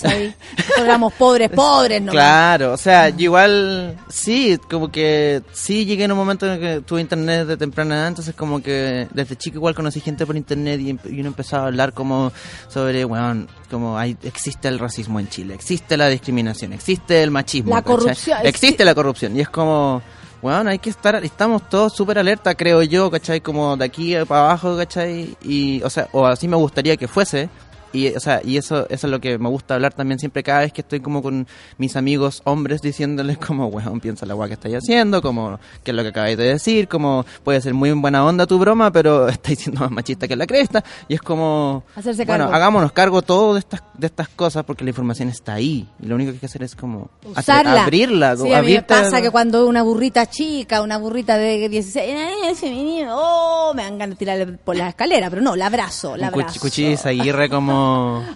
[0.78, 2.12] Éramos pobres, pobres, ¿no?
[2.12, 6.60] Claro, o sea, yo igual sí, como que sí llegué en un momento en el
[6.60, 10.36] que tuve internet de temprana edad, entonces como que desde chico igual conocí gente por
[10.36, 12.32] internet y, y uno empezaba a hablar como
[12.68, 17.70] sobre, bueno, como hay, existe el racismo en Chile, existe la discriminación, existe el machismo.
[17.74, 17.96] La ¿cachai?
[17.96, 20.02] corrupción, Existe exi- la corrupción y es como...
[20.42, 23.40] Bueno, hay que estar, estamos todos súper alerta, creo yo, ¿cachai?
[23.40, 25.36] Como de aquí para abajo, ¿cachai?
[25.40, 27.48] Y, o sea, o así me gustaría que fuese.
[27.92, 30.60] Y, o sea, y eso, eso es lo que me gusta hablar también siempre cada
[30.60, 31.46] vez que estoy como con
[31.78, 35.96] mis amigos hombres diciéndoles como, weón, piensa la weá que estáis haciendo, como, qué es
[35.96, 39.58] lo que acabáis de decir, como, puede ser muy buena onda tu broma, pero estáis
[39.60, 40.82] siendo más machista que la cresta.
[41.08, 42.56] Y es como, Hacerse bueno, cargo.
[42.56, 45.88] hagámonos cargo todo de estas, de estas cosas porque la información está ahí.
[46.00, 47.82] Y lo único que hay que hacer es como, hacer- Usarla.
[47.82, 48.36] abrirla.
[48.36, 52.58] Sí, a mí me pasa que cuando una burrita chica, una burrita de 16 años,
[52.58, 56.28] femenino, oh, me dan ganas de tirarle por la escalera, pero no, la abrazo, la
[56.30, 56.60] cuch- abrazo.
[56.60, 57.81] Cuchillo Aguirre como...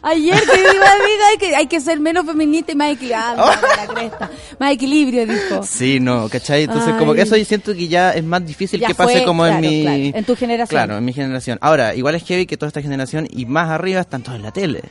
[0.03, 3.45] Ayer que digo, amiga, hay que, hay que ser menos feminista y más equilibrado.
[4.59, 5.63] Más equilibrio, dijo.
[5.63, 6.63] Sí, no, ¿cachai?
[6.65, 6.99] Entonces, Ay.
[6.99, 9.43] como que eso yo siento que ya es más difícil Ya que pase fue, como
[9.45, 9.83] claro, en mi...
[9.83, 10.79] claro, en tu generación.
[10.79, 11.59] Claro, en mi generación.
[11.61, 14.53] Ahora, igual es heavy que toda esta generación y más arriba están todos en la
[14.53, 14.83] tele.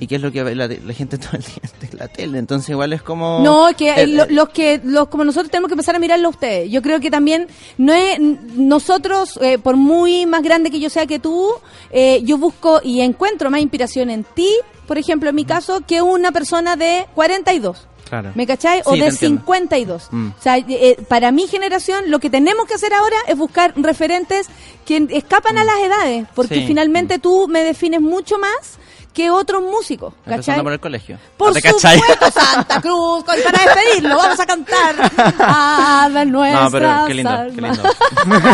[0.00, 2.38] ¿Y qué es lo que ve la, la gente todo el día en la tele?
[2.38, 3.40] Entonces, igual es como...
[3.40, 6.28] No, que Eh, lo- eh, los que los como nosotros tenemos que empezar a mirarlo
[6.28, 6.70] a ustedes.
[6.70, 7.48] Yo creo que también
[7.78, 11.48] no es nosotros eh, por muy más grande que yo sea que tú,
[11.90, 14.48] eh, yo busco y encuentro más inspiración en ti,
[14.86, 17.86] por ejemplo, en mi caso, que una persona de 42.
[18.08, 18.32] Claro.
[18.34, 18.80] ¿Me cachai?
[18.86, 19.40] o Sí, de te entiendo.
[19.42, 20.08] 52.
[20.10, 20.28] Mm.
[20.28, 24.46] O sea, eh, para mi generación lo que tenemos que hacer ahora es buscar referentes
[24.86, 26.60] que escapan a las edades, porque Mm.
[26.60, 26.66] Sí.
[26.68, 28.78] finalmente tú me defines mucho más
[29.12, 30.34] que otros músicos, ¿cachai?
[30.34, 31.18] Empezando por el colegio.
[31.36, 31.98] Por ¿No te cachai?
[31.98, 34.94] supuesto, Santa Cruz, y para despedirlo, vamos a cantar.
[35.40, 37.78] A ver nuestras No, pero qué lindo, qué almas.
[37.78, 37.90] lindo.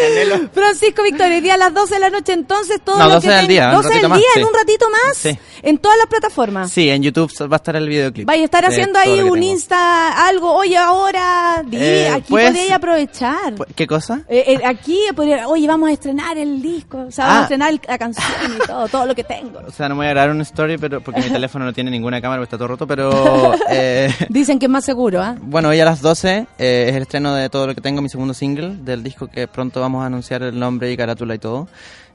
[0.52, 3.28] Francisco Victoria, hoy día a las 12 de la noche, entonces todo No, lo 12
[3.28, 4.42] que del día, un 12 del día, más, en sí.
[4.48, 5.38] un ratito más, Sí.
[5.62, 6.70] en todas las plataformas.
[6.70, 8.26] Sí, en YouTube va a estar el videoclip.
[8.26, 9.42] Vaya a estar haciendo ahí un.
[9.42, 13.54] Insta, algo, oye, ahora, di, Eh, aquí pues- podríais aprovechar.
[13.74, 14.22] ¿Qué cosa?
[14.28, 17.40] Eh, eh, aquí, podría- oye, vamos a estrenar el disco, o sea, vamos Ah.
[17.40, 19.60] a estrenar el- la canción y todo, todo lo que tengo.
[19.66, 21.90] O sea, no me voy a grabar una story pero porque mi teléfono no tiene
[21.90, 23.54] ninguna cámara, está todo roto, pero...
[23.70, 25.36] eh, Dicen que es más seguro, ¿ah?
[25.40, 28.08] Bueno, hoy a las 12 eh, es el estreno de todo lo que tengo, mi
[28.08, 31.68] segundo single del disco que pronto vamos a anunciar el nombre y carátula y todo.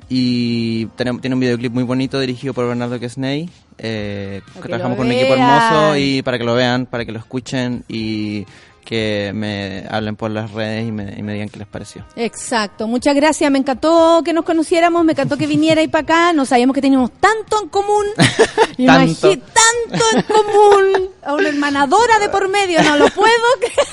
[0.10, 3.49] Y tenemos, tiene un videoclip muy bonito dirigido por Bernardo Quesney.
[3.77, 7.19] Eh, que trabajamos con un equipo hermoso y para que lo vean, para que lo
[7.19, 8.45] escuchen y
[8.84, 12.03] que me hablen por las redes y me, y me digan qué les pareció.
[12.18, 16.45] Exacto, muchas gracias, me encantó que nos conociéramos, me encantó que vinierais para acá, no
[16.45, 18.06] sabíamos que teníamos tanto en común,
[18.77, 23.30] Imagi- tanto en común, a una hermanadora de por medio, no lo puedo
[23.60, 23.88] creer.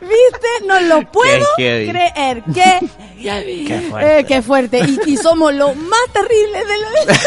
[0.00, 0.48] ¿Viste?
[0.66, 2.42] No lo puedo creer.
[2.52, 2.80] Qué,
[3.66, 4.18] Qué fuerte.
[4.18, 4.80] Eh, qué fuerte.
[4.80, 7.18] Y, y somos los más terribles de los...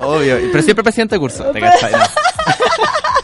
[0.00, 1.44] Obvio, pero siempre presidente de curso.
[1.52, 1.60] ¿te.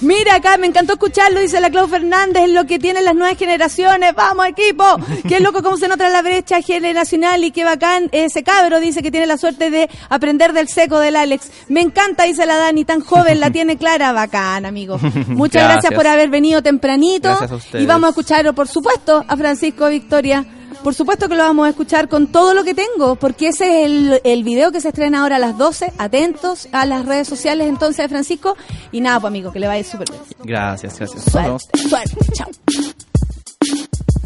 [0.00, 4.14] Mira acá, me encantó escucharlo, dice la Clau Fernández, lo que tienen las nuevas generaciones,
[4.14, 4.84] vamos equipo,
[5.28, 9.10] qué loco cómo se nota la brecha generacional y qué bacán ese cabro, dice que
[9.10, 13.00] tiene la suerte de aprender del seco del Alex, me encanta, dice la Dani, tan
[13.00, 14.98] joven, la tiene clara, bacán amigo,
[15.28, 15.94] muchas gracias, Gracias.
[15.94, 17.36] por haber venido tempranito.
[17.74, 20.44] Y vamos a escuchar, por supuesto, a Francisco Victoria.
[20.84, 23.86] Por supuesto que lo vamos a escuchar con todo lo que tengo, porque ese es
[23.86, 25.94] el, el video que se estrena ahora a las 12.
[25.96, 28.54] Atentos a las redes sociales entonces de Francisco.
[28.92, 30.22] Y nada, pues amigo, que le vaya súper bien.
[30.44, 31.24] Gracias, gracias.
[31.24, 32.50] Suerte, suerte, chao.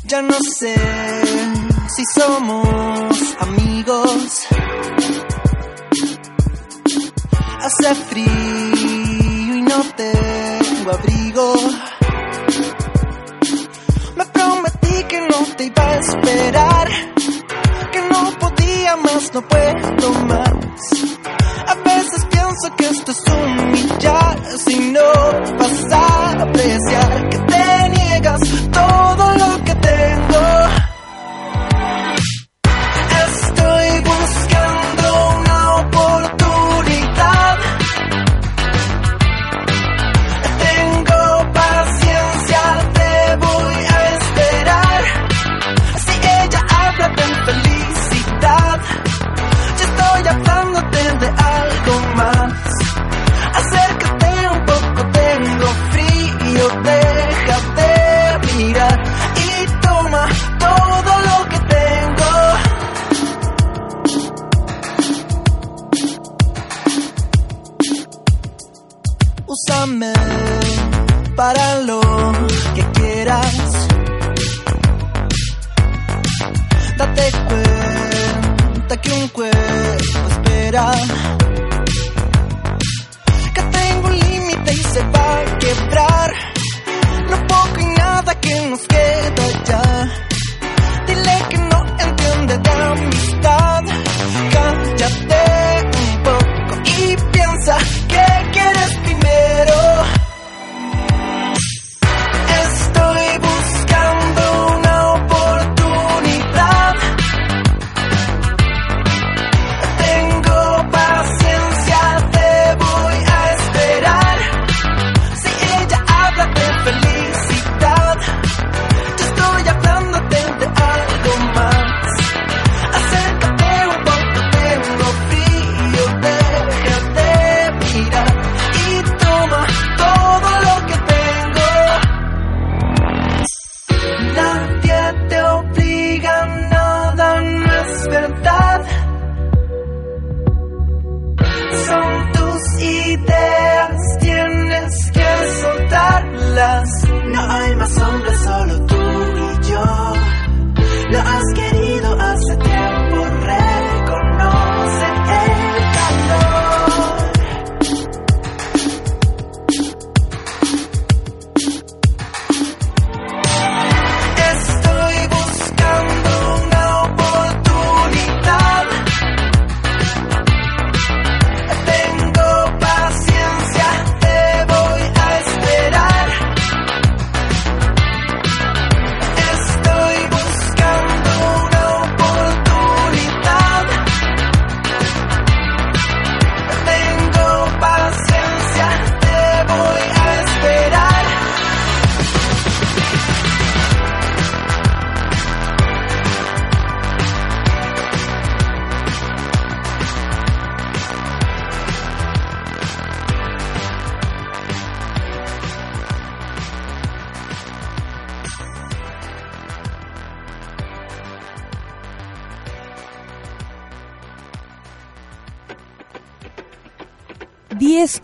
[0.09, 0.75] Ya no sé
[1.95, 4.47] si somos amigos.
[7.61, 8.25] Hace frío
[9.55, 11.55] y no tengo abrigo.
[14.17, 16.89] Me prometí que no te iba a esperar,
[17.93, 20.53] que no podía más, no puedo más.
[21.67, 22.87] A veces pienso que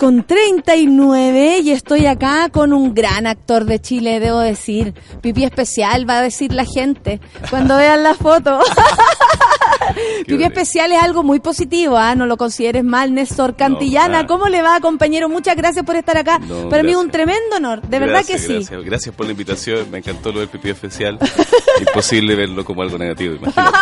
[0.04, 4.92] con 39 y estoy acá con un gran actor de Chile, debo decir.
[5.22, 8.58] Pipí especial, va a decir la gente cuando vean la foto.
[10.26, 12.14] Pipí especial es algo muy positivo, ¿ah?
[12.14, 14.26] no lo consideres mal, Néstor Cantillana.
[14.26, 15.30] ¿Cómo le va, compañero?
[15.30, 16.38] Muchas gracias por estar acá.
[16.38, 18.56] No, Para mí es un tremendo honor, de verdad que sí.
[18.56, 18.84] Gracias.
[18.84, 21.18] Gracias por la invitación, me encantó lo del pipí especial.
[21.80, 23.78] Imposible verlo como algo negativo, imagínate.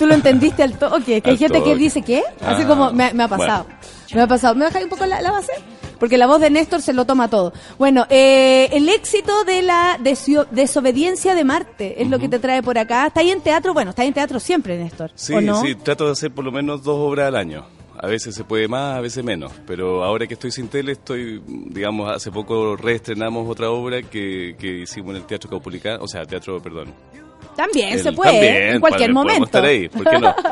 [0.00, 2.24] Tú lo entendiste al toque, que hay gente que dice, ¿qué?
[2.44, 3.66] Así Ah, como, me, me ha pasado.
[4.14, 4.54] Me ha pasado.
[4.54, 5.52] ¿Me bajáis un poco la, la base?
[5.98, 7.52] Porque la voz de Néstor se lo toma todo.
[7.78, 12.62] Bueno, eh, el éxito de la desio- desobediencia de Marte es lo que te trae
[12.62, 13.06] por acá.
[13.06, 13.72] ¿Está ahí en teatro?
[13.72, 15.10] Bueno, está ahí en teatro siempre, Néstor.
[15.14, 15.60] Sí, ¿O no?
[15.62, 17.64] sí, trato de hacer por lo menos dos obras al año.
[17.98, 19.52] A veces se puede más, a veces menos.
[19.66, 24.80] Pero ahora que estoy sin tele, estoy, digamos, hace poco reestrenamos otra obra que, que
[24.82, 26.92] hicimos en el Teatro Caupolicán, o sea, Teatro, perdón.
[27.56, 29.44] También El- se puede, también, en cualquier momento.
[29.44, 30.34] podemos estar ahí, ¿por qué no?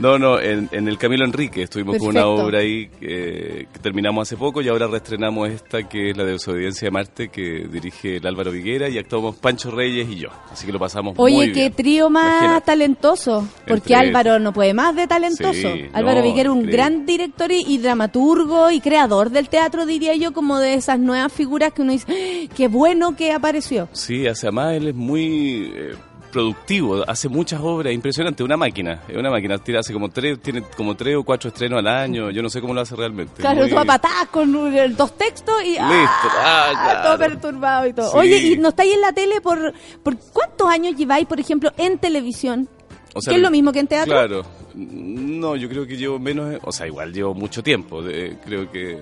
[0.00, 4.26] No, no, en, en el Camilo Enrique estuvimos con una obra ahí que, que terminamos
[4.26, 8.16] hace poco y ahora reestrenamos esta que es la de Desobediencia de Marte que dirige
[8.16, 10.30] el Álvaro Viguera y actuamos Pancho Reyes y yo.
[10.50, 11.72] Así que lo pasamos Oye, muy qué bien.
[11.74, 12.64] trío más Imagínate.
[12.64, 13.46] talentoso.
[13.68, 15.52] Porque Entre- Álvaro no puede más de talentoso.
[15.52, 20.14] Sí, Álvaro no, Viguera, un gran director y, y dramaturgo y creador del teatro, diría
[20.16, 22.52] yo, como de esas nuevas figuras que uno dice, ¡Ah!
[22.56, 23.90] qué bueno que apareció.
[23.92, 25.90] Sí, hace además él es muy eh,
[26.30, 30.62] productivo, hace muchas obras, impresionante, una máquina, es una máquina, tira hace como tres, tiene
[30.76, 33.40] como tres o cuatro estrenos al año, yo no sé cómo lo hace realmente.
[33.40, 34.52] Claro, Muy- tú a patadas con
[34.96, 36.66] dos textos y Listo, ¡ah!
[36.68, 37.02] ah, claro.
[37.02, 38.10] todo perturbado y todo.
[38.12, 38.16] Sí.
[38.18, 41.98] Oye, ¿y no estáis en la tele por, por cuántos años lleváis, por ejemplo, en
[41.98, 42.68] televisión?
[43.14, 44.12] O sea, ¿Que es lo mismo que en teatro?
[44.12, 44.42] Claro.
[44.74, 48.00] No, yo creo que llevo menos, o sea, igual llevo mucho tiempo.
[48.44, 49.00] creo que,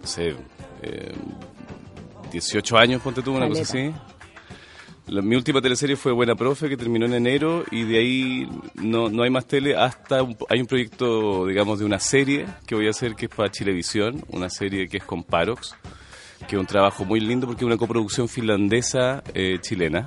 [0.00, 0.34] no sé,
[0.82, 1.12] eh,
[2.32, 3.92] 18 años, ponte tú, una cosa así.
[5.06, 9.10] La- mi última teleserie fue Buena Profe, que terminó en enero, y de ahí no,
[9.10, 12.86] no hay más tele hasta un- hay un proyecto, digamos, de una serie que voy
[12.86, 15.74] a hacer que es para Chilevisión, una serie que es con Parox,
[16.48, 20.06] que es un trabajo muy lindo porque es una coproducción finlandesa-chilena.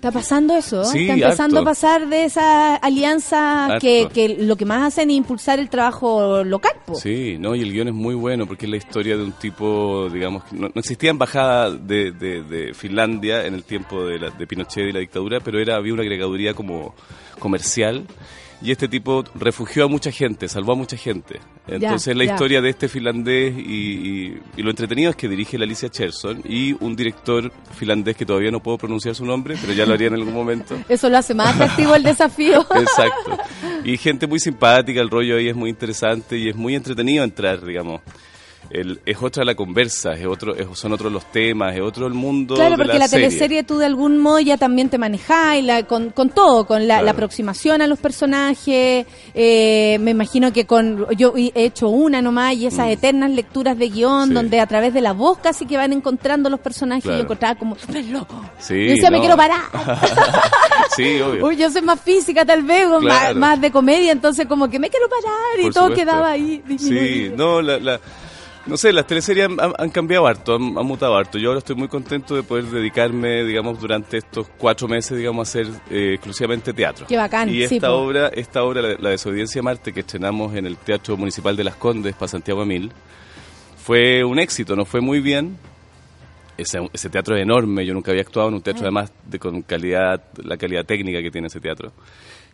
[0.00, 0.82] ¿Está pasando eso?
[0.86, 1.68] Sí, Está empezando harto.
[1.68, 6.72] a pasar de esa alianza que, lo que más hacen es impulsar el trabajo local.
[6.86, 6.94] po.
[6.94, 10.08] Sí, no, y el guion es muy bueno porque es la historia de un tipo,
[10.10, 14.30] digamos, que no, no existía embajada de, de- de Finlandia en el tiempo de, la-
[14.30, 16.94] de Pinochet y la dictadura, pero era había una agregaduría como
[17.38, 18.06] comercial
[18.62, 21.40] y este tipo refugió a mucha gente, salvó a mucha gente.
[21.66, 22.32] Entonces la ya.
[22.32, 26.42] historia de este finlandés y, y- y lo entretenido es que dirige la Alicia Cherson
[26.44, 30.08] y un director finlandés que todavía no puedo pronunciar su nombre, pero ya lo haría
[30.08, 30.76] en algún momento.
[30.88, 32.60] Eso lo hace más atractivo el desafío.
[32.74, 33.38] Exacto.
[33.84, 37.64] Y gente muy simpática, el rollo ahí es muy interesante y es muy entretenido entrar,
[37.64, 38.00] digamos.
[38.70, 42.14] El, es otra la conversa, es otro, es- son otros los temas, es otro el
[42.14, 43.26] mundo Claro, de porque la, la, serie.
[43.26, 46.94] teleserie tú de algún modo ya también te manejáis la- con, con todo, con la,
[46.94, 47.04] Claro.
[47.06, 49.06] la aproximación a los personajes.
[49.34, 53.88] eh, me imagino que con yo he hecho una nomás y esas eternas lecturas de
[53.88, 54.28] guion Mm.
[54.28, 54.34] Sí.
[54.34, 57.56] donde a través de la voz casi que van encontrando los personajes y yo encontraba
[57.56, 58.40] como súper loco.
[58.58, 59.62] Sí, yo decía, me quiero parar.
[60.96, 61.46] sí, obvio.
[61.46, 62.86] Uy, yo soy más física tal vez,
[63.34, 66.04] más, de comedia, entonces como que me quiero parar y Por todo supuesto.
[66.04, 68.00] quedaba ahí Sí, no, la-
[68.70, 71.36] no sé, las teleseries han, han- cambiado harto, han, han mutado harto.
[71.38, 75.50] Yo ahora estoy muy contento de poder dedicarme, digamos, durante estos cuatro meses, digamos, a
[75.50, 77.06] hacer eh, exclusivamente teatro.
[77.08, 80.66] Qué bacán, Y esta obra, esta obra, la, la Desobediencia a Marte, que estrenamos en
[80.66, 82.90] el Teatro Municipal de Las Condes para Santiago Emil,
[83.82, 85.56] fue un éxito, nos fue muy bien.
[86.56, 89.62] Ese, ese teatro es enorme, yo nunca había actuado en un teatro además de con
[89.62, 91.90] calidad, la calidad técnica que tiene ese teatro.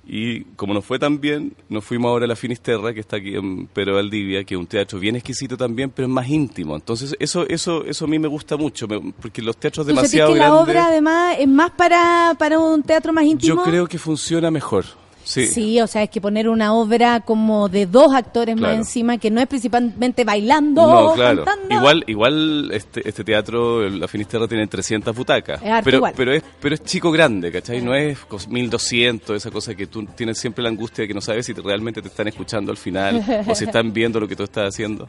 [0.09, 3.35] Y como nos fue tan bien, nos fuimos ahora a la Finisterra, que está aquí
[3.35, 6.77] en Pedro Valdivia, que es un teatro bien exquisito también, pero es más íntimo.
[6.77, 10.33] Entonces, eso eso eso a mí me gusta mucho, me- porque los teatros ¿Tú demasiado
[10.35, 13.57] que la grandes, obra además es más para, para un teatro más íntimo?
[13.57, 14.85] yo creo que funciona mejor.
[15.29, 15.49] Sí.
[15.49, 19.29] Sí, o sea, es que poner una obra como de dos actores más encima, que
[19.29, 21.45] no es principalmente bailando, No, claro.
[21.45, 21.75] cantando.
[21.75, 25.61] Igual, igual este, este teatro, la Finisterra, tiene 300 butacas.
[25.61, 26.13] Es pero, igual.
[26.17, 27.83] pero es pero es chico grande, ¿cachai?
[27.83, 31.21] No es cos- 1200, esa cosa que tú tienes siempre la angustia de que no
[31.21, 34.37] sabes si te- realmente te están escuchando al final o si están viendo lo que
[34.37, 35.09] tú estás haciendo.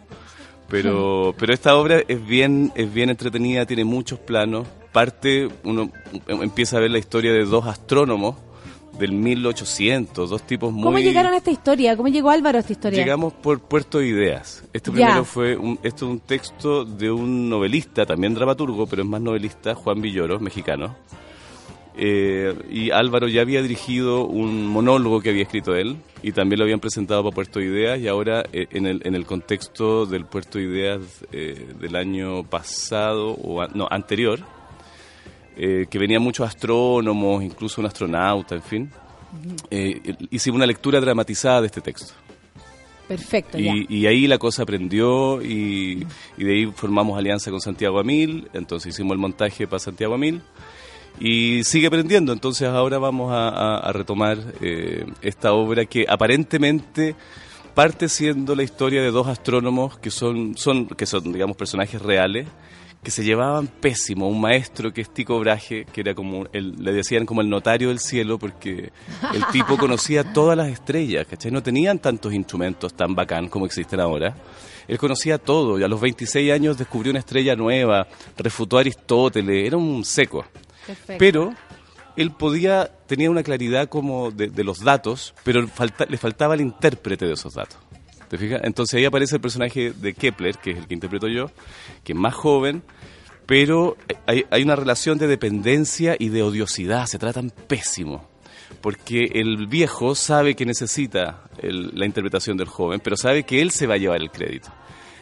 [0.67, 4.67] Pero, pero esta obra es bien, es bien entretenida, tiene muchos planos.
[4.91, 5.91] Parte, uno
[6.27, 8.35] em- empieza a ver la historia de dos astrónomos
[8.99, 10.83] del 1800, dos tipos muy...
[10.83, 11.95] ¿Cómo llegaron a esta historia?
[11.95, 12.99] ¿Cómo llegó Álvaro a esta historia?
[12.99, 14.63] Llegamos por Puerto de Ideas.
[14.73, 14.95] Este Ya.
[14.95, 19.21] primero fue un, esto es un texto de un novelista, también dramaturgo, pero es más
[19.21, 20.95] novelista, Juan Villoro, mexicano.
[21.99, 26.65] Eh, y Álvaro ya había dirigido un monólogo que había escrito él y también lo
[26.65, 30.25] habían presentado para Puerto de Ideas y ahora eh, en, el, en el contexto del
[30.25, 31.01] Puerto de Ideas
[31.31, 34.41] eh, del año pasado, o a- no, anterior,
[35.57, 38.91] eh, que venían muchos astrónomos, incluso un astronauta, en fin,
[39.71, 42.13] eh, hicimos una lectura dramatizada de este texto.
[43.07, 43.73] Perfecto, ya.
[43.73, 46.05] Y, y ahí la cosa aprendió y,
[46.37, 50.41] y de ahí formamos alianza con Santiago Amil, entonces hicimos el montaje para Santiago Amil
[51.19, 57.15] y sigue aprendiendo, entonces ahora vamos a, a- a retomar eh, esta obra que aparentemente
[57.73, 62.47] parte siendo la historia de dos astrónomos que son, son, que son digamos, personajes reales
[63.03, 66.91] que se llevaban pésimo, un maestro que es Tico Braje, que era como, el, le
[66.91, 68.91] decían como el notario del cielo, porque
[69.33, 71.51] el tipo conocía todas las estrellas, ¿cachai?
[71.51, 74.35] No tenían tantos instrumentos tan bacán como existen ahora.
[74.87, 78.07] Él conocía todo, y a los 26 años descubrió una estrella nueva,
[78.37, 80.45] refutó a Aristóteles, era un seco.
[80.85, 81.15] Perfecto.
[81.17, 81.53] Pero
[82.17, 86.61] él podía, tenía una claridad como de, de los datos, pero falta- le faltaba el
[86.61, 87.77] intérprete de esos datos.
[88.29, 88.61] ¿Te fijas?
[88.63, 91.49] Entonces ahí aparece el personaje de Kepler, que es el que interpreto yo,
[92.03, 92.83] que es más joven,
[93.45, 93.95] pero
[94.25, 98.27] hay, hay una relación de dependencia y de odiosidad, se tratan pésimo.
[98.81, 103.71] Porque el viejo sabe que necesita el- la interpretación del joven, pero sabe que él
[103.71, 104.69] se va a llevar el crédito.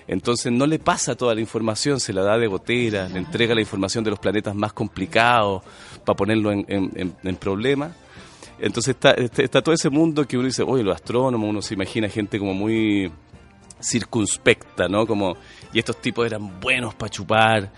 [0.07, 3.61] Entonces no le pasa toda la información, se la da de gotera, le entrega la
[3.61, 5.63] información de los planetas más complicados
[6.03, 7.37] para ponerlo en, en, en- en.
[8.59, 11.73] Entonces está, está, está todo ese mundo que uno dice, oye, los astrónomos, uno se
[11.73, 13.11] imagina gente como muy
[13.81, 15.05] circunspecta, ¿no?
[15.05, 15.35] Como,
[15.73, 17.71] y estos tipos eran buenos para chupar,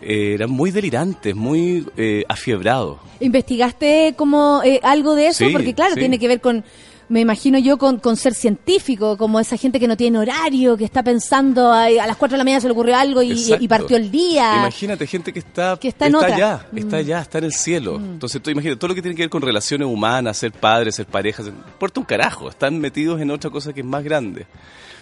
[0.00, 2.98] eh, eran muy delirantes, muy eh, afiebrados.
[3.20, 5.46] ¿Investigaste como eh, algo de eso?
[5.46, 6.00] Sí, Porque claro, sí.
[6.00, 6.64] tiene que ver con,
[7.08, 10.84] me imagino yo, con, con ser científico, como esa gente que no tiene horario, que
[10.84, 14.10] está pensando a las 4 de la mañana se le ocurrió algo y, partió el
[14.10, 14.56] día.
[14.58, 16.34] Imagínate gente que está, Que está en otra.
[16.34, 16.78] allá, Mm.
[16.78, 17.96] está allá, está en el cielo.
[17.96, 21.06] Entonces tú imagínate, todo lo que tiene que ver con relaciones humanas, ser padre, ser
[21.06, 24.46] pareja, se- importa un carajo, están metidos en otra cosa que es más grande.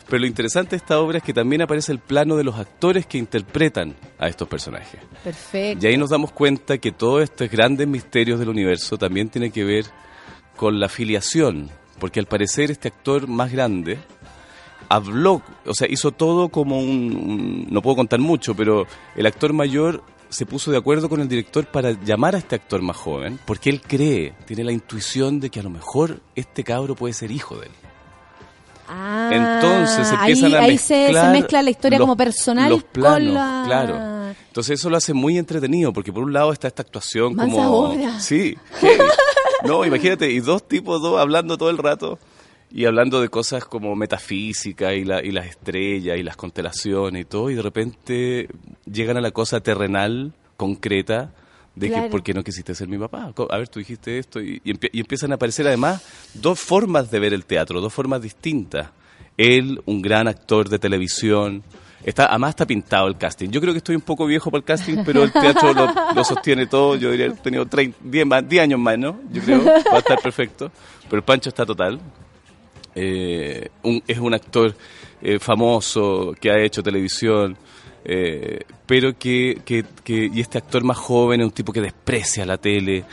[0.09, 3.07] Pero lo interesante de esta obra es que también aparece el plano de los actores
[3.07, 5.01] que interpretan a estos personajes.
[5.23, 5.87] Perfecto.
[5.87, 9.62] Y ahí nos damos cuenta que todos estos grandes misterios del universo también tiene que
[9.62, 9.87] ver
[10.57, 11.70] con la filiación,
[12.03, 13.97] porque al parecer este actor más grande
[14.89, 19.53] habló, o sea, hizo todo como un, un- no puedo contar mucho, pero el actor
[19.53, 23.39] mayor se puso de acuerdo con el director para llamar a este actor más joven,
[23.47, 27.31] porque él cree, tiene la intuición de que a lo mejor este cabro puede ser
[27.31, 27.73] hijo de él.
[28.89, 32.83] Ah, Entonces se ahí, empiezan a ahí se, mezcla la historia los- como personal los
[32.83, 33.62] planos, con la...
[33.65, 34.35] claro.
[34.49, 37.70] Entonces eso lo hace muy entretenido, porque por un lado está esta actuación Mansa como...
[37.70, 38.19] obra.
[38.20, 38.99] Sí, heavy.
[39.65, 42.19] No, imagínate, y dos tipos, dos hablando todo el rato.
[42.75, 47.25] y hablando de cosas como metafísica y, la, y las estrellas y las constelaciones y
[47.27, 48.49] todo, y de repente
[48.91, 51.35] llegan a la cosa terrenal, concreta,
[51.75, 52.05] de Claro.
[52.05, 53.33] que por qué no quisiste ser mi papá.
[53.51, 56.03] A ver, tú dijiste esto y, y empie- y empiezan a aparecer además
[56.35, 58.91] dos formas de ver el teatro, dos formas distintas.
[59.37, 61.63] Él, un gran actor de televisión,
[62.05, 63.49] está, además está pintado el casting.
[63.51, 66.66] Yo creo que estoy un poco viejo para el casting, pero el teatro lo, sostiene
[66.66, 66.97] todo.
[66.97, 69.20] Yo diría he tenido 30, 10, más, 10 años más, ¿no?
[69.33, 70.70] Yo creo, va a estar perfecto.
[71.05, 72.01] Pero el Pancho está total.
[72.95, 73.69] Eh,
[74.07, 74.74] es un actor
[75.23, 77.57] eh, famoso que ha hecho televisión,
[78.05, 79.85] eh, pero que, que-
[80.35, 83.05] y este actor más joven es un tipo que desprecia la tele,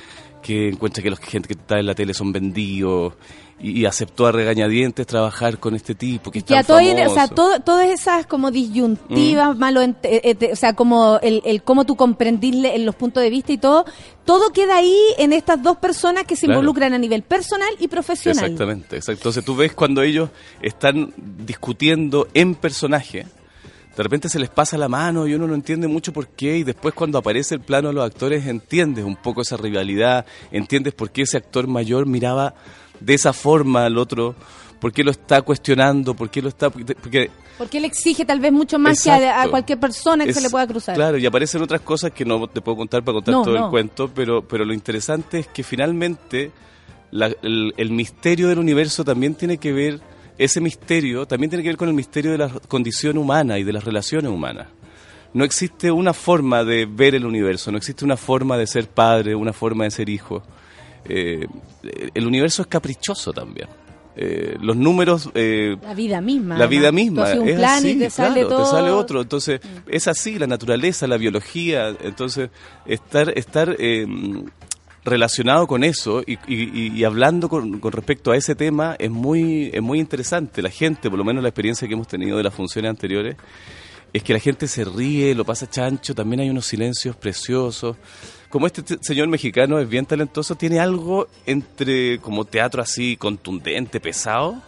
[0.42, 3.14] que encuentra que los gente que está en la tele son vendidos
[3.62, 6.82] y, y aceptó a regañadientes trabajar con este tipo que es tan a todo, o
[6.82, 7.34] sea, famoso.
[7.36, 11.86] todo- todas esas como disyuntivas, malo, ent- eh, eh, o sea, como el, el cómo
[11.86, 13.84] tú comprendirle en los puntos de vista y todo,
[14.24, 16.60] todo queda ahí en estas dos personas que se Claro.
[16.62, 18.46] involucran a nivel personal y profesional.
[18.46, 19.20] Exactamente, exacto.
[19.20, 20.30] Entonces tú ves cuando ellos
[20.62, 21.14] están
[21.46, 23.26] discutiendo en personaje,
[24.00, 26.64] de repente se les pasa la mano y uno no entiende mucho por qué y
[26.64, 31.12] después cuando aparece el plano de los actores entiendes un poco esa rivalidad, entiendes por
[31.12, 32.54] qué ese actor mayor miraba
[33.02, 34.36] de esa forma al otro,
[34.80, 36.70] por qué lo está cuestionando, por qué lo está...
[36.70, 40.50] Porque Porque él exige tal vez mucho más que a, cualquier persona que se le
[40.50, 40.96] pueda cruzar.
[40.96, 43.66] Claro, y aparecen otras cosas que no te puedo contar para contar No, todo no.
[43.66, 46.54] el cuento, pero, pero lo interesante es que finalmente
[47.12, 50.00] la- el, el misterio del universo también tiene que ver,
[50.40, 53.74] ese misterio también tiene que ver con el misterio de la condición humana y de
[53.74, 54.68] las relaciones humanas.
[55.34, 59.36] No existe una forma de ver el universo, no existe una forma de ser padre,
[59.36, 60.42] una forma de ser hijo.
[61.06, 61.46] Eh,
[62.14, 63.68] el universo es caprichoso también.
[64.16, 66.58] Eh, los números eh, La vida misma.
[66.58, 66.90] la vida.
[66.90, 68.64] Tú misma un es plan así, y te sale claro, todo.
[68.64, 72.50] te sale otro entonces es así la naturaleza la biología entonces
[72.86, 74.06] estar estar eh,
[75.10, 80.62] relacionado con eso y, hablando con, respecto a ese tema es muy es muy interesante
[80.62, 83.36] la gente por lo menos la experiencia que hemos tenido de las funciones anteriores
[84.14, 87.98] es que la gente se ríe, lo pasa chancho, también hay unos silencios preciosos.
[88.50, 94.62] Como este señor mexicano es bien talentoso, tiene algo entre como teatro así contundente, pesado,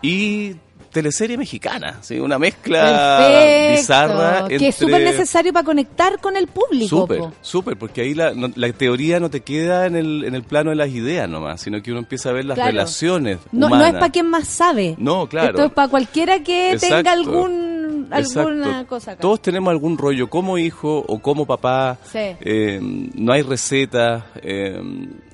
[0.00, 0.54] y
[0.90, 2.18] teleserie mexicana, ¿sí?
[2.18, 4.48] una mezcla Perfecto, bizarra.
[4.48, 6.88] Que es súper necesario para conectar con el público.
[7.00, 7.32] Súper, po.
[7.40, 10.70] súper, porque ahí la, no- la teoría no te queda en el, en el plano
[10.70, 12.70] de las ideas nomás, sino que uno empieza a ver las Claro.
[12.72, 13.88] relaciones No, no humanas.
[13.88, 14.94] es para quien más sabe.
[14.98, 15.50] No, claro.
[15.50, 18.86] Esto es para cualquiera que tenga algún, alguna Exacto.
[18.88, 19.20] cosa acá.
[19.20, 21.98] Todos tenemos algún rollo como hijo o como papá.
[22.10, 22.18] Sí.
[22.40, 22.78] Eh,
[23.14, 24.24] no hay recetas.
[24.42, 24.80] eh,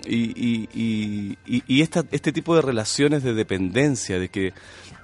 [0.07, 4.53] y y, y, y- y esta, este tipo de relaciones de dependencia, de que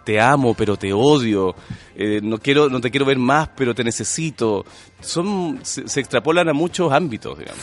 [0.04, 1.54] te amo pero te odio,
[1.94, 4.64] eh, no quiero no te quiero ver más pero te necesito,
[5.00, 7.62] son se, se extrapolan a muchos ámbitos, digamos.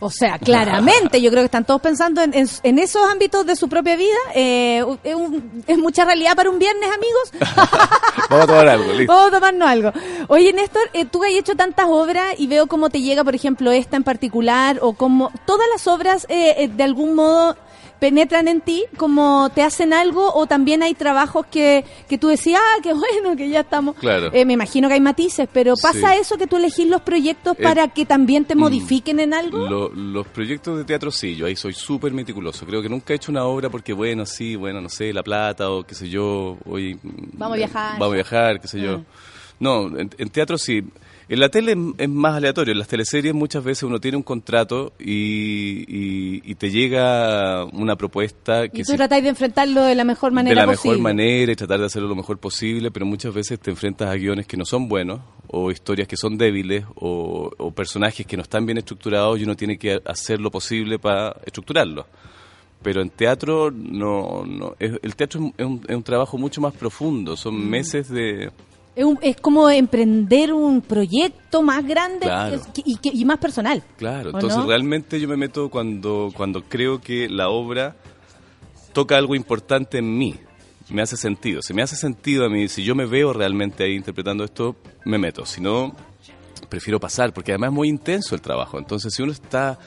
[0.00, 3.56] O sea, claramente, yo creo que están todos pensando en, en- en esos ámbitos de
[3.56, 4.14] su propia vida.
[4.32, 7.32] Eh, es, un- es mucha realidad para un viernes, amigos.
[8.30, 9.12] Vamos a tomar algo, listo.
[9.12, 9.92] Vamos a tomarnos algo.
[10.28, 13.72] Oye, Néstor, eh, tú has hecho tantas obras y veo cómo te llega, por ejemplo,
[13.72, 17.56] esta en particular, o cómo todas las obras eh, eh, de algún modo
[18.00, 22.60] penetran en ti, como te hacen algo, o también hay trabajos que, que tú decías,
[22.62, 23.96] ah, qué bueno, que ya estamos.
[23.96, 24.30] Claro.
[24.32, 26.20] Eh, me imagino que hay matices, pero ¿pasa Sí.
[26.20, 29.68] eso que tú elegís los proyectos Eh, para que también te mm, modifiquen en algo?
[29.68, 32.64] Lo- los proyectos de teatro sí, yo ahí soy súper meticuloso.
[32.66, 35.70] Creo que nunca he hecho una obra porque, bueno, sí, bueno, no sé, La Plata
[35.70, 36.98] o qué sé yo, hoy...
[37.02, 37.92] Vamos a viajar.
[37.98, 38.94] Vamos a viajar, qué sé yo.
[38.94, 39.02] Ah.
[39.60, 40.82] No, en, en teatro sí.
[41.30, 42.72] En la tele es, más aleatorio.
[42.72, 47.96] En las teleseries muchas veces uno tiene un contrato y, y- y te llega una
[47.96, 50.96] propuesta que Y tú si- tratáis de enfrentarlo de la mejor manera de la posible.
[50.96, 54.14] mejor manera y tratar de hacerlo lo mejor posible, pero muchas veces te enfrentas a
[54.14, 58.42] guiones que no son buenos, o historias que son débiles, o, o personajes que no
[58.42, 62.06] están bien estructurados y uno tiene que hacer lo posible para estructurarlos.
[62.82, 66.38] Pero en teatro, no, no es- el teatro es un, es un- es un trabajo
[66.38, 67.68] mucho más profundo, son Mm.
[67.68, 68.50] meses de...
[68.98, 72.60] Es, un- es como emprender un proyecto más grande Claro.
[72.84, 73.80] y, que- y más personal.
[73.96, 74.66] Claro, ¿O entonces no?
[74.66, 77.94] realmente yo me meto cuando, cuando creo que la obra
[78.92, 80.34] toca algo importante en mí,
[80.90, 81.62] me hace sentido.
[81.62, 85.16] Si me hace sentido a mí, si yo me veo realmente ahí interpretando esto, me
[85.16, 85.46] meto.
[85.46, 85.94] Si no,
[86.68, 88.78] prefiero pasar, porque además es muy intenso el trabajo.
[88.78, 89.78] Entonces, si uno está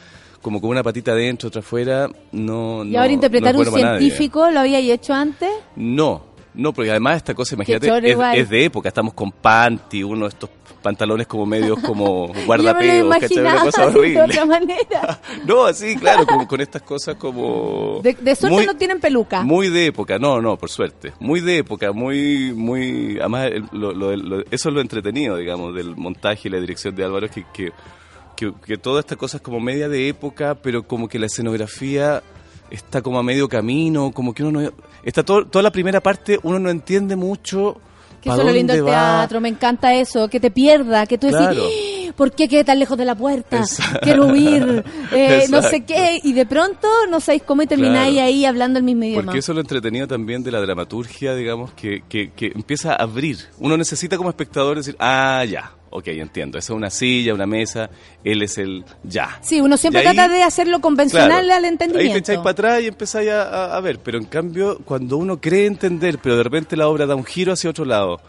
[0.42, 2.84] como con una patita adentro, otra afuera, no...
[2.86, 4.00] Y no- ahora interpretar no es un bueno nadie.
[4.00, 5.50] científico, ¿lo había hecho antes?
[5.76, 7.88] No, no, porque además esta cosa, imagínate,
[8.36, 10.50] es, de época, estamos con panty, uno de estos
[10.82, 13.40] pantalones como medios como guardapeos, ¿cachai?
[13.40, 13.62] Una
[13.92, 15.20] de otra manera.
[15.46, 18.00] No, así, claro, con estas cosas como...
[18.04, 19.44] De, de suerte muy, no tienen peluca.
[19.44, 21.14] Muy de época, no, no, por suerte.
[21.20, 23.18] Muy de época, muy, muy...
[23.20, 27.04] Además, lo- lo- lo- eso es lo entretenido, digamos, del montaje y la dirección de
[27.04, 27.72] Álvaro, que, que,
[28.36, 32.24] que, que toda esta cosa es como media de época, pero como que la escenografía
[32.72, 34.72] está como a medio camino, como que uno no...
[35.04, 37.78] Está todo, toda la primera parte, uno no entiende mucho
[38.22, 41.28] Que eso es lo lindo del teatro, me encanta eso, que te pierda, que tú
[41.30, 41.64] Claro.
[41.66, 42.14] decís, "¡Ah!
[42.16, 43.58] ¿por qué quedé tan lejos de la puerta?
[43.58, 44.00] Exacto.
[44.04, 48.28] Quiero huir, eh, no sé qué, y de pronto no sabéis cómo y termináis Claro.
[48.28, 49.24] ahí hablando el mismo idioma.
[49.24, 52.98] Porque eso es lo entretenido también de la dramaturgia, digamos, que, que, que empieza a
[52.98, 53.38] abrir.
[53.60, 57.90] Uno necesita como espectador decir, ah, ya, ok, entiendo, esa es una silla, una mesa,
[58.24, 59.38] él es el ya.
[59.42, 62.14] Sí, uno siempre Y ahí- trata de hacerlo convencional Claro, al entendimiento.
[62.16, 65.66] Ahí te echáis para atrás y empezáis a, ver, pero en cambio, cuando uno cree
[65.68, 68.20] entender, pero de repente la obra da un giro hacia otro lado,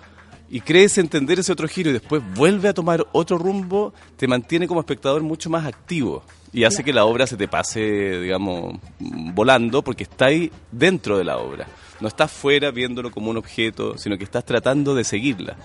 [0.50, 4.68] y crees entender ese otro giro y después vuelve a tomar otro rumbo, te mantiene
[4.68, 6.22] como espectador mucho más activo.
[6.52, 11.24] Y hace que la obra se te pase, digamos, volando, porque está ahí dentro de
[11.24, 11.66] la obra.
[12.00, 15.56] No estás fuera viéndolo como un objeto, sino que estás tratando de seguirla.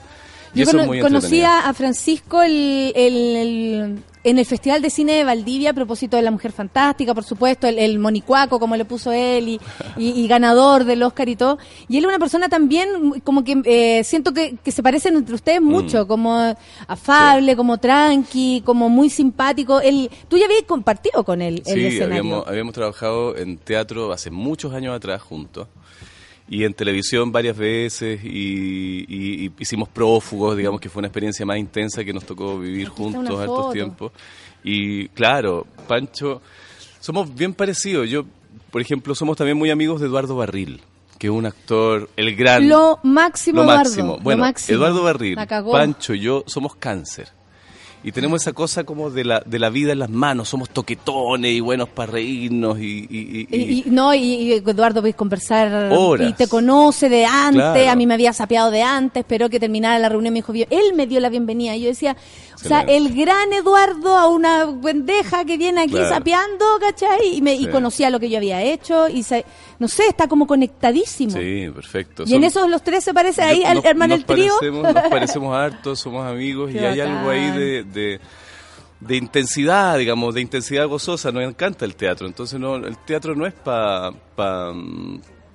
[0.53, 1.69] Y Yo cono- es muy conocí entretenido.
[1.69, 6.24] a, Francisco el- el- el- en el Festival de Cine de Valdivia a propósito de
[6.24, 9.60] La Mujer Fantástica, por supuesto, el, el monicuaco, como le puso él, y,
[9.95, 11.57] y- y ganador del Oscar y todo.
[11.88, 15.34] Y él es una persona también, como que eh, siento que, que se parecen entre
[15.36, 16.56] ustedes mucho, como
[16.88, 19.80] afable, como tranqui, como muy simpático.
[19.80, 22.06] Él, tú ya habías compartido con él el Sí, escenario.
[22.19, 25.68] habíamos, habíamos trabajado en teatro hace muchos años atrás juntos
[26.49, 31.45] y en televisión varias veces y, y- y hicimos prófugos, digamos que fue una experiencia
[31.45, 33.72] más intensa que nos tocó vivir Aquí juntos hartos foto.
[33.74, 34.11] tiempos.
[34.64, 36.41] Y claro, Pancho,
[36.99, 38.10] somos bien parecidos.
[38.10, 38.26] Yo,
[38.72, 40.82] por ejemplo, somos también muy amigos de Eduardo Barril,
[41.19, 42.68] que es un actor, el gran...
[42.69, 43.84] Lo máximo, Lo Eduardo.
[43.84, 44.15] máximo.
[44.18, 44.78] lo Bueno, máximo.
[44.78, 45.38] Eduardo Barril.
[45.72, 47.30] Pancho y yo somos cáncer.
[48.08, 50.48] Y tenemos esa cosa como de la, de la vida en las manos.
[50.48, 53.06] Somos toquetones y buenos para reírnos y...
[53.10, 56.30] y- y- Y, no, y, Eduardo podéis conversar Horas.
[56.30, 57.90] y te conoce de antes, Claro.
[57.92, 60.94] a mí me había sapeado de antes, esperó que terminara la reunión, me dijo, él
[60.96, 61.76] me dio la bienvenida.
[61.76, 62.16] Y yo decía,
[62.68, 63.10] o sea, Excelente.
[63.10, 66.10] el gran Eduardo a una pendeja que viene aquí Claro.
[66.10, 67.35] sapeando, ¿cachai?
[67.38, 67.68] Y, me, y Sí.
[67.69, 69.45] conocía lo que yo había hecho y se,
[69.80, 71.31] no sé, está como conectadísimo.
[71.31, 72.23] Sí, perfecto.
[72.26, 74.26] Y en Son- esos los tres se parece ahí yo- al nos- hermano nos el
[74.26, 74.53] trío.
[74.60, 77.60] Parecemos, nos parecemos harto, somos amigos Qué y hay algo ahí bacán.
[77.60, 78.19] de, de,
[78.99, 81.31] de intensidad, digamos, de intensidad gozosa.
[81.31, 82.27] Nos encanta el teatro.
[82.27, 84.73] Entonces, no, el teatro no es para pa,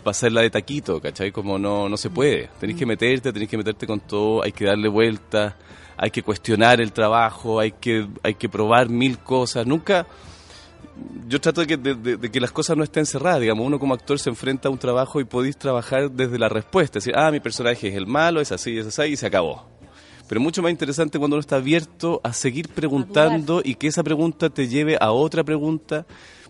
[0.03, 1.31] pa hacerla de taquito, ¿cachai?
[1.33, 2.51] Como no, no se puede.
[2.61, 2.79] Tenés Mm.
[2.79, 5.55] que meterte, tenés que meterte con todo, hay que darle vueltas,
[6.03, 9.65] hay que cuestionar el trabajo, hay que, hay que probar mil cosas.
[9.67, 10.05] Nunca
[11.29, 13.79] yo trato de que, de, de- de que las cosas no estén cerradas, digamos, uno
[13.79, 17.17] como actor se enfrenta a un trabajo y podéis trabajar desde la respuesta, es decir,
[17.19, 19.65] ah, mi personaje es el malo, es así, es así, y se acabó.
[20.29, 24.51] Pero mucho más interesante cuando uno está abierto a seguir preguntando y que esa pregunta
[24.51, 26.05] te lleve a otra pregunta,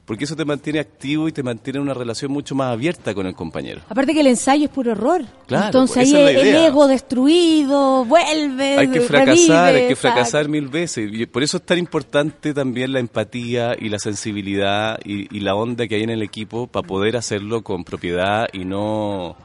[0.05, 3.27] porque eso te mantiene activo y te mantiene en una relación mucho más abierta con
[3.27, 3.83] el compañero.
[3.89, 5.23] Aparte que el ensayo es puro error.
[5.47, 9.97] Claro, Entonces pues, ahí es el ego destruido, vuelve, Hay que fracasar, revive, hay que
[9.97, 11.09] fracasar mil veces.
[11.13, 15.55] Y por eso es tan importante también la empatía y la sensibilidad y, y la
[15.55, 19.37] onda que hay en el equipo para poder hacerlo con propiedad y no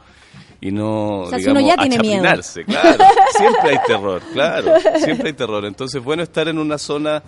[0.59, 2.23] y no O sea, si digamos uno ya tiene miedo.
[2.65, 3.03] claro.
[3.37, 4.73] Siempre hay terror, claro,
[5.03, 5.65] siempre hay terror.
[5.65, 7.21] Entonces, bueno estar en una zona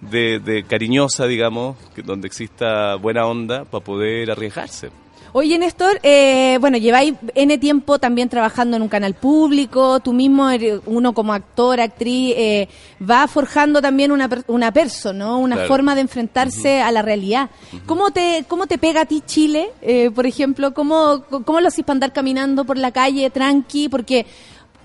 [0.00, 4.90] de, de cariñosa, digamos, que, donde exista buena onda para poder arriesgarse.
[5.32, 10.50] Oye, Néstor, eh, bueno, lleváis N tiempo también trabajando en un canal público, tú mismo,
[10.50, 12.68] eres- uno como actor, actriz, eh,
[13.00, 15.38] va forjando también una, una persona, ¿no?
[15.38, 15.68] Una Claro.
[15.68, 17.48] forma de enfrentarse a la realidad.
[17.86, 20.74] ¿Cómo, te, ¿Cómo te pega a ti Chile, eh, por ejemplo?
[20.74, 23.88] ¿Cómo, ¿Cómo lo haces para andar caminando por la calle tranqui?
[23.88, 24.26] Porque...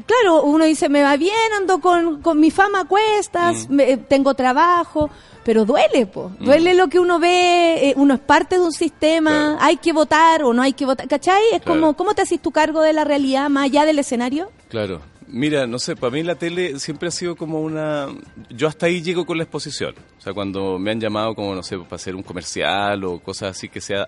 [0.06, 3.98] Claro, uno dice, me va bien, ando con, con mi fama a cuestas, me- eh,
[3.98, 5.10] tengo trabajo,
[5.44, 6.32] pero duele, po.
[6.40, 10.44] Duele lo que uno ve, eh, uno es parte de un sistema, hay que votar
[10.44, 11.42] o no hay que votar, ¿cachai?
[11.54, 11.80] Es Claro.
[11.82, 14.52] como, ¿cómo te haces tu cargo de la realidad más allá del escenario?
[14.70, 15.02] Claro.
[15.36, 18.08] Mira, no sé, para mí la tele siempre ha sido como una...
[18.50, 19.94] Yo hasta ahí llego con la exposición.
[20.18, 23.50] O sea, cuando me han llamado como, no sé, para hacer un comercial o cosas
[23.50, 24.08] así que sea...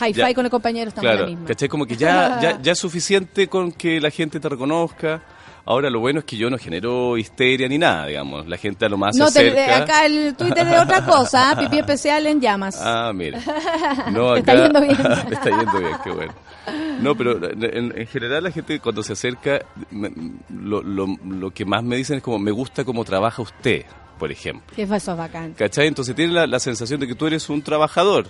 [0.00, 1.46] Hi-fi con el compañero en Claro, la misma.
[1.46, 1.68] ¿cachai?
[1.68, 5.20] Como que ya, ya, ya es suficiente con que la gente te reconozca.
[5.64, 8.48] Ahora lo bueno es que yo no genero histeria ni nada, digamos.
[8.48, 9.76] La gente a lo más No, se te- acerca.
[9.84, 11.58] acá el Twitter es otra cosa, ¿ah?
[11.58, 12.76] pipí especial en llamas.
[12.80, 13.38] Ah, mira.
[14.10, 14.96] No, Te está acá- yendo bien.
[15.28, 16.34] Me está yendo bien, qué bueno.
[17.00, 19.60] No, pero en, en general la gente cuando se acerca,
[19.90, 20.12] me-
[20.50, 23.84] lo, lo, lo que más me dicen es como, me gusta cómo trabaja usted,
[24.18, 24.64] por ejemplo.
[24.74, 25.52] Que eso bacán.
[25.52, 25.86] ¿Cachai?
[25.86, 28.26] Entonces tiene la, la sensación de que tú eres un trabajador.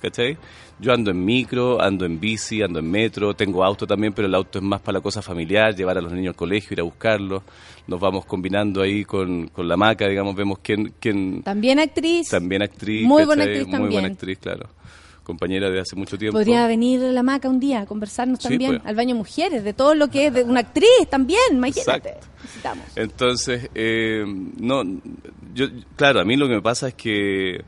[0.00, 0.36] ¿Cachai?
[0.78, 4.34] Yo ando en micro, ando en bici, ando en metro, tengo auto también, pero el
[4.34, 6.84] auto es más para la cosa familiar, llevar a los niños al colegio, ir a
[6.84, 7.42] buscarlos.
[7.86, 12.28] Nos vamos combinando ahí con, con la maca, digamos, vemos quién, quién También actriz.
[12.30, 13.06] también actriz.
[13.06, 13.56] Muy buena ¿cachai?
[13.58, 13.92] actriz Muy también.
[13.92, 14.68] buena actriz, claro.
[15.22, 16.38] Compañera de hace mucho tiempo.
[16.38, 18.86] Podría venir la maca un día a conversarnos Sí, también pues.
[18.88, 22.14] al baño mujeres, de todo lo que es de una actriz también, imagínate.
[22.42, 22.84] Necesitamos.
[22.96, 24.24] Entonces, eh,
[24.58, 24.82] no,
[25.54, 27.62] yo, claro, a mí lo que me pasa es que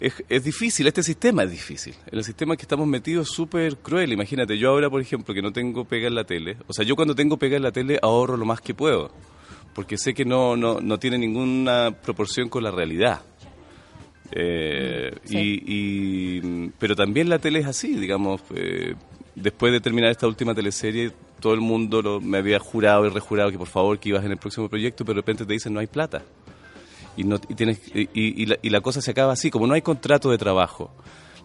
[0.00, 1.94] es, es difícil, este sistema es difícil.
[2.10, 4.12] El sistema que estamos metidos es súper cruel.
[4.12, 6.96] Imagínate, yo ahora, por ejemplo, que no tengo pega en la tele, o sea, yo
[6.96, 9.10] cuando tengo pega en la tele ahorro lo más que puedo,
[9.74, 13.22] porque sé que no, no, no tiene ninguna proporción con la realidad.
[14.32, 15.62] Eh, Sí.
[15.66, 18.40] y, y- pero también la tele es así, digamos.
[18.54, 18.94] eh,
[19.36, 21.10] después de terminar esta última teleserie,
[21.40, 24.30] todo el mundo lo- me había jurado y rejurado que por favor que ibas en
[24.30, 26.22] el próximo proyecto, pero de repente te dicen no hay plata.
[27.16, 29.82] Y, no, y, tienes, y, la, y la cosa se acaba así, como no hay
[29.82, 30.90] contrato de trabajo.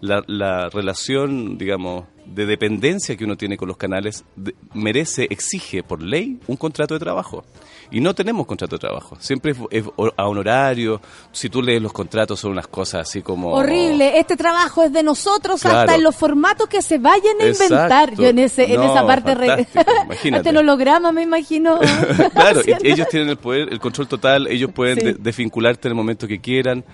[0.01, 5.83] La, la relación, digamos, de dependencia que uno tiene con los canales de- merece, exige
[5.83, 7.43] por ley un contrato de trabajo.
[7.91, 9.17] Y no tenemos contrato de trabajo.
[9.19, 9.83] Siempre es, es
[10.15, 11.01] a honorario.
[11.31, 13.49] Si tú lees los contratos son unas cosas así como...
[13.51, 15.79] Horrible, este trabajo es de nosotros Claro.
[15.79, 17.73] hasta en los formatos que se vayan a Exacto.
[17.73, 18.15] inventar.
[18.15, 19.47] Yo en, ese, en esa parte re-
[20.05, 20.49] imagínate.
[20.49, 21.79] hasta holograma me imagino.
[22.33, 25.05] claro, ellos tienen el poder, el control total, ellos pueden Sí.
[25.05, 26.85] de- desvincularte en el momento que quieran.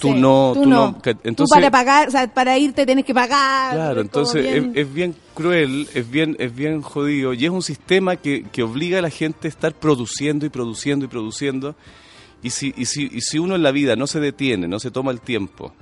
[0.00, 0.86] Tú Sí, no, tú tú no.
[0.92, 0.98] no.
[1.00, 3.74] Ca- Tú Entonces, para pagar, o sea, para irte tienes que pagar.
[3.74, 7.62] Claro, entonces es, bien- es bien cruel, es bien, es bien jodido y es un
[7.62, 11.74] sistema que, que obliga a la gente a estar produciendo y produciendo y produciendo.
[12.42, 14.90] Y si, y, si, y si uno en la vida no se detiene, no se
[14.92, 15.72] toma el tiempo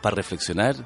[0.00, 0.76] para reflexionar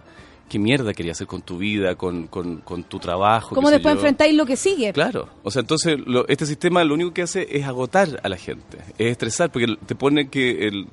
[0.49, 3.55] qué mierda quería hacer con tu vida, con, con, con tu trabajo.
[3.55, 4.93] ¿Cómo después enfrentáis lo que sigue?
[4.93, 8.37] Claro, o sea, entonces lo- este sistema lo único que hace es agotar a la
[8.37, 10.87] gente, es estresar, porque te pone que el...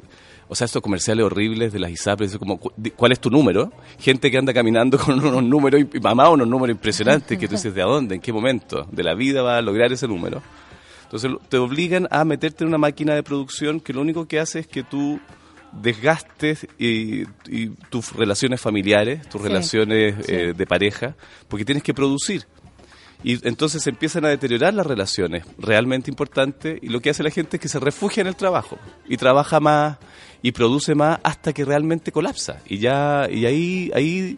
[0.53, 3.73] O sea, estos comerciales horribles de las ISAPRES, es como, ¿cuál es tu número?
[3.97, 7.73] Gente que anda caminando con unos números, y mamá, unos números impresionantes, que tú dices,
[7.73, 8.13] ¿de dónde?
[8.13, 8.87] ¿En qué momento?
[8.91, 10.43] ¿De la vida va a lograr ese número?
[11.05, 14.59] Entonces te obligan a meterte en una máquina de producción que lo único que hace
[14.59, 15.19] es que tú
[15.71, 20.31] desgastes y, y tus relaciones familiares, tus Sí, relaciones sí.
[20.31, 21.15] eh, de pareja,
[21.47, 22.45] porque tienes que producir.
[23.23, 27.31] Y entonces se empiezan a deteriorar las relaciones realmente importantes y lo que hace la
[27.31, 28.77] gente es que se refugia en el trabajo
[29.07, 29.97] y trabaja más
[30.43, 32.59] y produce más hasta que realmente colapsa.
[32.67, 34.37] Y ya y ahí ahí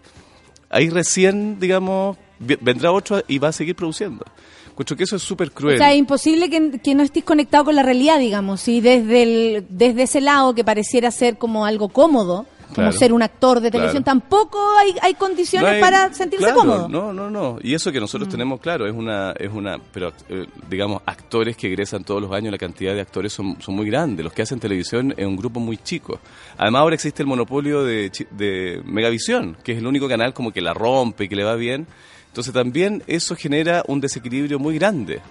[0.69, 4.23] ahí recién, digamos, vendrá otro y va a seguir produciendo.
[4.69, 5.77] Encuentro que eso es súper O cruel.
[5.77, 9.65] sea, es imposible que, que no estés conectado con la realidad, digamos, y desde, el,
[9.69, 12.45] desde ese lado que pareciera ser como algo cómodo,
[12.75, 12.97] como Claro.
[12.99, 14.19] ser un actor de televisión, Claro.
[14.19, 16.89] tampoco hay, hay condiciones No hay- para sentirse claro, cómodo.
[16.89, 17.57] No, no, no.
[17.61, 21.67] Y eso que nosotros tenemos, claro, es una, es una, pero eh, digamos, actores que
[21.67, 24.23] egresan todos los años, la cantidad de actores son, son muy grandes.
[24.23, 26.19] Los que hacen televisión es un grupo muy chico.
[26.57, 30.61] Además ahora existe el monopolio de, de Megavisión, que es el único canal como que
[30.61, 31.87] la rompe y que le va bien.
[32.27, 35.21] Entonces también eso genera un desequilibrio muy grande.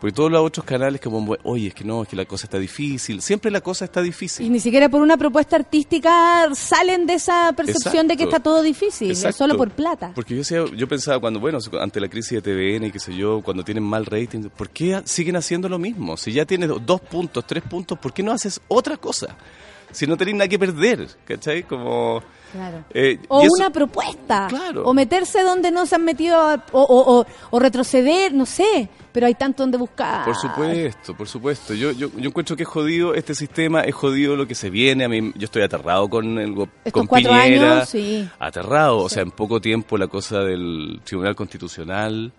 [0.00, 2.58] Porque todos los otros canales como, oye, es que no, es que la cosa está
[2.58, 3.20] difícil.
[3.20, 4.46] Siempre la cosa está difícil.
[4.46, 8.62] Y ni siquiera por una propuesta artística salen de esa percepción de que está todo
[8.62, 9.36] difícil, Exacto.
[9.36, 10.12] solo por plata.
[10.14, 13.42] Porque yo, yo pensaba cuando, bueno, ante la crisis de TVN y qué sé yo,
[13.42, 16.16] cuando tienen mal rating, ¿por qué siguen haciendo lo mismo?
[16.16, 19.36] Si ya tienes dos puntos, tres puntos, ¿por qué no haces otra cosa?
[19.92, 21.64] Si no tenés nada que perder, ¿cachai?
[21.64, 22.22] Como...
[22.52, 22.84] Claro.
[22.92, 24.46] eh, O eso- una propuesta.
[24.48, 24.82] Claro.
[24.84, 26.38] O meterse donde no se han metido,
[26.72, 28.88] o, o- o- o retroceder, no sé.
[29.12, 30.24] Pero hay tanto donde buscar.
[30.24, 31.74] Por supuesto, por supuesto.
[31.74, 35.04] Yo, yo, yo encuentro que es jodido este sistema, es jodido lo que se viene.
[35.04, 36.50] A mí, yo estoy aterrado con el
[36.84, 37.72] Estos con cuatro Piñera.
[37.78, 38.28] años, sí.
[38.38, 42.32] Aterrado, o sea, en poco tiempo la cosa del Tribunal Constitucional.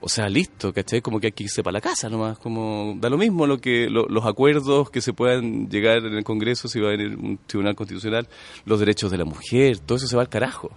[0.00, 1.00] O sea, listo, ¿cachai?
[1.00, 3.88] Como que hay que irse para la casa nomás, como da lo mismo lo que
[3.88, 7.38] lo- los acuerdos que se puedan llegar en el Congreso si va a haber un
[7.46, 8.28] Tribunal Constitucional,
[8.66, 10.70] los derechos de la mujer, todo eso se va al carajo.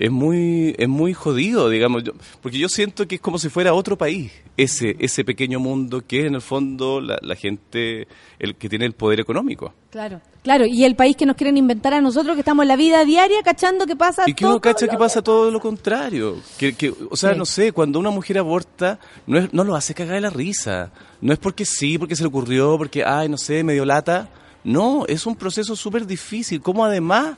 [0.00, 3.74] Es muy es muy jodido, digamos, yo- porque yo siento que es como si fuera
[3.74, 8.08] otro país, ese ese pequeño mundo que es en el fondo la, la gente
[8.38, 9.74] el que tiene el poder económico.
[9.90, 10.64] Claro, claro.
[10.64, 13.42] Y el país que nos quieren inventar a nosotros, que estamos en la vida diaria
[13.42, 16.36] cachando que pasa Y que todo uno cacha que pasa todo lo contrario.
[16.58, 17.38] Que, que, o sea, Sí.
[17.38, 20.92] no sé, cuando una mujer aborta, no, es, no lo hace cagar de la risa.
[21.20, 24.30] No es porque sí, porque se le ocurrió, porque, ay, no sé, medio lata.
[24.64, 26.62] No, es un proceso súper difícil.
[26.62, 27.36] ¿Cómo además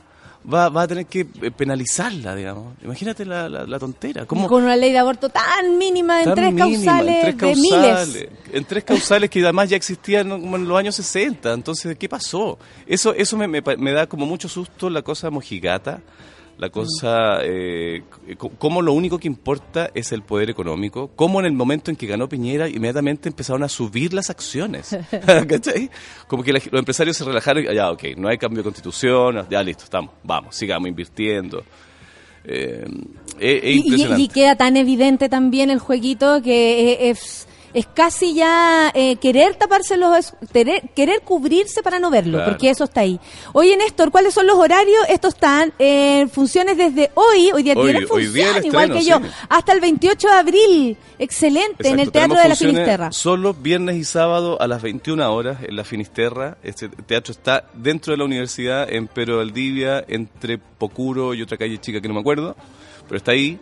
[0.51, 2.75] va, va a tener que eh, penalizarla, digamos?
[2.83, 4.25] Imagínate la, la, la tontera.
[4.25, 7.35] ¿Cómo, Con una ley de aborto tan mínima en tan tres mínima, causales en tres
[7.35, 8.29] de causales, miles.
[8.51, 11.53] En tres causales que además ya existían como en los años 60.
[11.53, 12.57] Entonces, ¿qué pasó?
[12.85, 16.01] Eso eso me, me, me da como mucho susto la cosa mojigata,
[16.57, 18.03] la cosa, eh,
[18.59, 22.05] cómo lo único que importa es el poder económico, cómo en el momento en que
[22.07, 24.95] ganó Piñera inmediatamente empezaron a subir las acciones.
[25.47, 25.89] ¿Cachai?
[26.27, 29.45] Como que la- los empresarios se relajaron y ya, ok, no hay cambio de constitución,
[29.49, 31.63] ya listo, estamos, vamos, sigamos invirtiendo.
[32.45, 32.85] Eh,
[33.39, 33.75] es, es
[34.17, 39.55] Y- y, queda tan evidente también el jueguito que es, es casi ya eh, querer
[39.55, 42.51] taparse los, es- querer, querer cubrirse para no verlo, Claro.
[42.51, 43.19] porque eso está ahí.
[43.53, 45.03] Oye, Néstor, ¿cuáles son los horarios?
[45.09, 48.91] Estos están en funciones desde hoy, hoy día Hoy- tiene hoy día el función, igual
[48.93, 49.25] que yo, sí.
[49.49, 50.97] hasta el 28 de abril.
[51.19, 53.11] Excelente, en el Teatro de la Finisterra.
[53.11, 56.57] Solo viernes y sábado a las 21 horas en la Finisterra.
[56.63, 61.79] Este teatro está dentro de la universidad, en Pedro Valdivia, entre Pocuro y otra calle
[61.79, 62.55] chica que no me acuerdo.
[63.07, 63.59] Pero está ahí.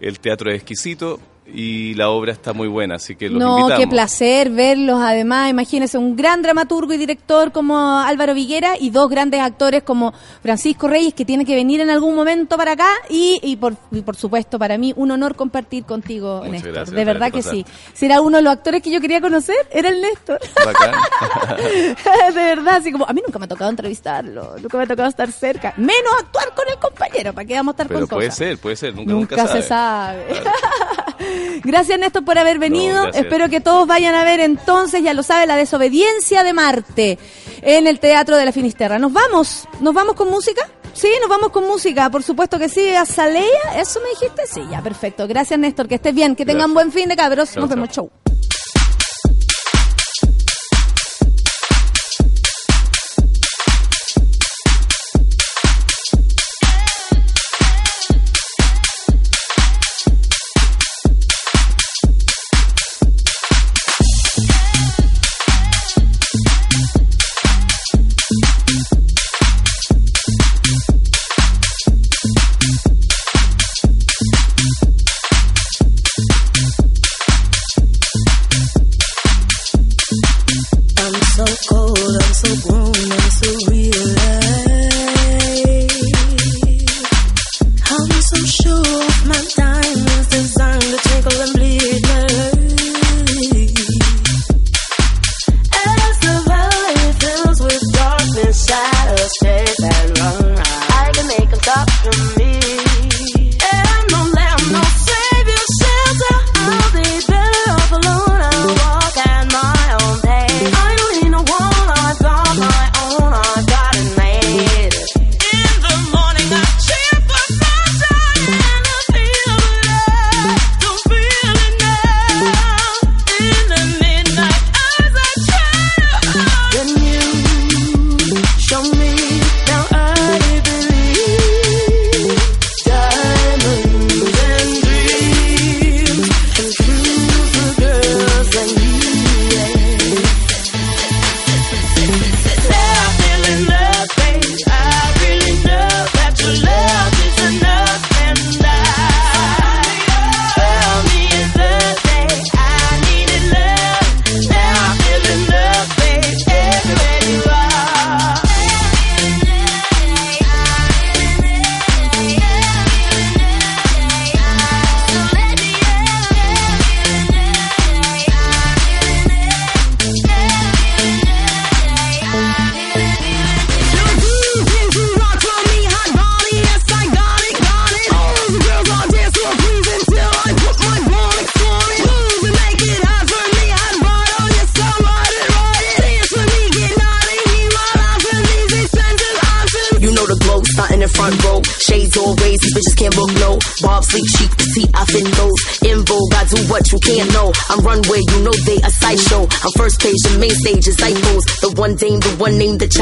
[0.00, 1.20] El teatro es exquisito
[1.54, 3.80] y la obra está muy buena, así que los No, invitamos.
[3.84, 5.00] qué placer verlos.
[5.02, 10.12] Además, imagínense un gran dramaturgo y director como Álvaro Viguera y dos grandes actores como
[10.42, 14.00] Francisco Reyes que tiene que venir en algún momento para acá y, y por, y
[14.02, 16.72] por supuesto para mí un honor compartir contigo, Muchas Néstor.
[16.72, 17.64] gracias, de verdad que sí.
[17.92, 20.40] Si era uno de los actores que yo quería conocer, era el Néstor.
[20.64, 20.94] Bacán.
[22.34, 25.08] de verdad, así como a mí nunca me ha tocado entrevistarlo, nunca me ha tocado
[25.08, 28.28] estar cerca, menos actuar con el compañero, ¿para qué vamos a estar Pero con puede
[28.28, 28.38] cosas?
[28.38, 28.94] ser, puede ser.
[28.94, 30.24] Nunca, Nunca, nunca se sabe.
[31.64, 33.06] Gracias Néstor por haber venido.
[33.06, 33.12] No.
[33.12, 37.18] Espero que todos vayan a ver entonces, ya lo sabe, la desobediencia de Marte
[37.62, 38.98] en el Teatro de la Finisterra.
[38.98, 40.68] Nos vamos, nos vamos con música.
[40.92, 42.88] Sí, nos vamos con música, por supuesto que sí.
[42.90, 43.44] Azalea,
[43.76, 44.42] ¿eso me dijiste?
[44.46, 45.26] Sí, ya, perfecto.
[45.28, 46.74] Gracias Néstor, que estés bien, que tengan Gracias.
[46.74, 47.56] buen fin de cabros.
[47.56, 48.10] Nos vemos, chau.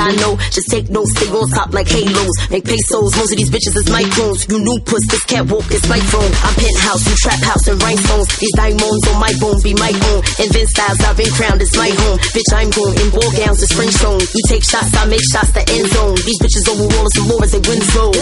[0.08, 0.36] Y'all know.
[0.50, 2.32] Just take notes, stay on top like halos.
[2.50, 4.48] Make pesos, most of these bitches is microns.
[4.48, 6.32] You new puss, this catwalk is my phone.
[6.44, 8.28] I'm penthouse, you trap house and rhinestones.
[8.38, 10.20] These diamonds on my bone be my own.
[10.40, 12.18] Invent styles, I've been crowned, it's my home.
[12.32, 14.20] Bitch, I'm going in ball gowns, it's French zone.
[14.20, 16.16] You take shots, I make shots, the end zone.
[16.24, 18.12] These bitches over wall some more as they win slow.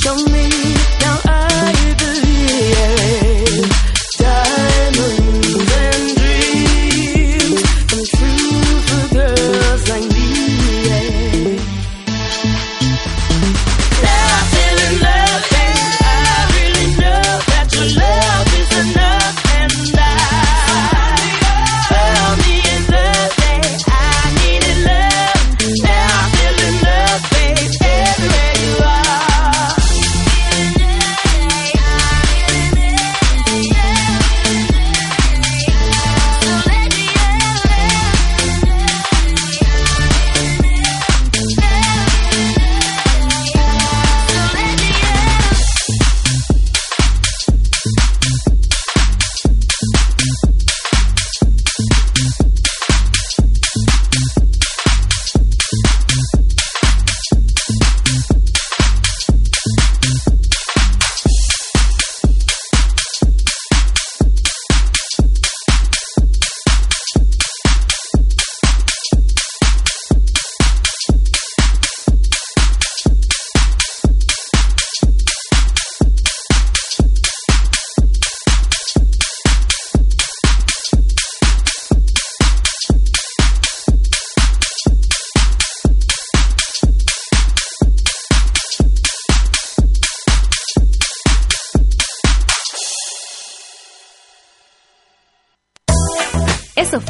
[0.00, 0.79] Show me